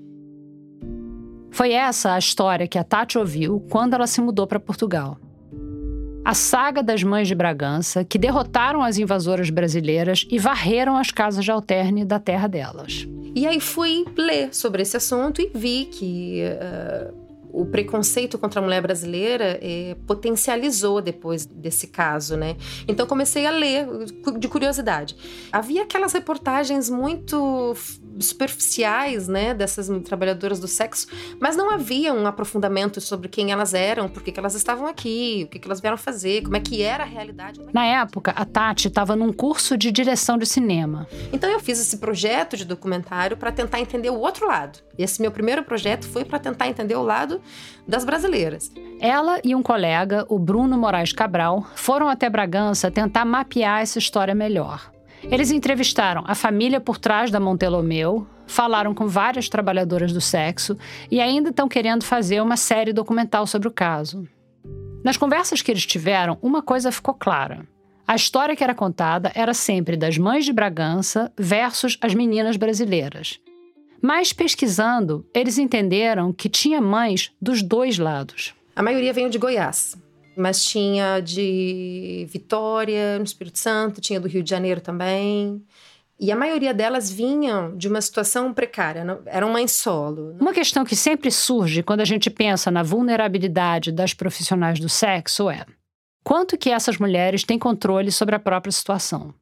Foi 1.52 1.74
essa 1.74 2.14
a 2.14 2.20
história 2.20 2.68
que 2.68 2.78
a 2.78 2.84
Tati 2.86 3.18
ouviu 3.18 3.66
quando 3.70 3.96
ela 3.96 4.08
se 4.08 4.22
mudou 4.22 4.48
para 4.48 4.62
Portugal. 4.62 5.18
A 6.24 6.34
saga 6.34 6.82
das 6.82 7.04
mães 7.04 7.28
de 7.28 7.36
Bragança, 7.36 8.06
que 8.06 8.18
derrotaram 8.18 8.82
as 8.82 8.98
invasoras 8.98 9.50
brasileiras 9.50 10.26
e 10.30 10.40
varreram 10.40 10.96
as 10.96 11.12
casas 11.12 11.44
de 11.44 11.52
alterne 11.52 12.06
da 12.06 12.20
terra 12.20 12.48
delas. 12.48 13.08
E 13.36 13.46
aí 13.46 13.60
fui 13.60 14.06
ler 14.16 14.54
sobre 14.54 14.84
esse 14.84 14.96
assunto 14.96 15.42
e 15.42 15.52
vi 15.54 15.86
que. 15.86 16.44
Uh 17.14 17.27
o 17.58 17.66
preconceito 17.66 18.38
contra 18.38 18.60
a 18.60 18.64
mulher 18.64 18.82
brasileira 18.82 19.60
é, 19.62 19.96
potencializou 20.06 21.02
depois 21.02 21.46
desse 21.46 21.88
caso, 21.88 22.38
né? 22.38 22.56
Então 22.88 23.08
comecei 23.08 23.48
a 23.48 23.52
ler 23.52 23.88
de 24.38 24.48
curiosidade. 24.48 25.16
Havia 25.52 25.82
aquelas 25.82 26.14
reportagens 26.14 26.88
muito 26.90 27.76
superficiais, 28.20 29.28
né, 29.28 29.54
dessas 29.54 29.88
trabalhadoras 30.04 30.60
do 30.60 30.68
sexo, 30.68 31.08
mas 31.40 31.56
não 31.56 31.70
havia 31.70 32.14
um 32.14 32.26
aprofundamento 32.26 33.00
sobre 33.00 33.28
quem 33.28 33.52
elas 33.52 33.74
eram, 33.74 34.10
por 34.10 34.24
que 34.24 34.38
elas 34.38 34.56
estavam 34.56 34.88
aqui, 34.88 35.44
o 35.46 35.48
que, 35.48 35.60
que 35.60 35.68
elas 35.68 35.80
vieram 35.80 35.98
fazer, 35.98 36.44
como 36.44 36.58
é 36.58 36.60
que 36.60 36.82
era 36.82 37.04
a 37.04 37.06
realidade. 37.06 37.60
Na 37.74 37.86
época, 37.86 38.32
a 38.32 38.46
Tati 38.46 38.88
estava 38.88 39.16
num 39.16 39.32
curso 39.32 39.78
de 39.78 39.92
direção 39.92 40.38
de 40.38 40.46
cinema. 40.46 41.08
Então 41.32 41.50
eu 41.50 41.60
fiz 41.60 41.80
esse 41.80 41.98
projeto 41.98 42.58
de 42.58 42.66
documentário 42.66 43.38
para 43.38 43.52
tentar 43.52 43.80
entender 43.80 44.10
o 44.10 44.20
outro 44.20 44.48
lado. 44.48 44.80
Esse 44.98 45.22
meu 45.22 45.32
primeiro 45.32 45.64
projeto 45.64 46.08
foi 46.08 46.26
para 46.26 46.40
tentar 46.40 46.68
entender 46.68 46.96
o 46.96 47.04
lado 47.04 47.40
das 47.88 48.04
brasileiras. 48.04 48.72
Ela 49.00 49.40
e 49.44 49.56
um 49.56 49.64
colega, 49.64 50.26
o 50.30 50.38
Bruno 50.38 50.78
Moraes 50.78 51.14
Cabral, 51.14 51.66
foram 51.76 52.10
até 52.10 52.30
Bragança 52.30 52.92
tentar 52.92 53.26
mapear 53.26 53.82
essa 53.82 54.00
história 54.00 54.36
melhor. 54.36 54.92
Eles 55.24 55.52
entrevistaram 55.52 56.24
a 56.28 56.36
família 56.36 56.80
por 56.80 56.98
trás 56.98 57.32
da 57.32 57.40
Montelomeu, 57.40 58.28
falaram 58.46 58.94
com 58.94 59.08
várias 59.08 59.50
trabalhadoras 59.50 60.14
do 60.14 60.22
sexo 60.22 60.78
e 61.12 61.20
ainda 61.20 61.50
estão 61.50 61.68
querendo 61.68 62.04
fazer 62.04 62.42
uma 62.42 62.58
série 62.58 62.94
documental 62.94 63.46
sobre 63.46 63.68
o 63.68 63.72
caso. 63.72 64.28
Nas 65.04 65.18
conversas 65.18 65.62
que 65.62 65.72
eles 65.72 65.86
tiveram, 65.86 66.38
uma 66.42 66.62
coisa 66.62 66.92
ficou 66.92 67.14
clara. 67.14 67.66
A 68.08 68.16
história 68.16 68.56
que 68.56 68.64
era 68.64 68.74
contada 68.74 69.32
era 69.36 69.54
sempre 69.54 69.98
das 69.98 70.18
mães 70.18 70.46
de 70.46 70.54
Bragança 70.54 71.32
versus 71.38 71.98
as 72.02 72.14
meninas 72.14 72.56
brasileiras. 72.56 73.40
Mas 74.02 74.32
pesquisando, 74.32 75.26
eles 75.34 75.58
entenderam 75.58 76.32
que 76.32 76.50
tinha 76.50 76.80
mães 76.80 77.32
dos 77.42 77.62
dois 77.62 77.98
lados. 77.98 78.54
A 78.76 78.84
maioria 78.84 79.14
veio 79.14 79.30
de 79.30 79.38
Goiás, 79.38 79.96
mas 80.36 80.64
tinha 80.64 81.20
de 81.20 82.28
Vitória, 82.30 83.18
no 83.18 83.24
Espírito 83.24 83.58
Santo, 83.58 84.00
tinha 84.00 84.20
do 84.20 84.28
Rio 84.28 84.44
de 84.44 84.50
Janeiro 84.50 84.80
também. 84.80 85.64
E 86.20 86.32
a 86.32 86.36
maioria 86.36 86.74
delas 86.74 87.12
vinham 87.12 87.76
de 87.78 87.88
uma 87.88 88.02
situação 88.02 88.52
precária, 88.52 89.06
eram 89.28 89.52
mães 89.52 89.72
solo. 89.72 90.36
Uma 90.40 90.54
questão 90.54 90.84
que 90.84 90.96
sempre 90.96 91.30
surge 91.30 91.84
quando 91.84 92.02
a 92.02 92.06
gente 92.06 92.30
pensa 92.30 92.72
na 92.72 92.82
vulnerabilidade 92.82 93.92
das 93.92 94.14
profissionais 94.14 94.80
do 94.80 94.90
sexo 94.90 95.50
é: 95.50 95.64
quanto 96.24 96.58
que 96.58 96.72
essas 96.72 96.98
mulheres 96.98 97.44
têm 97.44 97.60
controle 97.60 98.12
sobre 98.12 98.36
a 98.36 98.40
própria 98.40 98.72
situação? 98.72 99.34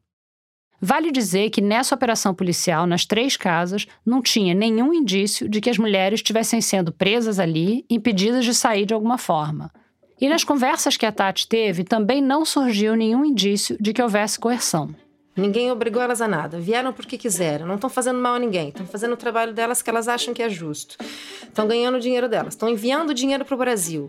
Vale 0.80 1.10
dizer 1.10 1.50
que 1.50 1.60
nessa 1.60 1.94
operação 1.94 2.34
policial, 2.34 2.86
nas 2.86 3.04
três 3.04 3.36
casas, 3.36 3.86
não 4.04 4.20
tinha 4.20 4.54
nenhum 4.54 4.92
indício 4.92 5.48
de 5.48 5.60
que 5.60 5.70
as 5.70 5.78
mulheres 5.78 6.18
estivessem 6.18 6.60
sendo 6.60 6.92
presas 6.92 7.38
ali, 7.38 7.84
impedidas 7.88 8.44
de 8.44 8.54
sair 8.54 8.84
de 8.84 8.94
alguma 8.94 9.18
forma. 9.18 9.72
E 10.20 10.28
nas 10.28 10.44
conversas 10.44 10.96
que 10.96 11.04
a 11.04 11.12
Tati 11.12 11.46
teve, 11.46 11.84
também 11.84 12.22
não 12.22 12.44
surgiu 12.44 12.94
nenhum 12.94 13.24
indício 13.24 13.76
de 13.80 13.92
que 13.92 14.02
houvesse 14.02 14.38
coerção. 14.38 14.94
Ninguém 15.36 15.70
obrigou 15.70 16.00
elas 16.00 16.22
a 16.22 16.28
nada. 16.28 16.58
Vieram 16.58 16.94
porque 16.94 17.18
quiseram. 17.18 17.66
Não 17.66 17.74
estão 17.74 17.90
fazendo 17.90 18.18
mal 18.18 18.36
a 18.36 18.38
ninguém. 18.38 18.68
Estão 18.68 18.86
fazendo 18.86 19.12
o 19.12 19.18
trabalho 19.18 19.52
delas 19.52 19.82
que 19.82 19.90
elas 19.90 20.08
acham 20.08 20.32
que 20.32 20.42
é 20.42 20.48
justo. 20.48 20.96
Estão 21.42 21.68
ganhando 21.68 21.96
o 21.96 22.00
dinheiro 22.00 22.26
delas. 22.26 22.54
Estão 22.54 22.70
enviando 22.70 23.12
dinheiro 23.12 23.44
para 23.44 23.54
o 23.54 23.58
Brasil. 23.58 24.08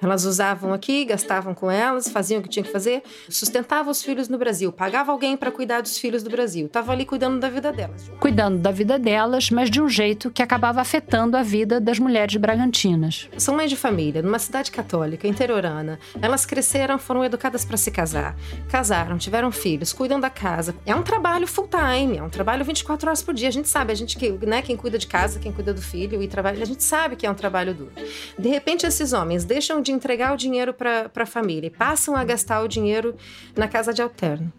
Elas 0.00 0.24
usavam 0.24 0.72
aqui, 0.72 1.04
gastavam 1.04 1.54
com 1.54 1.70
elas, 1.70 2.08
faziam 2.08 2.40
o 2.40 2.42
que 2.42 2.48
tinham 2.48 2.64
que 2.64 2.72
fazer, 2.72 3.02
sustentavam 3.28 3.90
os 3.90 4.02
filhos 4.02 4.28
no 4.28 4.38
Brasil, 4.38 4.72
pagava 4.72 5.10
alguém 5.10 5.36
para 5.36 5.50
cuidar 5.50 5.80
dos 5.80 5.98
filhos 5.98 6.22
do 6.22 6.30
Brasil, 6.30 6.66
estava 6.66 6.92
ali 6.92 7.04
cuidando 7.04 7.40
da 7.40 7.48
vida 7.48 7.72
delas. 7.72 8.10
Cuidando 8.20 8.58
da 8.58 8.70
vida 8.70 8.98
delas, 8.98 9.50
mas 9.50 9.70
de 9.70 9.80
um 9.80 9.88
jeito 9.88 10.30
que 10.30 10.42
acabava 10.42 10.80
afetando 10.80 11.36
a 11.36 11.42
vida 11.42 11.80
das 11.80 11.98
mulheres 11.98 12.36
bragantinas. 12.36 13.28
São 13.36 13.56
mães 13.56 13.70
de 13.70 13.76
família, 13.76 14.22
numa 14.22 14.38
cidade 14.38 14.70
católica, 14.70 15.26
interiorana. 15.26 15.98
Elas 16.20 16.46
cresceram, 16.46 16.98
foram 16.98 17.24
educadas 17.24 17.64
para 17.64 17.76
se 17.76 17.90
casar. 17.90 18.36
Casaram, 18.68 19.18
tiveram 19.18 19.50
filhos, 19.50 19.92
cuidam 19.92 20.20
da 20.20 20.30
casa. 20.30 20.74
É 20.86 20.94
um 20.94 21.02
trabalho 21.02 21.46
full 21.46 21.68
time, 21.68 22.18
é 22.18 22.22
um 22.22 22.30
trabalho 22.30 22.64
24 22.64 23.08
horas 23.08 23.22
por 23.22 23.34
dia. 23.34 23.48
A 23.48 23.52
gente 23.52 23.68
sabe, 23.68 23.92
a 23.92 23.96
gente 23.96 24.16
que, 24.16 24.30
né, 24.46 24.62
quem 24.62 24.76
cuida 24.76 24.98
de 24.98 25.06
casa, 25.06 25.38
quem 25.38 25.52
cuida 25.52 25.74
do 25.74 25.82
filho 25.82 26.22
e 26.22 26.28
trabalha, 26.28 26.62
a 26.62 26.66
gente 26.66 26.84
sabe 26.84 27.16
que 27.16 27.26
é 27.26 27.30
um 27.30 27.34
trabalho 27.34 27.74
duro. 27.74 27.92
De 28.38 28.48
repente, 28.48 28.86
esses 28.86 29.12
homens 29.12 29.44
deixam 29.44 29.67
de 29.82 29.92
entregar 29.92 30.32
o 30.32 30.36
dinheiro 30.36 30.72
para 30.72 31.10
a 31.14 31.26
família 31.26 31.68
e 31.68 31.70
passam 31.70 32.16
a 32.16 32.24
gastar 32.24 32.62
o 32.62 32.68
dinheiro 32.68 33.14
na 33.54 33.68
casa 33.68 33.92
de 33.92 34.02
alterno. 34.02 34.52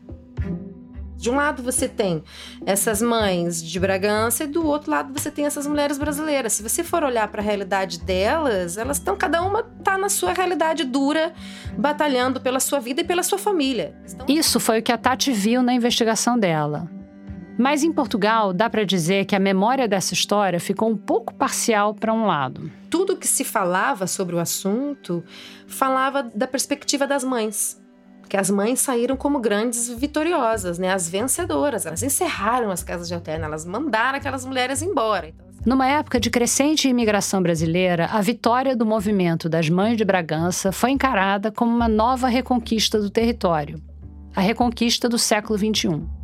De 1.20 1.30
um 1.30 1.36
lado 1.36 1.62
você 1.62 1.90
tem 1.90 2.24
essas 2.66 3.02
mães 3.02 3.62
de 3.62 3.78
Bragança 3.78 4.46
e 4.46 4.48
do 4.48 4.66
outro 4.66 4.90
lado 4.90 5.12
você 5.12 5.30
tem 5.30 5.46
essas 5.46 5.68
mulheres 5.68 5.98
brasileiras. 5.98 6.54
Se 6.54 6.64
você 6.64 6.82
for 6.82 7.04
olhar 7.04 7.28
para 7.28 7.42
a 7.42 7.44
realidade 7.44 8.00
delas, 8.00 8.78
elas 8.78 8.98
estão 8.98 9.18
cada 9.18 9.42
uma 9.44 9.64
tá 9.84 9.98
na 9.98 10.08
sua 10.08 10.32
realidade 10.32 10.86
dura, 10.86 11.34
batalhando 11.78 12.40
pela 12.40 12.62
sua 12.62 12.80
vida 12.80 13.02
e 13.02 13.04
pela 13.04 13.22
sua 13.22 13.38
família. 13.38 13.94
Estão... 14.06 14.26
Isso 14.30 14.62
foi 14.62 14.80
o 14.80 14.82
que 14.82 14.94
a 14.94 14.98
Tati 14.98 15.34
viu 15.34 15.62
na 15.62 15.74
investigação 15.74 16.40
dela. 16.40 16.90
Mas 17.60 17.84
em 17.84 17.92
Portugal, 17.92 18.54
dá 18.54 18.70
para 18.70 18.86
dizer 18.86 19.26
que 19.26 19.36
a 19.36 19.40
memória 19.40 19.86
dessa 19.86 20.14
história 20.14 20.62
ficou 20.62 20.90
um 20.90 20.96
pouco 20.96 21.34
parcial 21.34 21.94
para 21.94 22.14
um 22.14 22.26
lado. 22.26 22.72
Tudo 22.90 23.18
que 23.18 23.28
se 23.28 23.44
falava 23.44 24.08
sobre 24.08 24.34
o 24.34 24.40
assunto 24.40 25.22
falava 25.68 26.24
da 26.24 26.48
perspectiva 26.48 27.06
das 27.06 27.22
mães 27.22 27.78
que 28.30 28.38
as 28.38 28.52
mães 28.52 28.80
saíram 28.80 29.18
como 29.18 29.40
grandes 29.40 29.90
vitoriosas, 29.90 30.78
né? 30.78 30.94
As 30.94 31.10
vencedoras. 31.10 31.88
Elas 31.88 32.04
encerraram 32.04 32.70
as 32.70 32.84
casas 32.84 33.08
de 33.08 33.16
alterna, 33.16 33.48
elas 33.48 33.66
mandaram 33.66 34.20
aquelas 34.20 34.46
mulheres 34.46 34.84
embora. 34.84 35.30
Então, 35.30 35.48
assim... 35.50 35.62
Numa 35.66 35.88
época 35.88 36.20
de 36.20 36.30
crescente 36.30 36.88
imigração 36.88 37.42
brasileira, 37.42 38.06
a 38.06 38.22
vitória 38.22 38.76
do 38.76 38.86
movimento 38.86 39.50
das 39.50 39.68
Mães 39.68 39.98
de 39.98 40.06
Bragança 40.06 40.72
foi 40.72 40.92
encarada 40.92 41.52
como 41.52 41.76
uma 41.76 41.88
nova 41.88 42.28
reconquista 42.28 43.02
do 43.02 43.10
território, 43.10 43.82
a 44.36 44.42
reconquista 44.42 45.10
do 45.10 45.18
século 45.18 45.58
XXI, 45.58 46.19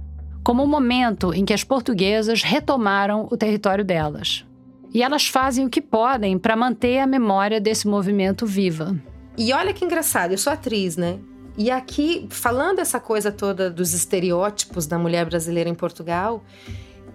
como 0.45 0.63
um 0.63 0.67
momento 0.67 1.33
em 1.33 1.43
que 1.43 1.53
as 1.53 1.63
portuguesas 1.63 2.43
retomaram 2.43 3.27
o 3.31 3.35
território 3.35 3.83
delas. 3.83 4.45
E 4.93 5.01
elas 5.01 5.25
fazem 5.25 5.65
o 5.65 5.69
que 5.71 5.81
podem 5.81 6.37
para 6.37 6.55
manter 6.55 6.99
a 6.99 7.07
memória 7.07 7.59
desse 7.59 7.87
movimento 7.87 8.45
viva. 8.45 8.95
E 9.35 9.51
olha 9.51 9.73
que 9.73 9.83
engraçado, 9.83 10.33
eu 10.33 10.37
sou 10.37 10.53
atriz, 10.53 10.95
né? 10.95 11.17
E 11.57 11.71
aqui, 11.71 12.27
falando 12.29 12.77
essa 12.77 12.99
coisa 12.99 13.31
toda 13.31 13.71
dos 13.71 13.93
estereótipos 13.93 14.85
da 14.85 14.99
mulher 14.99 15.25
brasileira 15.25 15.67
em 15.67 15.73
Portugal, 15.73 16.43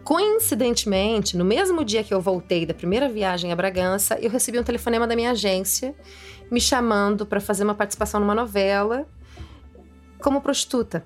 coincidentemente, 0.03 1.37
no 1.37 1.45
mesmo 1.45 1.85
dia 1.85 2.03
que 2.03 2.12
eu 2.12 2.20
voltei 2.20 2.66
da 2.66 2.74
primeira 2.74 3.09
viagem 3.09 3.53
a 3.53 3.57
Bragança, 3.57 4.18
eu 4.20 4.28
recebi 4.28 4.59
um 4.59 4.64
telefonema 4.64 5.07
da 5.07 5.14
minha 5.14 5.31
agência 5.31 5.95
me 6.51 6.61
chamando 6.61 7.24
para 7.24 7.39
fazer 7.39 7.62
uma 7.62 7.76
participação 7.76 8.18
numa 8.18 8.35
novela 8.35 9.07
como 10.20 10.41
prostituta. 10.41 11.05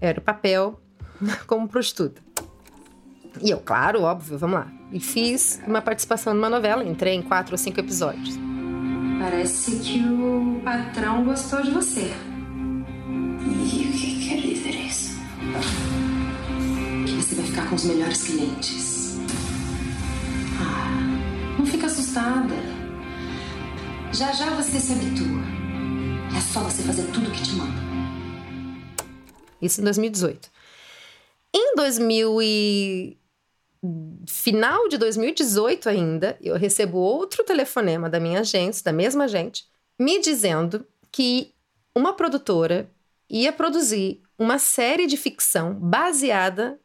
Era 0.00 0.20
o 0.20 0.22
papel 0.22 0.80
como 1.46 1.68
prostituta. 1.68 2.22
E 3.42 3.50
eu, 3.50 3.58
claro, 3.58 4.02
óbvio, 4.02 4.38
vamos 4.38 4.56
lá. 4.60 4.72
E 4.92 5.00
fiz 5.00 5.60
uma 5.66 5.82
participação 5.82 6.32
numa 6.32 6.48
novela, 6.48 6.84
entrei 6.84 7.14
em 7.14 7.22
quatro 7.22 7.54
ou 7.54 7.58
cinco 7.58 7.80
episódios. 7.80 8.38
Parece 9.20 9.78
que 9.80 9.98
o 10.00 10.60
patrão 10.64 11.24
gostou 11.24 11.62
de 11.62 11.70
você. 11.70 12.12
E 13.40 13.88
o 13.88 13.92
que 13.92 14.28
quer 14.28 14.40
dizer 14.40 14.74
isso? 14.86 15.16
Que 17.06 17.12
você 17.12 17.34
vai 17.34 17.44
ficar 17.46 17.68
com 17.68 17.74
os 17.74 17.84
melhores 17.84 18.24
clientes. 18.24 19.18
Ah, 20.60 21.56
não 21.58 21.66
fica 21.66 21.86
assustada. 21.86 22.54
Já 24.12 24.32
já 24.32 24.50
você 24.50 24.78
se 24.78 24.92
habitua. 24.92 25.42
É 26.36 26.40
só 26.40 26.60
você 26.60 26.82
fazer 26.82 27.04
tudo 27.12 27.28
o 27.28 27.30
que 27.32 27.42
te 27.42 27.54
manda. 27.54 27.86
Isso 29.60 29.80
em 29.80 29.84
2018. 29.84 30.55
Em 31.58 31.74
2000 31.74 32.42
e 32.42 33.16
final 34.28 34.88
de 34.88 34.98
2018 34.98 35.88
ainda, 35.88 36.36
eu 36.42 36.54
recebo 36.54 36.98
outro 36.98 37.42
telefonema 37.44 38.10
da 38.10 38.20
minha 38.20 38.40
agência, 38.40 38.84
da 38.84 38.92
mesma 38.92 39.24
agente, 39.24 39.64
me 39.98 40.20
dizendo 40.20 40.84
que 41.10 41.54
uma 41.94 42.12
produtora 42.12 42.90
ia 43.30 43.50
produzir 43.54 44.20
uma 44.38 44.58
série 44.58 45.06
de 45.06 45.16
ficção 45.16 45.72
baseada 45.72 46.78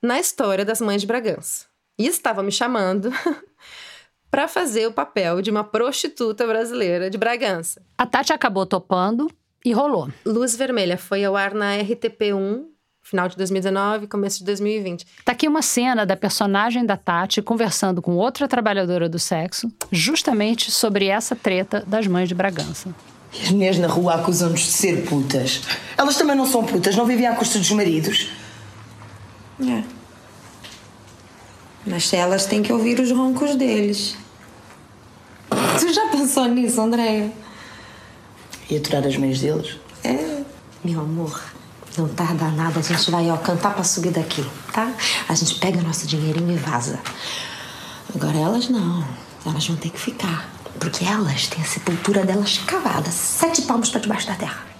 na 0.00 0.20
história 0.20 0.64
das 0.64 0.80
mães 0.80 1.00
de 1.00 1.06
Bragança. 1.08 1.66
E 1.98 2.06
estava 2.06 2.44
me 2.44 2.52
chamando 2.52 3.10
para 4.30 4.46
fazer 4.46 4.86
o 4.86 4.92
papel 4.92 5.42
de 5.42 5.50
uma 5.50 5.64
prostituta 5.64 6.46
brasileira 6.46 7.10
de 7.10 7.18
Bragança. 7.18 7.82
A 7.98 8.06
Tati 8.06 8.32
acabou 8.32 8.66
topando 8.66 9.28
e 9.64 9.72
rolou. 9.72 10.08
Luz 10.24 10.54
Vermelha 10.54 10.96
foi 10.96 11.24
ao 11.24 11.34
ar 11.34 11.54
na 11.54 11.76
RTP1 11.78 12.71
final 13.02 13.28
de 13.28 13.36
2019, 13.36 14.06
começo 14.06 14.38
de 14.38 14.44
2020. 14.44 15.06
Tá 15.24 15.32
aqui 15.32 15.48
uma 15.48 15.60
cena 15.60 16.06
da 16.06 16.16
personagem 16.16 16.86
da 16.86 16.96
Tati 16.96 17.42
conversando 17.42 18.00
com 18.00 18.12
outra 18.12 18.46
trabalhadora 18.48 19.08
do 19.08 19.18
sexo, 19.18 19.70
justamente 19.90 20.70
sobre 20.70 21.06
essa 21.06 21.34
treta 21.34 21.84
das 21.86 22.06
mães 22.06 22.28
de 22.28 22.34
Bragança. 22.34 22.94
E 23.32 23.42
as 23.42 23.50
mulheres 23.50 23.78
na 23.78 23.88
rua 23.88 24.14
acusam-nos 24.14 24.60
de 24.60 24.70
ser 24.70 25.04
putas. 25.04 25.62
Elas 25.96 26.16
também 26.16 26.36
não 26.36 26.46
são 26.46 26.64
putas, 26.64 26.94
não 26.96 27.06
vivem 27.06 27.26
à 27.26 27.34
custa 27.34 27.58
dos 27.58 27.70
maridos. 27.70 28.28
É. 29.60 29.82
Mas 31.86 32.12
elas 32.12 32.46
têm 32.46 32.62
que 32.62 32.72
ouvir 32.72 33.00
os 33.00 33.10
roncos 33.10 33.56
deles. 33.56 34.16
Tu 35.78 35.92
já 35.92 36.08
pensou 36.08 36.46
nisso, 36.46 36.80
Andréia? 36.80 37.32
E 38.70 38.76
aturar 38.76 39.06
as 39.06 39.16
mães 39.16 39.40
deles? 39.40 39.78
É. 40.04 40.42
Meu 40.84 41.00
amor, 41.00 41.51
não 41.96 42.08
tarda 42.08 42.48
nada, 42.48 42.80
a 42.80 42.82
gente 42.82 43.10
vai 43.10 43.30
ó, 43.30 43.36
cantar 43.36 43.74
pra 43.74 43.84
subir 43.84 44.10
daqui, 44.10 44.44
tá? 44.72 44.92
A 45.28 45.34
gente 45.34 45.56
pega 45.56 45.80
nosso 45.82 46.06
dinheirinho 46.06 46.52
e 46.52 46.56
vaza. 46.56 46.98
Agora 48.14 48.36
elas 48.36 48.68
não. 48.68 49.04
Elas 49.44 49.66
vão 49.66 49.76
ter 49.76 49.90
que 49.90 49.98
ficar. 49.98 50.48
Porque 50.78 51.04
elas 51.04 51.48
têm 51.48 51.62
a 51.62 51.66
sepultura 51.66 52.24
delas 52.24 52.58
cavada, 52.58 53.10
sete 53.10 53.62
palmos 53.62 53.90
para 53.90 54.00
debaixo 54.00 54.26
da 54.26 54.34
terra. 54.34 54.72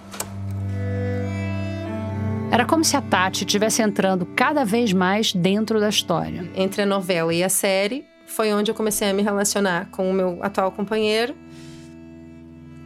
Era 2.51 2.67
como 2.67 2.85
se 2.85 2.97
a 2.97 3.01
Tati 3.01 3.45
estivesse 3.45 3.81
entrando 3.81 4.27
cada 4.27 4.65
vez 4.65 4.93
mais 4.93 5.33
dentro 5.33 5.81
da 5.81 5.89
história. 5.89 6.51
Entre 6.55 6.83
a 6.83 6.87
novela 6.87 7.33
e 7.33 7.43
a 7.43 7.49
série, 7.49 8.05
foi 8.27 8.53
onde 8.53 8.71
eu 8.71 8.75
comecei 8.75 9.09
a 9.09 9.15
me 9.15 9.23
relacionar 9.23 9.87
com 9.91 10.11
o 10.11 10.13
meu 10.13 10.39
atual 10.43 10.71
companheiro, 10.71 11.35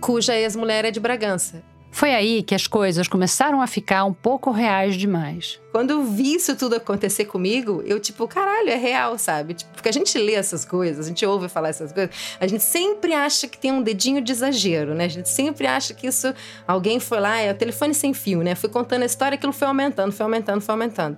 cuja 0.00 0.36
ex-mulher 0.36 0.84
é 0.84 0.90
de 0.90 1.00
Bragança. 1.00 1.64
Foi 1.96 2.14
aí 2.14 2.42
que 2.42 2.54
as 2.54 2.66
coisas 2.66 3.08
começaram 3.08 3.62
a 3.62 3.66
ficar 3.66 4.04
um 4.04 4.12
pouco 4.12 4.50
reais 4.50 4.96
demais. 4.96 5.58
Quando 5.72 5.92
eu 5.92 6.04
vi 6.04 6.34
isso 6.34 6.54
tudo 6.54 6.76
acontecer 6.76 7.24
comigo, 7.24 7.82
eu, 7.86 7.98
tipo, 7.98 8.28
caralho, 8.28 8.68
é 8.68 8.76
real, 8.76 9.16
sabe? 9.16 9.54
Tipo, 9.54 9.72
porque 9.72 9.88
a 9.88 9.92
gente 9.92 10.18
lê 10.18 10.34
essas 10.34 10.62
coisas, 10.62 11.06
a 11.06 11.08
gente 11.08 11.24
ouve 11.24 11.48
falar 11.48 11.70
essas 11.70 11.92
coisas, 11.92 12.14
a 12.38 12.46
gente 12.46 12.64
sempre 12.64 13.14
acha 13.14 13.48
que 13.48 13.56
tem 13.56 13.72
um 13.72 13.82
dedinho 13.82 14.20
de 14.20 14.30
exagero, 14.30 14.94
né? 14.94 15.06
A 15.06 15.08
gente 15.08 15.30
sempre 15.30 15.66
acha 15.66 15.94
que 15.94 16.06
isso. 16.06 16.34
Alguém 16.68 17.00
foi 17.00 17.18
lá, 17.18 17.40
é 17.40 17.50
o 17.50 17.54
telefone 17.54 17.94
sem 17.94 18.12
fio, 18.12 18.42
né? 18.42 18.54
Fui 18.54 18.68
contando 18.68 19.02
a 19.02 19.06
história, 19.06 19.36
aquilo 19.36 19.54
foi 19.54 19.66
aumentando, 19.66 20.12
foi 20.12 20.24
aumentando, 20.24 20.60
foi 20.60 20.72
aumentando. 20.74 21.16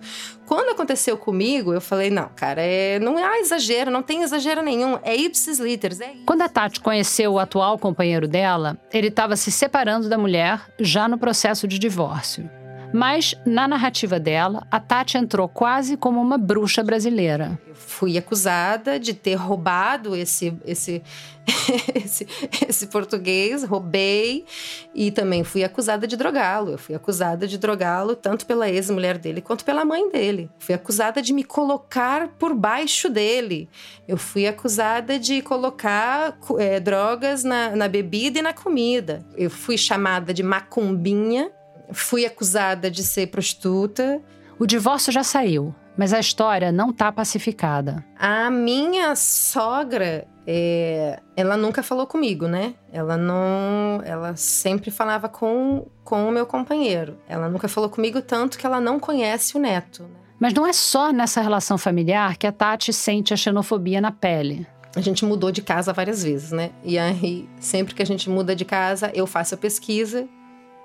Quando 0.48 0.70
aconteceu 0.70 1.18
comigo, 1.18 1.74
eu 1.74 1.80
falei, 1.80 2.08
não, 2.08 2.30
cara, 2.34 2.62
é, 2.62 2.98
não 2.98 3.18
há 3.18 3.38
exagero, 3.38 3.90
não 3.90 4.02
tem 4.02 4.22
exagero 4.22 4.62
nenhum. 4.62 4.98
É 5.02 5.14
ipsis 5.14 5.58
literis. 5.58 6.00
É 6.00 6.14
Quando 6.24 6.40
a 6.40 6.48
Tati 6.48 6.80
conheceu 6.80 7.34
o 7.34 7.38
atual 7.38 7.78
companheiro 7.78 8.26
dela, 8.26 8.78
ele 8.90 9.08
estava 9.08 9.36
se 9.36 9.52
separando 9.52 10.08
da 10.08 10.16
mulher 10.16 10.62
já 10.80 11.06
no 11.06 11.18
processo 11.18 11.68
de 11.68 11.78
divórcio. 11.78 12.48
Mas, 12.92 13.34
na 13.44 13.68
narrativa 13.68 14.18
dela, 14.18 14.66
a 14.70 14.80
Tati 14.80 15.18
entrou 15.18 15.46
quase 15.46 15.96
como 15.96 16.20
uma 16.20 16.38
bruxa 16.38 16.82
brasileira. 16.82 17.58
Eu 17.66 17.74
fui 17.74 18.16
acusada 18.16 18.98
de 18.98 19.12
ter 19.12 19.34
roubado 19.34 20.16
esse, 20.16 20.56
esse, 20.64 21.02
esse, 21.94 22.26
esse 22.66 22.86
português, 22.86 23.62
roubei, 23.62 24.46
e 24.94 25.10
também 25.10 25.44
fui 25.44 25.62
acusada 25.62 26.06
de 26.06 26.16
drogá-lo. 26.16 26.72
Eu 26.72 26.78
fui 26.78 26.94
acusada 26.94 27.46
de 27.46 27.58
drogá-lo 27.58 28.16
tanto 28.16 28.46
pela 28.46 28.70
ex-mulher 28.70 29.18
dele 29.18 29.42
quanto 29.42 29.66
pela 29.66 29.84
mãe 29.84 30.10
dele. 30.10 30.50
Fui 30.58 30.74
acusada 30.74 31.20
de 31.20 31.34
me 31.34 31.44
colocar 31.44 32.28
por 32.38 32.54
baixo 32.54 33.10
dele. 33.10 33.68
Eu 34.06 34.16
fui 34.16 34.46
acusada 34.46 35.18
de 35.18 35.42
colocar 35.42 36.38
é, 36.58 36.80
drogas 36.80 37.44
na, 37.44 37.76
na 37.76 37.86
bebida 37.86 38.38
e 38.38 38.42
na 38.42 38.54
comida. 38.54 39.26
Eu 39.36 39.50
fui 39.50 39.76
chamada 39.76 40.32
de 40.32 40.42
macumbinha 40.42 41.52
Fui 41.92 42.24
acusada 42.26 42.90
de 42.90 43.02
ser 43.02 43.28
prostituta. 43.28 44.22
O 44.58 44.66
divórcio 44.66 45.12
já 45.12 45.22
saiu, 45.22 45.74
mas 45.96 46.12
a 46.12 46.20
história 46.20 46.70
não 46.70 46.90
está 46.90 47.10
pacificada. 47.10 48.04
A 48.18 48.50
minha 48.50 49.14
sogra, 49.16 50.26
é, 50.46 51.20
ela 51.36 51.56
nunca 51.56 51.82
falou 51.82 52.06
comigo, 52.06 52.46
né? 52.46 52.74
Ela 52.92 53.16
não, 53.16 54.00
ela 54.04 54.36
sempre 54.36 54.90
falava 54.90 55.28
com, 55.28 55.86
com 56.04 56.28
o 56.28 56.32
meu 56.32 56.46
companheiro. 56.46 57.18
Ela 57.28 57.48
nunca 57.48 57.68
falou 57.68 57.88
comigo 57.88 58.20
tanto 58.20 58.58
que 58.58 58.66
ela 58.66 58.80
não 58.80 59.00
conhece 59.00 59.56
o 59.56 59.60
neto. 59.60 60.02
Né? 60.02 60.08
Mas 60.40 60.54
não 60.54 60.66
é 60.66 60.72
só 60.72 61.12
nessa 61.12 61.40
relação 61.40 61.76
familiar 61.76 62.36
que 62.36 62.46
a 62.46 62.52
Tati 62.52 62.92
sente 62.92 63.34
a 63.34 63.36
xenofobia 63.36 64.00
na 64.00 64.12
pele. 64.12 64.66
A 64.94 65.00
gente 65.00 65.24
mudou 65.24 65.50
de 65.50 65.62
casa 65.62 65.92
várias 65.92 66.22
vezes, 66.22 66.50
né? 66.50 66.70
E 66.82 66.98
aí, 66.98 67.48
sempre 67.60 67.94
que 67.94 68.02
a 68.02 68.06
gente 68.06 68.30
muda 68.30 68.54
de 68.54 68.64
casa, 68.64 69.10
eu 69.14 69.26
faço 69.26 69.54
a 69.54 69.58
pesquisa 69.58 70.28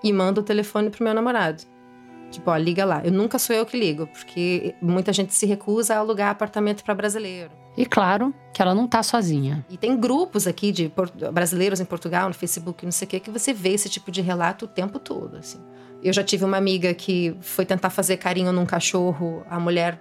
e 0.03 0.11
mando 0.11 0.41
o 0.41 0.43
telefone 0.43 0.89
pro 0.89 1.03
meu 1.03 1.13
namorado. 1.13 1.63
Tipo, 2.29 2.49
ó, 2.49 2.57
liga 2.57 2.83
lá. 2.83 3.01
Eu 3.03 3.11
nunca 3.11 3.37
sou 3.37 3.55
eu 3.55 3.65
que 3.65 3.79
ligo, 3.79 4.07
porque 4.07 4.75
muita 4.81 5.13
gente 5.13 5.33
se 5.33 5.45
recusa 5.45 5.95
a 5.95 5.99
alugar 5.99 6.31
apartamento 6.31 6.83
para 6.83 6.95
brasileiro. 6.95 7.51
E 7.77 7.85
claro 7.85 8.33
que 8.53 8.61
ela 8.61 8.73
não 8.73 8.87
tá 8.87 9.01
sozinha. 9.01 9.65
E 9.69 9.77
tem 9.77 9.95
grupos 9.95 10.47
aqui 10.47 10.71
de 10.71 10.91
brasileiros 11.31 11.79
em 11.79 11.85
Portugal, 11.85 12.27
no 12.27 12.33
Facebook, 12.33 12.83
não 12.83 12.91
sei 12.91 13.05
o 13.05 13.09
quê, 13.09 13.19
que 13.19 13.31
você 13.31 13.53
vê 13.53 13.69
esse 13.69 13.89
tipo 13.89 14.11
de 14.11 14.21
relato 14.21 14.65
o 14.65 14.67
tempo 14.67 14.99
todo, 14.99 15.37
assim. 15.37 15.59
Eu 16.03 16.11
já 16.11 16.23
tive 16.23 16.43
uma 16.43 16.57
amiga 16.57 16.93
que 16.93 17.35
foi 17.41 17.65
tentar 17.65 17.89
fazer 17.89 18.17
carinho 18.17 18.51
num 18.51 18.65
cachorro, 18.65 19.43
a 19.49 19.59
mulher 19.59 19.99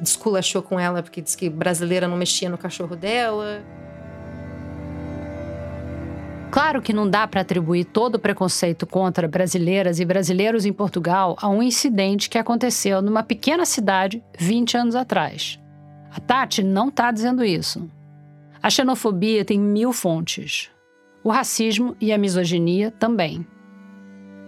desculachou 0.00 0.62
com 0.62 0.78
ela 0.78 1.02
porque 1.02 1.20
disse 1.20 1.36
que 1.36 1.48
brasileira 1.48 2.06
não 2.06 2.16
mexia 2.16 2.48
no 2.48 2.58
cachorro 2.58 2.94
dela. 2.94 3.62
Claro 6.54 6.80
que 6.80 6.92
não 6.92 7.10
dá 7.10 7.26
para 7.26 7.40
atribuir 7.40 7.84
todo 7.84 8.14
o 8.14 8.18
preconceito 8.20 8.86
contra 8.86 9.26
brasileiras 9.26 9.98
e 9.98 10.04
brasileiros 10.04 10.64
em 10.64 10.72
Portugal 10.72 11.36
a 11.42 11.48
um 11.48 11.60
incidente 11.60 12.30
que 12.30 12.38
aconteceu 12.38 13.02
numa 13.02 13.24
pequena 13.24 13.66
cidade 13.66 14.22
20 14.38 14.76
anos 14.76 14.94
atrás. 14.94 15.58
A 16.14 16.20
Tati 16.20 16.62
não 16.62 16.90
está 16.90 17.10
dizendo 17.10 17.44
isso. 17.44 17.90
A 18.62 18.70
xenofobia 18.70 19.44
tem 19.44 19.58
mil 19.58 19.92
fontes. 19.92 20.70
O 21.24 21.28
racismo 21.28 21.96
e 22.00 22.12
a 22.12 22.18
misoginia 22.18 22.92
também. 22.92 23.44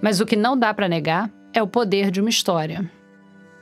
Mas 0.00 0.20
o 0.20 0.26
que 0.26 0.36
não 0.36 0.56
dá 0.56 0.72
para 0.72 0.88
negar 0.88 1.28
é 1.52 1.60
o 1.60 1.66
poder 1.66 2.12
de 2.12 2.20
uma 2.20 2.30
história. 2.30 2.88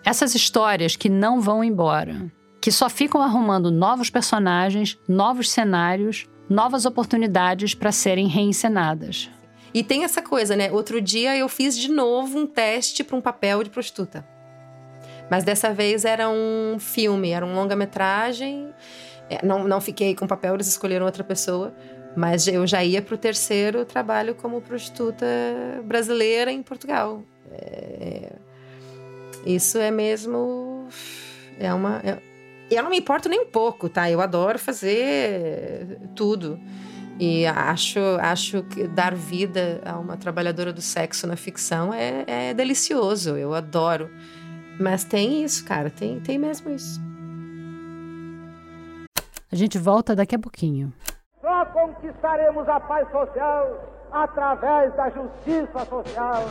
Essas 0.04 0.34
histórias 0.34 0.96
que 0.96 1.08
não 1.08 1.40
vão 1.40 1.64
embora, 1.64 2.30
que 2.60 2.70
só 2.70 2.90
ficam 2.90 3.22
arrumando 3.22 3.70
novos 3.70 4.10
personagens, 4.10 4.98
novos 5.08 5.50
cenários, 5.50 6.28
novas 6.48 6.84
oportunidades 6.84 7.74
para 7.74 7.92
serem 7.92 8.26
reencenadas. 8.26 9.30
E 9.72 9.82
tem 9.82 10.04
essa 10.04 10.22
coisa, 10.22 10.54
né? 10.54 10.70
Outro 10.70 11.00
dia 11.00 11.36
eu 11.36 11.48
fiz 11.48 11.76
de 11.76 11.90
novo 11.90 12.38
um 12.38 12.46
teste 12.46 13.02
para 13.02 13.16
um 13.16 13.20
papel 13.20 13.62
de 13.64 13.70
prostituta. 13.70 14.24
Mas 15.30 15.42
dessa 15.42 15.72
vez 15.72 16.04
era 16.04 16.28
um 16.28 16.78
filme, 16.78 17.30
era 17.30 17.44
um 17.44 17.54
longa-metragem. 17.54 18.72
É, 19.28 19.44
não, 19.44 19.64
não 19.64 19.80
fiquei 19.80 20.14
com 20.14 20.26
papel, 20.26 20.54
eles 20.54 20.68
escolheram 20.68 21.06
outra 21.06 21.24
pessoa. 21.24 21.74
Mas 22.16 22.46
eu 22.46 22.64
já 22.66 22.84
ia 22.84 23.02
para 23.02 23.14
o 23.14 23.18
terceiro 23.18 23.84
trabalho 23.84 24.36
como 24.36 24.60
prostituta 24.60 25.26
brasileira 25.84 26.52
em 26.52 26.62
Portugal. 26.62 27.24
É, 27.50 28.32
isso 29.44 29.78
é 29.78 29.90
mesmo. 29.90 30.86
É 31.58 31.72
uma. 31.74 32.00
É, 32.04 32.18
eu 32.74 32.82
não 32.82 32.90
me 32.90 32.98
importo 32.98 33.28
nem 33.28 33.40
um 33.40 33.46
pouco, 33.46 33.88
tá? 33.88 34.10
Eu 34.10 34.20
adoro 34.20 34.58
fazer 34.58 35.98
tudo. 36.14 36.58
E 37.18 37.46
acho, 37.46 38.00
acho 38.20 38.62
que 38.64 38.88
dar 38.88 39.14
vida 39.14 39.80
a 39.84 39.98
uma 39.98 40.16
trabalhadora 40.16 40.72
do 40.72 40.82
sexo 40.82 41.26
na 41.26 41.36
ficção 41.36 41.94
é, 41.94 42.24
é 42.26 42.54
delicioso. 42.54 43.36
Eu 43.36 43.54
adoro. 43.54 44.10
Mas 44.80 45.04
tem 45.04 45.44
isso, 45.44 45.64
cara. 45.64 45.90
Tem, 45.90 46.18
tem 46.20 46.38
mesmo 46.38 46.70
isso. 46.70 47.00
A 49.50 49.56
gente 49.56 49.78
volta 49.78 50.16
daqui 50.16 50.34
a 50.34 50.38
pouquinho. 50.38 50.92
Só 51.40 51.64
conquistaremos 51.66 52.68
a 52.68 52.80
paz 52.80 53.08
social 53.12 53.94
através 54.10 54.92
da 54.96 55.10
justiça 55.10 55.86
social. 55.88 56.50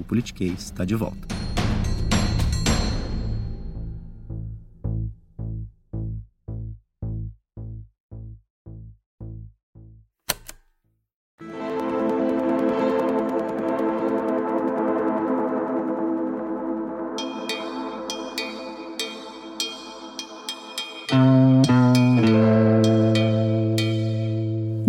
o 0.00 0.04
Politiquês 0.04 0.64
está 0.64 0.84
de 0.84 0.94
volta. 0.94 1.26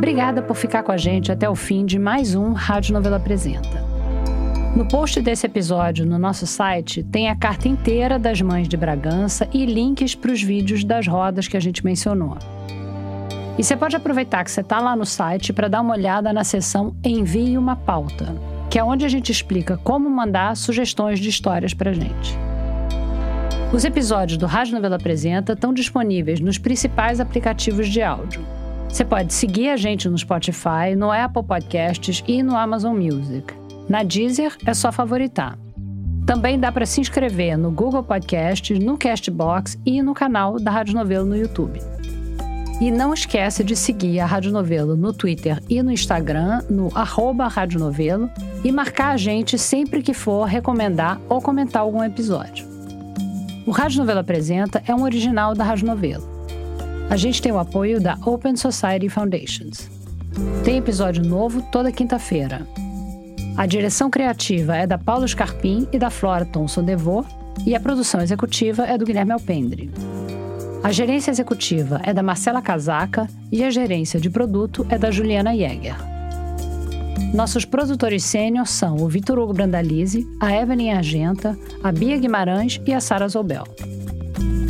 Obrigada 0.08 0.42
por 0.42 0.56
ficar 0.56 0.84
com 0.84 0.92
a 0.92 0.98
gente 0.98 1.32
até 1.32 1.50
o 1.50 1.56
fim 1.56 1.86
de 1.86 1.98
mais 1.98 2.36
um 2.36 2.52
Rádio 2.52 2.94
Novela 2.94 3.18
Apresenta. 3.18 3.87
No 4.78 4.86
post 4.86 5.20
desse 5.22 5.44
episódio 5.48 6.06
no 6.06 6.20
nosso 6.20 6.46
site 6.46 7.02
tem 7.02 7.30
a 7.30 7.36
carta 7.36 7.68
inteira 7.68 8.20
das 8.20 8.40
mães 8.44 8.68
de 8.70 8.78
Bragança 8.78 9.50
e 9.52 9.66
links 9.66 10.14
para 10.14 10.32
os 10.32 10.44
vídeos 10.44 10.84
das 10.84 11.08
rodas 11.08 11.48
que 11.48 11.58
a 11.58 11.60
gente 11.60 11.84
mencionou. 11.84 12.38
E 13.58 13.64
você 13.64 13.76
pode 13.76 13.96
aproveitar 13.96 14.44
que 14.44 14.52
você 14.52 14.62
está 14.62 14.80
lá 14.80 14.96
no 14.96 15.04
site 15.04 15.52
para 15.52 15.68
dar 15.68 15.82
uma 15.82 15.96
olhada 15.96 16.32
na 16.32 16.44
seção 16.44 16.96
Envie 17.04 17.58
uma 17.58 17.76
pauta, 17.76 18.36
que 18.70 18.78
é 18.78 18.84
onde 18.84 19.04
a 19.04 19.10
gente 19.10 19.32
explica 19.32 19.78
como 19.78 20.08
mandar 20.12 20.56
sugestões 20.56 21.20
de 21.20 21.28
histórias 21.28 21.74
para 21.74 21.92
gente. 21.92 22.38
Os 23.74 23.84
episódios 23.84 24.38
do 24.38 24.46
Rádio 24.46 24.76
Novela 24.76 24.98
Apresenta 24.98 25.54
estão 25.54 25.74
disponíveis 25.74 26.40
nos 26.40 26.60
principais 26.60 27.20
aplicativos 27.20 27.88
de 27.88 28.04
áudio. 28.04 28.46
Você 28.88 29.04
pode 29.04 29.34
seguir 29.34 29.70
a 29.70 29.76
gente 29.76 30.08
no 30.08 30.20
Spotify, 30.20 30.96
no 30.96 31.12
Apple 31.12 31.42
Podcasts 31.42 32.24
e 32.28 32.44
no 32.44 32.56
Amazon 32.56 32.96
Music. 32.96 33.57
Na 33.90 34.04
Deezer 34.04 34.56
é 34.66 34.74
só 34.74 34.92
favoritar. 34.92 35.58
Também 36.26 36.60
dá 36.60 36.72
para 36.72 36.86
se 36.86 37.00
inscrever 37.00 37.58
no 37.58 37.72
Google 37.72 38.04
Podcasts, 38.04 38.78
no 38.78 38.98
Castbox 38.98 39.78
e 39.86 40.02
no 40.02 40.14
canal 40.14 40.60
da 40.60 40.70
Rádio 40.70 40.94
Novelo 40.94 41.26
no 41.26 41.38
YouTube. 41.38 41.80
E 42.82 42.92
não 42.92 43.14
esquece 43.14 43.64
de 43.64 43.76
seguir 43.76 44.20
a 44.20 44.26
Rádio 44.26 44.52
Novelo 44.52 44.96
no 44.96 45.14
Twitter 45.14 45.64
e 45.70 45.82
no 45.82 45.92
Instagram, 45.92 46.62
no 46.70 46.92
arroba 46.94 47.48
Rádio 47.48 47.80
Novelo, 47.80 48.30
e 48.64 48.72
marcar 48.72 49.14
a 49.14 49.18
gente 49.18 49.58
sempre 49.58 50.04
que 50.04 50.14
for 50.14 50.44
recomendar 50.44 51.20
ou 51.30 51.42
comentar 51.42 51.82
algum 51.82 52.04
episódio. 52.04 52.68
O 53.66 53.72
Rádio 53.72 54.00
Novelo 54.00 54.20
Apresenta 54.20 54.84
é 54.86 54.94
um 54.94 55.04
original 55.04 55.56
da 55.56 55.64
Rádio 55.64 55.88
Novelo. 55.88 56.28
A 57.10 57.16
gente 57.16 57.42
tem 57.42 57.54
o 57.54 57.60
apoio 57.60 58.02
da 58.02 58.18
Open 58.26 58.56
Society 58.58 59.08
Foundations. 59.08 59.90
Tem 60.64 60.78
episódio 60.78 61.24
novo 61.24 61.62
toda 61.72 61.92
quinta-feira. 61.92 62.68
A 63.58 63.66
direção 63.66 64.08
criativa 64.08 64.78
é 64.78 64.86
da 64.86 65.00
Paulo 65.00 65.28
Scarpim 65.28 65.88
e 65.92 65.98
da 65.98 66.12
Flora 66.12 66.46
Thomson 66.46 66.84
Devô, 66.84 67.26
e 67.66 67.76
a 67.76 67.80
produção 67.80 68.22
executiva 68.22 68.84
é 68.84 68.96
do 69.00 69.04
Guilherme 69.04 69.32
Alpendre. 69.32 69.90
A 70.84 70.92
gerência 70.92 71.32
executiva 71.32 72.00
é 72.04 72.14
da 72.14 72.22
Marcela 72.22 72.62
Casaca 72.62 73.28
e 73.52 73.64
a 73.64 73.72
gerência 73.72 74.20
de 74.20 74.30
produto 74.30 74.86
é 74.92 74.98
da 75.00 75.10
Juliana 75.10 75.58
Jäger. 75.58 75.98
Nossos 77.34 77.66
produtores 77.66 78.24
sênior 78.24 78.68
são 78.68 78.98
o 78.98 79.10
Vitor 79.10 79.40
Hugo 79.40 79.54
Brandalize, 79.54 80.26
a 80.40 80.56
Evelyn 80.56 80.92
Argenta, 80.92 81.58
a 81.84 81.92
Bia 81.92 82.16
Guimarães 82.16 82.80
e 82.86 82.94
a 82.94 83.02
Sara 83.02 83.28
Zobel. 83.28 83.64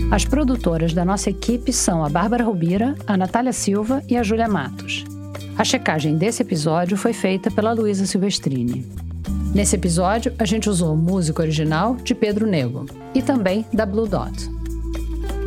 As 0.10 0.24
produtoras 0.24 0.94
da 0.94 1.04
nossa 1.04 1.30
equipe 1.30 1.74
são 1.74 2.06
a 2.06 2.10
Bárbara 2.10 2.46
Rubira, 2.46 2.96
a 3.06 3.18
Natália 3.18 3.52
Silva 3.52 4.02
e 4.08 4.16
a 4.16 4.24
Júlia 4.24 4.48
Matos. 4.48 5.04
A 5.58 5.64
checagem 5.64 6.16
desse 6.16 6.44
episódio 6.44 6.96
foi 6.96 7.14
feita 7.14 7.50
pela 7.50 7.74
Luísa 7.74 8.06
Silvestrini. 8.06 8.86
Nesse 9.56 9.76
episódio, 9.76 10.32
a 10.38 10.46
gente 10.46 10.70
usou 10.70 10.96
música 10.96 11.42
original 11.42 11.96
de 11.96 12.14
Pedro 12.14 12.46
Nego 12.46 12.86
e 13.16 13.24
também 13.24 13.66
da 13.74 13.84
Blue 13.84 14.08
Dot. 14.08 14.52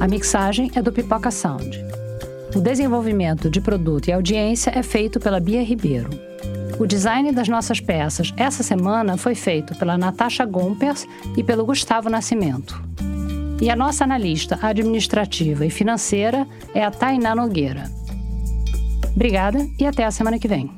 A 0.01 0.09
mixagem 0.09 0.69
é 0.75 0.83
do 0.83 0.91
Pipoca 0.91 1.31
Sound. 1.31 1.79
O 2.57 2.61
desenvolvimento 2.61 3.49
de 3.49 3.61
produto 3.61 4.09
e 4.09 4.13
audiência 4.13 4.73
é 4.77 4.83
feito 4.83 5.21
pela 5.21 5.39
Bia 5.39 5.63
Ribeiro. 5.63 6.11
O 6.81 6.87
design 6.87 7.31
das 7.31 7.47
nossas 7.47 7.79
peças 7.79 8.35
essa 8.37 8.65
semana 8.65 9.17
foi 9.17 9.37
feito 9.37 9.77
pela 9.77 9.97
Natasha 9.97 10.45
Gompers 10.45 11.07
e 11.37 11.45
pelo 11.45 11.65
Gustavo 11.65 12.11
Nascimento. 12.11 12.83
E 13.63 13.71
a 13.71 13.77
nossa 13.77 14.03
analista 14.03 14.59
administrativa 14.61 15.65
e 15.65 15.71
financeira 15.71 16.49
é 16.75 16.83
a 16.83 16.91
Tainá 16.91 17.33
Nogueira. 17.33 18.00
Obrigada 19.15 19.59
e 19.79 19.87
até 19.87 20.05
a 20.05 20.11
semana 20.11 20.39
que 20.39 20.49
vem. 20.49 20.71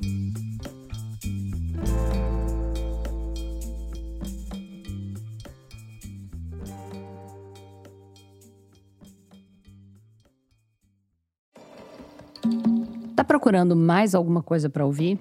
Tá 13.15 13.25
procurando 13.25 13.77
mais 13.77 14.15
alguma 14.15 14.43
coisa 14.43 14.69
para 14.69 14.85
ouvir? 14.85 15.19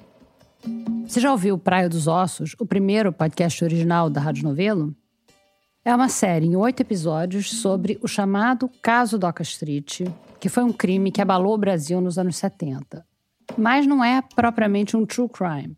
Você 1.06 1.20
já 1.20 1.32
ouviu 1.32 1.58
Praia 1.58 1.90
dos 1.90 2.08
Ossos, 2.08 2.56
o 2.60 2.66
primeiro 2.66 3.12
podcast 3.12 3.64
original 3.64 4.10
da 4.10 4.22
Rádio 4.22 4.44
Novelo? 4.44 4.96
É 5.84 5.96
uma 5.96 6.10
série 6.10 6.46
em 6.46 6.56
oito 6.56 6.82
episódios 6.82 7.50
sobre 7.50 7.98
o 8.04 8.08
chamado 8.08 8.70
Caso 8.84 9.18
Doca 9.18 9.42
Street, 9.42 10.02
que 10.40 10.48
foi 10.48 10.64
um 10.64 10.72
crime 10.72 11.12
que 11.12 11.20
abalou 11.20 11.56
o 11.56 11.58
Brasil 11.58 12.00
nos 12.00 12.20
anos 12.20 12.38
70. 12.38 13.04
Mas 13.58 13.88
não 13.88 14.04
é 14.04 14.22
propriamente 14.36 14.96
um 14.96 15.08
true 15.08 15.28
crime. 15.28 15.76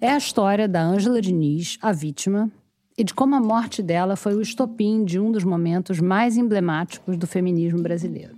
É 0.00 0.12
a 0.12 0.16
história 0.16 0.66
da 0.66 0.82
Ângela 0.82 1.20
Diniz, 1.20 1.76
a 1.82 1.92
vítima, 1.92 2.50
e 2.96 3.04
de 3.04 3.12
como 3.12 3.34
a 3.34 3.40
morte 3.40 3.82
dela 3.82 4.16
foi 4.16 4.34
o 4.34 4.40
estopim 4.40 5.04
de 5.04 5.20
um 5.20 5.30
dos 5.30 5.44
momentos 5.44 6.00
mais 6.00 6.38
emblemáticos 6.38 7.18
do 7.18 7.26
feminismo 7.26 7.82
brasileiro. 7.82 8.34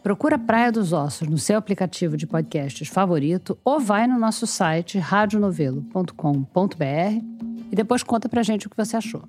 Procura 0.00 0.38
Praia 0.38 0.70
dos 0.70 0.92
Ossos 0.92 1.26
no 1.26 1.38
seu 1.38 1.58
aplicativo 1.58 2.16
de 2.16 2.24
podcasts 2.24 2.86
favorito 2.86 3.58
ou 3.64 3.80
vai 3.80 4.06
no 4.06 4.16
nosso 4.16 4.46
site 4.46 4.96
radionovelo.com.br 4.98 6.84
e 7.70 7.74
depois 7.74 8.04
conta 8.04 8.28
pra 8.28 8.44
gente 8.44 8.68
o 8.68 8.70
que 8.70 8.76
você 8.76 8.96
achou. 8.96 9.24